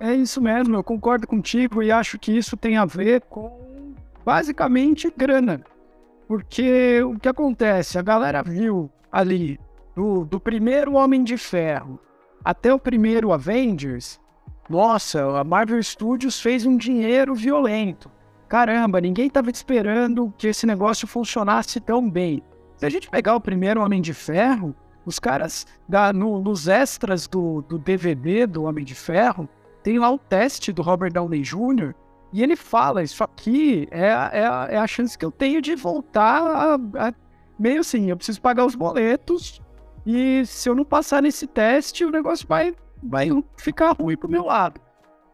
É 0.00 0.14
isso 0.14 0.40
mesmo, 0.40 0.74
eu 0.74 0.82
concordo 0.82 1.26
contigo 1.26 1.82
e 1.82 1.92
acho 1.92 2.18
que 2.18 2.36
isso 2.36 2.56
tem 2.56 2.76
a 2.76 2.84
ver 2.84 3.20
com 3.22 3.94
basicamente 4.24 5.12
grana. 5.16 5.62
Porque 6.26 7.02
o 7.02 7.18
que 7.18 7.28
acontece? 7.28 7.98
A 7.98 8.02
galera 8.02 8.42
viu 8.42 8.90
ali 9.12 9.58
do, 10.00 10.24
do 10.24 10.40
primeiro 10.40 10.94
Homem 10.94 11.22
de 11.22 11.36
Ferro 11.36 12.00
até 12.42 12.72
o 12.72 12.78
primeiro 12.78 13.32
Avengers. 13.32 14.18
Nossa, 14.66 15.38
a 15.38 15.44
Marvel 15.44 15.82
Studios 15.82 16.40
fez 16.40 16.64
um 16.64 16.74
dinheiro 16.78 17.34
violento. 17.34 18.10
Caramba, 18.48 18.98
ninguém 18.98 19.26
estava 19.26 19.50
esperando 19.50 20.32
que 20.38 20.46
esse 20.46 20.64
negócio 20.64 21.06
funcionasse 21.06 21.78
tão 21.80 22.08
bem. 22.08 22.42
Se 22.78 22.86
a 22.86 22.88
gente 22.88 23.10
pegar 23.10 23.36
o 23.36 23.40
primeiro 23.42 23.82
Homem 23.82 24.00
de 24.00 24.14
Ferro, 24.14 24.74
os 25.04 25.18
caras, 25.18 25.66
da, 25.86 26.14
no, 26.14 26.40
nos 26.40 26.66
extras 26.66 27.28
do, 27.28 27.60
do 27.60 27.78
DVD 27.78 28.46
do 28.46 28.62
Homem 28.62 28.86
de 28.86 28.94
Ferro, 28.94 29.46
tem 29.82 29.98
lá 29.98 30.10
o 30.10 30.16
teste 30.16 30.72
do 30.72 30.80
Robert 30.80 31.12
Downey 31.12 31.42
Jr. 31.42 31.94
E 32.32 32.42
ele 32.42 32.56
fala: 32.56 33.02
Isso 33.02 33.22
aqui 33.22 33.86
é, 33.90 34.06
é, 34.08 34.74
é 34.76 34.78
a 34.78 34.86
chance 34.86 35.18
que 35.18 35.26
eu 35.26 35.30
tenho 35.30 35.60
de 35.60 35.74
voltar 35.74 36.42
a, 36.42 36.74
a, 37.08 37.14
meio 37.58 37.80
assim, 37.80 38.08
eu 38.08 38.16
preciso 38.16 38.40
pagar 38.40 38.64
os 38.64 38.74
boletos. 38.74 39.60
E 40.06 40.44
se 40.46 40.68
eu 40.68 40.74
não 40.74 40.84
passar 40.84 41.22
nesse 41.22 41.46
teste, 41.46 42.04
o 42.04 42.10
negócio 42.10 42.46
vai, 42.46 42.74
vai 43.02 43.28
ficar 43.56 43.92
ruim 43.92 44.16
pro 44.16 44.28
meu 44.28 44.44
lado. 44.44 44.80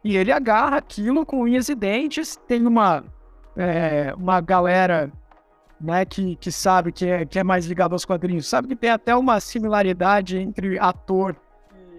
E 0.03 0.17
ele 0.17 0.33
agarra 0.33 0.79
aquilo 0.79 1.25
com 1.25 1.43
unhas 1.43 1.69
e 1.69 1.75
dentes. 1.75 2.37
Tem 2.49 2.67
uma, 2.67 3.05
é, 3.57 4.15
uma 4.17 4.41
galera 4.41 5.11
né, 5.81 6.05
que, 6.05 6.37
que 6.37 6.51
sabe 6.51 6.93
que 6.93 7.07
é, 7.07 7.25
que 7.25 7.39
é 7.39 7.45
mais 7.45 7.67
ligado 7.67 7.93
aos 7.93 8.05
quadrinhos, 8.05 8.47
sabe 8.47 8.69
que 8.69 8.77
tem 8.77 8.91
até 8.91 9.15
uma 9.15 9.41
similaridade 9.41 10.39
entre 10.39 10.79
ator 10.79 11.37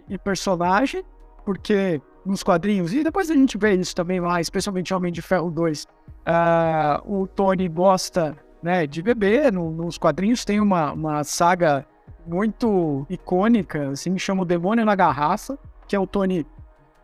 e 0.09 0.17
personagem, 0.17 1.03
porque 1.45 2.01
nos 2.25 2.43
quadrinhos, 2.43 2.93
e 2.93 3.03
depois 3.03 3.31
a 3.31 3.33
gente 3.33 3.57
vê 3.57 3.73
isso 3.75 3.95
também 3.95 4.19
lá, 4.19 4.41
especialmente 4.41 4.93
Homem 4.93 5.11
de 5.11 5.21
Ferro 5.21 5.49
2. 5.49 5.83
Uh, 5.83 5.87
ah, 6.25 7.01
o 7.05 7.25
Tony 7.27 7.69
gosta 7.69 8.35
né, 8.61 8.85
de 8.85 9.01
beber, 9.01 9.53
no, 9.53 9.71
nos 9.71 9.97
quadrinhos 9.97 10.43
tem 10.43 10.59
uma, 10.59 10.91
uma 10.91 11.23
saga 11.23 11.85
muito 12.27 13.05
icônica, 13.09 13.89
assim, 13.89 14.17
chama 14.17 14.43
o 14.43 14.45
Demônio 14.45 14.85
na 14.85 14.95
Garrafa, 14.95 15.57
que 15.87 15.95
é 15.95 15.99
o 15.99 16.05
Tony 16.05 16.45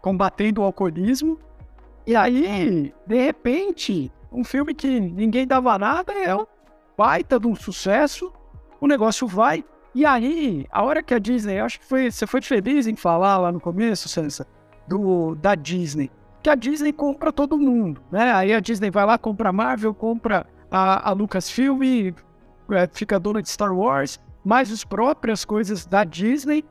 combatendo 0.02 0.62
o 0.62 0.64
alcoolismo. 0.66 1.40
E 2.06 2.16
aí, 2.16 2.94
de 3.08 3.22
repente, 3.22 4.12
um 4.32 4.44
filme 4.44 4.74
que 4.74 5.00
ninguém 5.00 5.48
dava 5.48 5.78
nada 5.80 6.12
é 6.12 6.36
um 6.36 6.46
baita 6.98 7.40
de 7.40 7.48
um 7.48 7.56
sucesso, 7.56 8.32
o 8.82 8.88
negócio 8.88 9.28
vai. 9.28 9.64
E 9.96 10.06
aí, 10.06 10.66
a 10.72 10.84
hora 10.84 11.04
que 11.04 11.14
a 11.14 11.20
Disney, 11.20 11.60
acho 11.60 11.80
que 11.80 11.86
foi, 11.86 12.12
você 12.12 12.28
foi 12.28 12.42
feliz 12.42 12.88
em 12.88 12.96
falar 12.96 13.38
lá 13.38 13.52
no 13.52 13.60
começo, 13.60 14.10
Sansa, 14.10 14.46
do, 14.88 15.36
da 15.36 15.56
Disney. 15.56 16.12
Que 16.42 16.50
a 16.50 16.56
Disney 16.56 16.92
compra 16.92 17.32
todo 17.32 17.58
mundo, 17.58 18.02
né? 18.12 18.34
Aí 18.34 18.54
a 18.54 18.60
Disney 18.60 18.92
vai 18.92 19.06
lá, 19.06 19.18
compra 19.18 19.50
a 19.50 19.54
Marvel, 19.54 19.94
compra 19.94 20.46
a, 20.70 21.10
a 21.10 21.14
Lucasfilm, 21.14 22.14
é, 22.72 22.90
fica 22.92 23.20
dona 23.20 23.42
de 23.42 23.50
Star 23.50 23.74
Wars, 23.74 24.20
mais 24.43 24.71
as 24.71 24.84
próprias 24.84 25.45
coisas 25.45 25.86
da 25.86 26.03
Disney. 26.03 26.63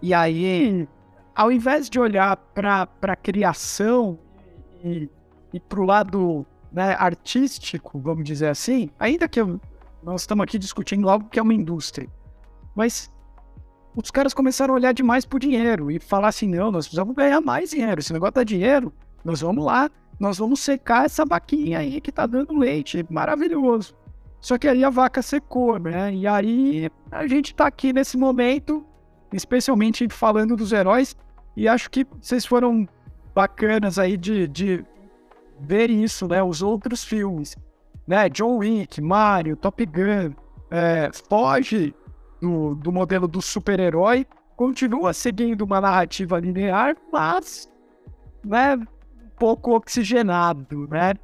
E 0.00 0.12
aí, 0.12 0.88
ao 1.34 1.52
invés 1.52 1.88
de 1.88 1.98
olhar 1.98 2.36
para 2.36 2.88
a 3.02 3.16
criação 3.16 4.18
e, 4.84 5.08
e 5.52 5.60
para 5.60 5.80
o 5.80 5.84
lado 5.84 6.46
né, 6.72 6.94
artístico, 6.98 8.00
vamos 8.00 8.24
dizer 8.24 8.48
assim, 8.48 8.90
ainda 8.98 9.28
que 9.28 9.40
eu, 9.40 9.60
nós 10.02 10.22
estamos 10.22 10.42
aqui 10.42 10.58
discutindo 10.58 11.08
algo 11.08 11.28
que 11.28 11.38
é 11.38 11.42
uma 11.42 11.54
indústria, 11.54 12.08
mas 12.74 13.12
os 13.94 14.10
caras 14.10 14.32
começaram 14.32 14.72
a 14.72 14.76
olhar 14.76 14.92
demais 14.92 15.24
pro 15.24 15.38
dinheiro 15.38 15.90
e 15.90 16.00
falar 16.00 16.28
assim: 16.28 16.48
não, 16.48 16.70
nós 16.70 16.86
precisamos 16.86 17.14
ganhar 17.14 17.40
mais 17.40 17.70
dinheiro. 17.70 18.00
Esse 18.00 18.12
negócio 18.12 18.34
dá 18.34 18.44
dinheiro, 18.44 18.92
nós 19.22 19.42
vamos 19.42 19.64
lá, 19.64 19.90
nós 20.18 20.38
vamos 20.38 20.60
secar 20.60 21.04
essa 21.04 21.24
vaquinha 21.24 21.78
aí 21.78 22.00
que 22.00 22.10
tá 22.10 22.26
dando 22.26 22.56
leite. 22.56 23.04
Maravilhoso. 23.10 23.94
Só 24.42 24.58
que 24.58 24.66
aí 24.66 24.84
a 24.84 24.90
vaca 24.90 25.22
secou, 25.22 25.78
né? 25.78 26.12
E 26.12 26.26
aí 26.26 26.90
a 27.12 27.28
gente 27.28 27.54
tá 27.54 27.68
aqui 27.68 27.92
nesse 27.92 28.18
momento, 28.18 28.84
especialmente 29.32 30.08
falando 30.08 30.56
dos 30.56 30.72
heróis, 30.72 31.16
e 31.56 31.68
acho 31.68 31.88
que 31.88 32.04
vocês 32.20 32.44
foram 32.44 32.88
bacanas 33.32 34.00
aí 34.00 34.16
de, 34.16 34.48
de 34.48 34.84
ver 35.60 35.90
isso, 35.90 36.26
né? 36.26 36.42
Os 36.42 36.60
outros 36.60 37.04
filmes, 37.04 37.56
né? 38.04 38.28
John 38.28 38.58
Wick, 38.58 39.00
Mario, 39.00 39.54
Top 39.54 39.86
Gun, 39.86 40.34
é, 40.72 41.08
foge 41.28 41.94
do, 42.40 42.74
do 42.74 42.90
modelo 42.90 43.28
do 43.28 43.40
super-herói, 43.40 44.26
continua 44.56 45.12
seguindo 45.12 45.62
uma 45.62 45.80
narrativa 45.80 46.40
linear, 46.40 46.96
mas 47.12 47.70
né, 48.44 48.74
um 48.74 49.28
pouco 49.38 49.76
oxigenado, 49.76 50.88
né? 50.88 51.14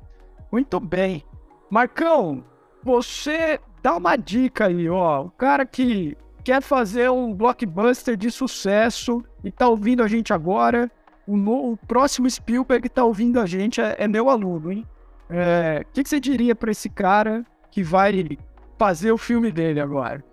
Muito 0.53 0.79
bem. 0.79 1.25
Marcão, 1.69 2.45
você 2.89 3.61
dá 3.83 3.97
uma 3.97 4.17
dica 4.17 4.67
aí, 4.67 4.89
ó. 4.89 5.23
O 5.25 5.31
cara 5.31 5.65
que 5.67 6.17
quer 6.43 6.63
fazer 6.63 7.11
um 7.11 7.35
blockbuster 7.35 8.17
de 8.17 8.31
sucesso 8.31 9.23
e 9.45 9.51
tá 9.53 9.69
ouvindo 9.69 10.03
a 10.03 10.09
gente 10.09 10.33
agora, 10.33 10.91
o, 11.27 11.37
no, 11.37 11.73
o 11.73 11.77
próximo 11.77 12.29
Spielberg 12.29 12.89
tá 12.89 13.05
ouvindo 13.05 13.39
a 13.39 13.47
gente, 13.47 13.81
é, 13.81 13.97
é 13.99 14.09
meu 14.09 14.31
aluno, 14.31 14.73
hein? 14.73 14.87
O 15.29 15.35
é, 15.35 15.85
que, 15.93 16.03
que 16.03 16.09
você 16.09 16.19
diria 16.19 16.55
para 16.55 16.71
esse 16.71 16.89
cara 16.89 17.45
que 17.71 17.83
vai 17.83 18.39
fazer 18.79 19.13
o 19.13 19.19
filme 19.19 19.53
dele 19.53 19.81
agora? 19.81 20.25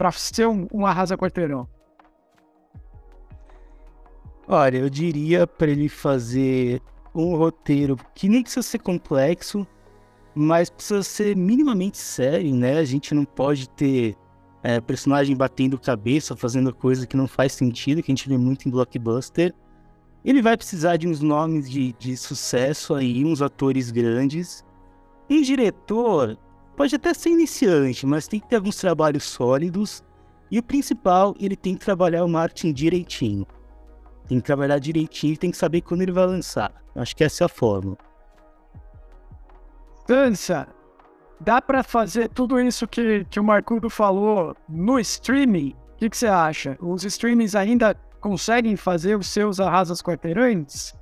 para 0.00 0.10
ser 0.12 0.48
um, 0.48 0.66
um 0.72 0.86
arrasa 0.86 1.14
quarteirão? 1.14 1.68
Olha, 4.48 4.78
eu 4.78 4.88
diria 4.88 5.46
para 5.46 5.70
ele 5.70 5.90
fazer 5.90 6.80
um 7.14 7.36
roteiro 7.36 7.98
que 8.14 8.26
nem 8.26 8.40
precisa 8.40 8.62
ser 8.62 8.78
complexo, 8.78 9.66
mas 10.34 10.70
precisa 10.70 11.02
ser 11.02 11.36
minimamente 11.36 11.98
sério, 11.98 12.54
né? 12.54 12.78
A 12.78 12.84
gente 12.84 13.14
não 13.14 13.24
pode 13.24 13.68
ter 13.70 14.16
é, 14.62 14.80
personagem 14.80 15.36
batendo 15.36 15.78
cabeça, 15.78 16.36
fazendo 16.36 16.74
coisa 16.74 17.06
que 17.06 17.16
não 17.16 17.26
faz 17.26 17.52
sentido, 17.52 18.02
que 18.02 18.10
a 18.10 18.14
gente 18.14 18.28
vê 18.28 18.36
muito 18.36 18.68
em 18.68 18.70
blockbuster. 18.70 19.54
Ele 20.24 20.42
vai 20.42 20.56
precisar 20.56 20.96
de 20.96 21.08
uns 21.08 21.20
nomes 21.20 21.68
de, 21.68 21.94
de 21.98 22.16
sucesso 22.16 22.94
aí, 22.94 23.24
uns 23.24 23.40
atores 23.40 23.90
grandes. 23.90 24.64
Um 25.28 25.40
diretor, 25.40 26.38
pode 26.76 26.94
até 26.94 27.14
ser 27.14 27.30
iniciante, 27.30 28.06
mas 28.06 28.28
tem 28.28 28.38
que 28.38 28.48
ter 28.48 28.56
alguns 28.56 28.76
trabalhos 28.76 29.24
sólidos. 29.24 30.04
E 30.50 30.58
o 30.58 30.62
principal, 30.62 31.34
ele 31.38 31.56
tem 31.56 31.74
que 31.74 31.84
trabalhar 31.84 32.24
o 32.24 32.28
marketing 32.28 32.72
direitinho. 32.72 33.46
Tem 34.28 34.38
que 34.38 34.44
trabalhar 34.44 34.78
direitinho 34.78 35.34
e 35.34 35.36
tem 35.36 35.50
que 35.50 35.56
saber 35.56 35.80
quando 35.80 36.02
ele 36.02 36.12
vai 36.12 36.26
lançar. 36.26 36.72
Acho 36.94 37.16
que 37.16 37.24
essa 37.24 37.44
é 37.44 37.46
a 37.46 37.48
fórmula. 37.48 37.96
Dança, 40.10 40.66
dá 41.38 41.62
para 41.62 41.84
fazer 41.84 42.28
tudo 42.30 42.58
isso 42.58 42.88
que, 42.88 43.24
que 43.26 43.38
o 43.38 43.44
Marcudo 43.44 43.88
falou 43.88 44.56
no 44.68 44.98
streaming? 44.98 45.76
O 45.92 45.96
que, 45.98 46.10
que 46.10 46.16
você 46.16 46.26
acha? 46.26 46.76
Os 46.80 47.04
streamings 47.04 47.54
ainda 47.54 47.94
conseguem 48.20 48.74
fazer 48.74 49.16
os 49.16 49.28
seus 49.28 49.60
arrasas 49.60 50.02
quarteirantes? 50.02 50.92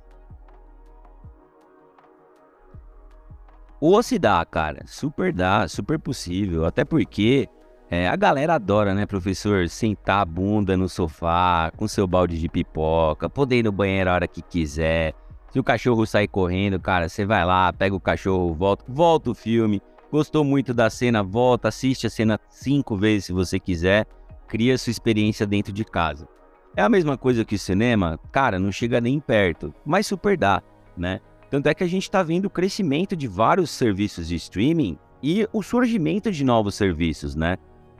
Ou 3.81 4.03
se 4.03 4.19
dá, 4.19 4.45
cara. 4.45 4.83
Super 4.85 5.33
dá, 5.33 5.67
super 5.67 5.97
possível. 5.97 6.63
Até 6.67 6.85
porque 6.85 7.49
é, 7.89 8.07
a 8.07 8.15
galera 8.15 8.53
adora, 8.53 8.93
né, 8.93 9.07
professor? 9.07 9.67
Sentar 9.69 10.21
a 10.21 10.25
bunda 10.25 10.77
no 10.77 10.87
sofá, 10.87 11.71
com 11.75 11.87
seu 11.87 12.05
balde 12.05 12.39
de 12.39 12.47
pipoca, 12.47 13.27
poder 13.27 13.55
ir 13.55 13.63
no 13.63 13.71
banheiro 13.71 14.11
a 14.11 14.13
hora 14.13 14.27
que 14.27 14.43
quiser. 14.43 15.15
Se 15.51 15.59
o 15.59 15.63
cachorro 15.63 16.05
sair 16.05 16.27
correndo, 16.27 16.79
cara, 16.79 17.09
você 17.09 17.25
vai 17.25 17.43
lá, 17.43 17.73
pega 17.73 17.95
o 17.95 17.99
cachorro, 17.99 18.53
volta, 18.53 18.85
volta 18.87 19.31
o 19.31 19.35
filme. 19.35 19.81
Gostou 20.11 20.43
muito 20.43 20.73
da 20.73 20.89
cena, 20.89 21.23
volta, 21.23 21.67
assiste 21.69 22.05
a 22.05 22.09
cena 22.09 22.39
cinco 22.49 22.95
vezes 22.95 23.25
se 23.25 23.33
você 23.33 23.59
quiser. 23.59 24.05
Cria 24.47 24.77
sua 24.77 24.91
experiência 24.91 25.45
dentro 25.45 25.71
de 25.73 25.83
casa. 25.83 26.27
É 26.75 26.81
a 26.81 26.89
mesma 26.89 27.17
coisa 27.17 27.43
que 27.43 27.55
o 27.55 27.59
cinema? 27.59 28.19
Cara, 28.31 28.59
não 28.59 28.71
chega 28.71 29.01
nem 29.01 29.19
perto, 29.19 29.73
mas 29.85 30.05
super 30.05 30.37
dá, 30.37 30.61
né? 30.95 31.19
Tanto 31.49 31.67
é 31.67 31.73
que 31.73 31.83
a 31.83 31.87
gente 31.87 32.03
está 32.03 32.21
vendo 32.21 32.45
o 32.45 32.49
crescimento 32.49 33.15
de 33.15 33.27
vários 33.27 33.71
serviços 33.71 34.27
de 34.27 34.35
streaming 34.35 34.97
e 35.21 35.47
o 35.51 35.63
surgimento 35.63 36.31
de 36.31 36.43
novos 36.43 36.75
serviços, 36.75 37.35
né? 37.35 37.57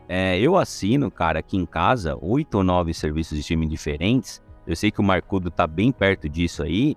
É, 0.08 0.40
eu 0.40 0.56
assino, 0.56 1.10
cara, 1.10 1.40
aqui 1.40 1.58
em 1.58 1.66
casa, 1.66 2.18
oito 2.22 2.60
ou 2.60 2.64
nove 2.64 2.94
serviços 2.94 3.36
de 3.36 3.42
streaming 3.42 3.68
diferentes. 3.68 4.42
Eu 4.66 4.76
sei 4.76 4.92
que 4.92 5.00
o 5.00 5.04
Marcudo 5.04 5.50
tá 5.50 5.66
bem 5.66 5.92
perto 5.92 6.30
disso 6.30 6.62
aí. 6.64 6.96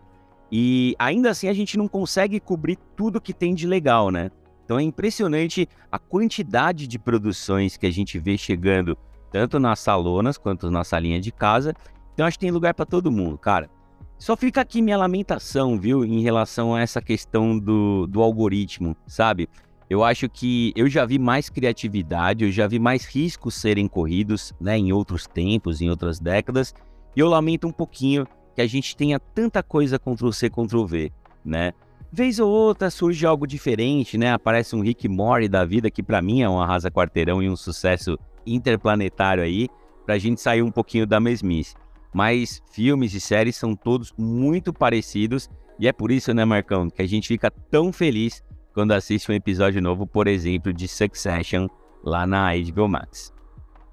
E 0.54 0.94
ainda 0.98 1.30
assim 1.30 1.48
a 1.48 1.54
gente 1.54 1.78
não 1.78 1.88
consegue 1.88 2.38
cobrir 2.38 2.76
tudo 2.94 3.22
que 3.22 3.32
tem 3.32 3.54
de 3.54 3.66
legal, 3.66 4.10
né? 4.10 4.30
Então 4.66 4.78
é 4.78 4.82
impressionante 4.82 5.66
a 5.90 5.98
quantidade 5.98 6.86
de 6.86 6.98
produções 6.98 7.78
que 7.78 7.86
a 7.86 7.90
gente 7.90 8.18
vê 8.18 8.36
chegando, 8.36 8.96
tanto 9.30 9.58
nas 9.58 9.80
salonas 9.80 10.36
quanto 10.36 10.70
na 10.70 10.84
salinha 10.84 11.18
de 11.18 11.32
casa. 11.32 11.72
Então 12.12 12.26
acho 12.26 12.38
que 12.38 12.44
tem 12.44 12.50
lugar 12.50 12.74
para 12.74 12.84
todo 12.84 13.10
mundo, 13.10 13.38
cara. 13.38 13.70
Só 14.18 14.36
fica 14.36 14.60
aqui 14.60 14.82
minha 14.82 14.98
lamentação, 14.98 15.80
viu, 15.80 16.04
em 16.04 16.20
relação 16.20 16.74
a 16.74 16.82
essa 16.82 17.00
questão 17.00 17.58
do, 17.58 18.06
do 18.06 18.22
algoritmo, 18.22 18.94
sabe? 19.06 19.48
Eu 19.88 20.04
acho 20.04 20.28
que 20.28 20.72
eu 20.76 20.88
já 20.88 21.04
vi 21.04 21.18
mais 21.18 21.48
criatividade, 21.48 22.44
eu 22.44 22.52
já 22.52 22.66
vi 22.66 22.78
mais 22.78 23.04
riscos 23.04 23.54
serem 23.54 23.88
corridos, 23.88 24.54
né, 24.60 24.78
em 24.78 24.92
outros 24.92 25.26
tempos, 25.26 25.80
em 25.80 25.90
outras 25.90 26.20
décadas, 26.20 26.72
e 27.16 27.20
eu 27.20 27.28
lamento 27.28 27.66
um 27.66 27.72
pouquinho 27.72 28.26
que 28.54 28.60
a 28.60 28.66
gente 28.66 28.96
tenha 28.96 29.18
tanta 29.18 29.62
coisa 29.62 29.98
Ctrl-C, 29.98 30.50
Ctrl-V, 30.50 31.12
né? 31.44 31.72
Vez 32.12 32.38
ou 32.38 32.50
outra 32.50 32.90
surge 32.90 33.24
algo 33.24 33.46
diferente, 33.46 34.18
né? 34.18 34.32
Aparece 34.32 34.76
um 34.76 34.82
Rick 34.82 35.08
Mori 35.08 35.48
da 35.48 35.64
vida, 35.64 35.90
que 35.90 36.02
para 36.02 36.20
mim 36.20 36.42
é 36.42 36.48
um 36.48 36.60
arrasa 36.60 36.90
quarteirão 36.90 37.42
e 37.42 37.48
um 37.48 37.56
sucesso 37.56 38.18
interplanetário 38.46 39.42
aí, 39.42 39.68
pra 40.04 40.18
gente 40.18 40.40
sair 40.40 40.62
um 40.62 40.70
pouquinho 40.70 41.06
da 41.06 41.18
mesmice 41.18 41.74
mas 42.12 42.62
filmes 42.70 43.14
e 43.14 43.20
séries 43.20 43.56
são 43.56 43.74
todos 43.74 44.12
muito 44.16 44.72
parecidos 44.72 45.48
e 45.78 45.88
é 45.88 45.92
por 45.92 46.12
isso, 46.12 46.32
né, 46.34 46.44
Marcão, 46.44 46.90
que 46.90 47.02
a 47.02 47.08
gente 47.08 47.26
fica 47.26 47.50
tão 47.50 47.92
feliz 47.92 48.42
quando 48.74 48.92
assiste 48.92 49.30
um 49.30 49.34
episódio 49.34 49.82
novo, 49.82 50.06
por 50.06 50.26
exemplo, 50.26 50.72
de 50.72 50.86
Succession 50.86 51.66
lá 52.04 52.26
na 52.26 52.50
HBO 52.54 52.88
Max. 52.88 53.32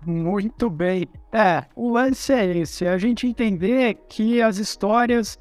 Muito 0.06 0.70
bem. 0.70 1.08
É, 1.32 1.66
o 1.76 1.92
lance 1.92 2.32
é 2.32 2.58
esse, 2.58 2.88
a 2.88 2.98
gente 2.98 3.28
entender 3.28 3.96
que 4.08 4.42
as 4.42 4.58
histórias 4.58 5.38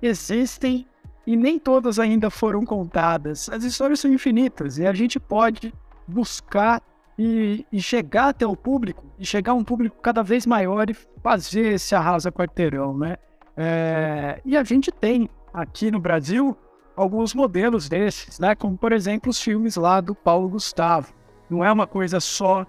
existem 0.00 0.86
e 1.26 1.36
nem 1.36 1.58
todas 1.58 1.98
ainda 1.98 2.30
foram 2.30 2.64
contadas. 2.64 3.48
As 3.50 3.62
histórias 3.62 4.00
são 4.00 4.10
infinitas 4.10 4.78
e 4.78 4.86
a 4.86 4.92
gente 4.94 5.20
pode 5.20 5.74
buscar 6.06 6.82
e, 7.18 7.66
e, 7.70 7.82
chegar 7.82 8.28
até 8.28 8.46
o 8.46 8.56
público, 8.56 9.04
e 9.18 9.26
chegar 9.26 9.52
a 9.52 9.54
um 9.54 9.64
público 9.64 9.96
cada 10.00 10.22
vez 10.22 10.46
maior 10.46 10.88
e 10.88 10.94
fazer 11.22 11.74
esse 11.74 11.94
arrasa 11.94 12.30
quarteirão, 12.30 12.96
né? 12.96 13.16
É, 13.56 14.40
e 14.44 14.56
a 14.56 14.62
gente 14.62 14.92
tem 14.92 15.28
aqui 15.52 15.90
no 15.90 15.98
Brasil 15.98 16.56
alguns 16.96 17.34
modelos 17.34 17.88
desses, 17.88 18.38
né? 18.38 18.54
Como, 18.54 18.78
por 18.78 18.92
exemplo, 18.92 19.30
os 19.30 19.40
filmes 19.40 19.76
lá 19.76 20.00
do 20.00 20.14
Paulo 20.14 20.48
Gustavo. 20.48 21.12
Não 21.50 21.64
é 21.64 21.70
uma 21.70 21.86
coisa 21.86 22.20
só 22.20 22.64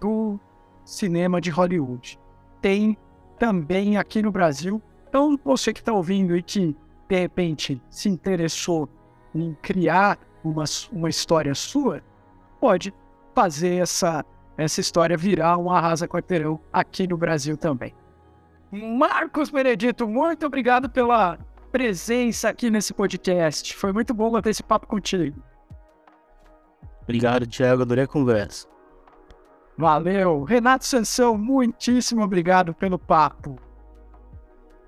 do 0.00 0.40
cinema 0.84 1.40
de 1.40 1.50
Hollywood. 1.50 2.18
Tem 2.60 2.96
também 3.38 3.96
aqui 3.96 4.22
no 4.22 4.30
Brasil. 4.30 4.82
Então, 5.08 5.38
você 5.44 5.72
que 5.72 5.80
está 5.80 5.92
ouvindo 5.92 6.36
e 6.36 6.42
que, 6.42 6.76
de 7.08 7.18
repente, 7.18 7.82
se 7.90 8.08
interessou 8.08 8.88
em 9.34 9.54
criar 9.62 10.18
uma, 10.42 10.64
uma 10.92 11.08
história 11.08 11.54
sua, 11.54 12.02
pode 12.60 12.92
fazer 13.34 13.82
essa, 13.82 14.24
essa 14.56 14.80
história 14.80 15.16
virar 15.16 15.58
um 15.58 15.70
arrasa 15.70 16.06
quarteirão 16.06 16.60
aqui 16.72 17.06
no 17.06 17.16
Brasil 17.16 17.56
também. 17.56 17.94
Marcos 18.70 19.50
Benedito, 19.50 20.08
muito 20.08 20.46
obrigado 20.46 20.90
pela 20.90 21.38
presença 21.70 22.48
aqui 22.48 22.70
nesse 22.70 22.92
podcast. 22.92 23.74
Foi 23.76 23.92
muito 23.92 24.12
bom 24.12 24.40
ter 24.40 24.50
esse 24.50 24.62
papo 24.62 24.86
contigo. 24.86 25.42
Obrigado, 27.02 27.46
Thiago. 27.46 27.82
Adorei 27.82 28.04
a 28.04 28.08
conversa. 28.08 28.66
Valeu. 29.76 30.44
Renato 30.44 30.86
Sansão, 30.86 31.36
muitíssimo 31.36 32.22
obrigado 32.22 32.72
pelo 32.74 32.98
papo. 32.98 33.58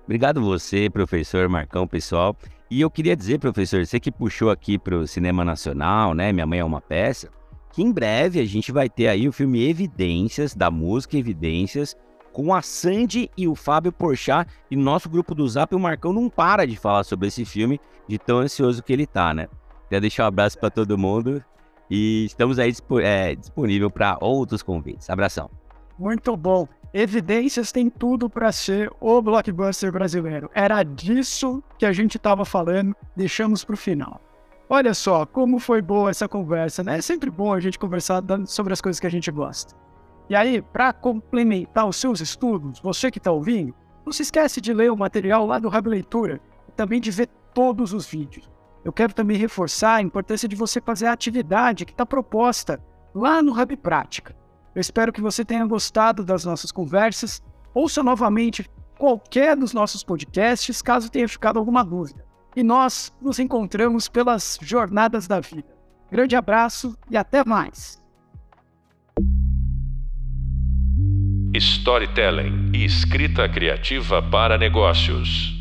Obrigado 0.05 0.41
você, 0.41 0.89
professor 0.89 1.49
Marcão, 1.49 1.85
pessoal. 1.85 2.35
E 2.71 2.79
eu 2.79 2.89
queria 2.89 3.15
dizer, 3.15 3.39
professor, 3.39 3.85
você 3.85 3.99
que 3.99 4.11
puxou 4.11 4.49
aqui 4.49 4.77
para 4.77 4.95
o 4.95 5.07
cinema 5.07 5.43
nacional, 5.43 6.13
né? 6.13 6.31
Minha 6.31 6.45
mãe 6.45 6.59
é 6.59 6.65
uma 6.65 6.81
peça 6.81 7.29
que 7.77 7.83
em 7.83 7.91
breve 7.91 8.39
a 8.39 8.45
gente 8.45 8.71
vai 8.71 8.89
ter 8.89 9.07
aí 9.07 9.27
o 9.27 9.31
filme 9.31 9.69
Evidências, 9.69 10.55
da 10.55 10.71
música 10.71 11.15
Evidências, 11.15 11.95
com 12.33 12.53
a 12.53 12.61
Sandy 12.61 13.29
e 13.37 13.47
o 13.47 13.53
Fábio 13.53 13.91
Porchat, 13.91 14.49
e 14.71 14.75
nosso 14.75 15.07
grupo 15.07 15.35
do 15.35 15.47
Zap, 15.47 15.75
o 15.75 15.79
Marcão 15.79 16.11
não 16.11 16.27
para 16.29 16.65
de 16.65 16.75
falar 16.75 17.03
sobre 17.03 17.27
esse 17.27 17.45
filme, 17.45 17.79
de 18.07 18.17
tão 18.17 18.39
ansioso 18.39 18.81
que 18.81 18.91
ele 18.91 19.05
tá, 19.05 19.33
né? 19.33 19.47
Queria 19.83 20.01
deixar 20.01 20.23
um 20.23 20.27
abraço 20.27 20.57
para 20.57 20.69
todo 20.69 20.97
mundo 20.97 21.43
e 21.89 22.25
estamos 22.25 22.59
aí 22.59 22.73
é, 23.01 23.35
disponível 23.35 23.89
para 23.89 24.17
outros 24.21 24.61
convites. 24.61 25.09
Abração. 25.09 25.49
Muito 25.97 26.35
bom. 26.35 26.67
Evidências 26.93 27.71
tem 27.71 27.89
tudo 27.89 28.29
para 28.29 28.51
ser 28.51 28.91
o 28.99 29.21
blockbuster 29.21 29.91
brasileiro. 29.91 30.49
Era 30.53 30.83
disso 30.83 31.61
que 31.77 31.85
a 31.85 31.91
gente 31.91 32.17
estava 32.17 32.45
falando, 32.45 32.95
deixamos 33.15 33.63
para 33.63 33.73
o 33.73 33.77
final. 33.77 34.21
Olha 34.69 34.93
só 34.93 35.25
como 35.25 35.59
foi 35.59 35.81
boa 35.81 36.09
essa 36.09 36.27
conversa, 36.27 36.83
né? 36.83 36.97
É 36.97 37.01
sempre 37.01 37.29
bom 37.29 37.53
a 37.53 37.59
gente 37.59 37.79
conversar 37.79 38.21
sobre 38.45 38.73
as 38.73 38.81
coisas 38.81 38.99
que 38.99 39.07
a 39.07 39.11
gente 39.11 39.31
gosta. 39.31 39.75
E 40.29 40.35
aí, 40.35 40.61
para 40.61 40.91
complementar 40.91 41.87
os 41.87 41.95
seus 41.95 42.19
estudos, 42.19 42.79
você 42.81 43.09
que 43.09 43.17
está 43.17 43.31
ouvindo, 43.31 43.73
não 44.05 44.11
se 44.11 44.23
esquece 44.23 44.59
de 44.59 44.73
ler 44.73 44.91
o 44.91 44.97
material 44.97 45.45
lá 45.45 45.57
do 45.57 45.69
Hub 45.69 45.89
Leitura 45.89 46.41
e 46.67 46.71
também 46.73 46.99
de 46.99 47.11
ver 47.11 47.29
todos 47.53 47.93
os 47.93 48.05
vídeos. 48.05 48.49
Eu 48.83 48.93
quero 48.93 49.13
também 49.13 49.37
reforçar 49.37 49.95
a 49.95 50.01
importância 50.01 50.47
de 50.47 50.55
você 50.55 50.79
fazer 50.79 51.07
a 51.07 51.13
atividade 51.13 51.85
que 51.85 51.91
está 51.91 52.05
proposta 52.05 52.81
lá 53.13 53.41
no 53.41 53.59
Hub 53.59 53.75
Prática. 53.77 54.35
Eu 54.73 54.81
espero 54.81 55.11
que 55.11 55.21
você 55.21 55.43
tenha 55.43 55.65
gostado 55.65 56.23
das 56.23 56.45
nossas 56.45 56.71
conversas. 56.71 57.41
Ouça 57.73 58.03
novamente 58.03 58.69
qualquer 58.97 59.55
dos 59.55 59.73
nossos 59.73 60.03
podcasts 60.03 60.81
caso 60.81 61.11
tenha 61.11 61.27
ficado 61.27 61.59
alguma 61.59 61.83
dúvida 61.83 62.25
e 62.55 62.63
nós 62.63 63.13
nos 63.21 63.37
encontramos 63.37 64.07
pelas 64.07 64.57
jornadas 64.61 65.27
da 65.27 65.39
vida. 65.39 65.77
Grande 66.11 66.35
abraço 66.35 66.97
e 67.09 67.15
até 67.15 67.45
mais. 67.45 68.01
Storytelling 71.53 72.71
e 72.73 72.85
escrita 72.85 73.47
criativa 73.47 74.21
para 74.21 74.57
negócios. 74.57 75.56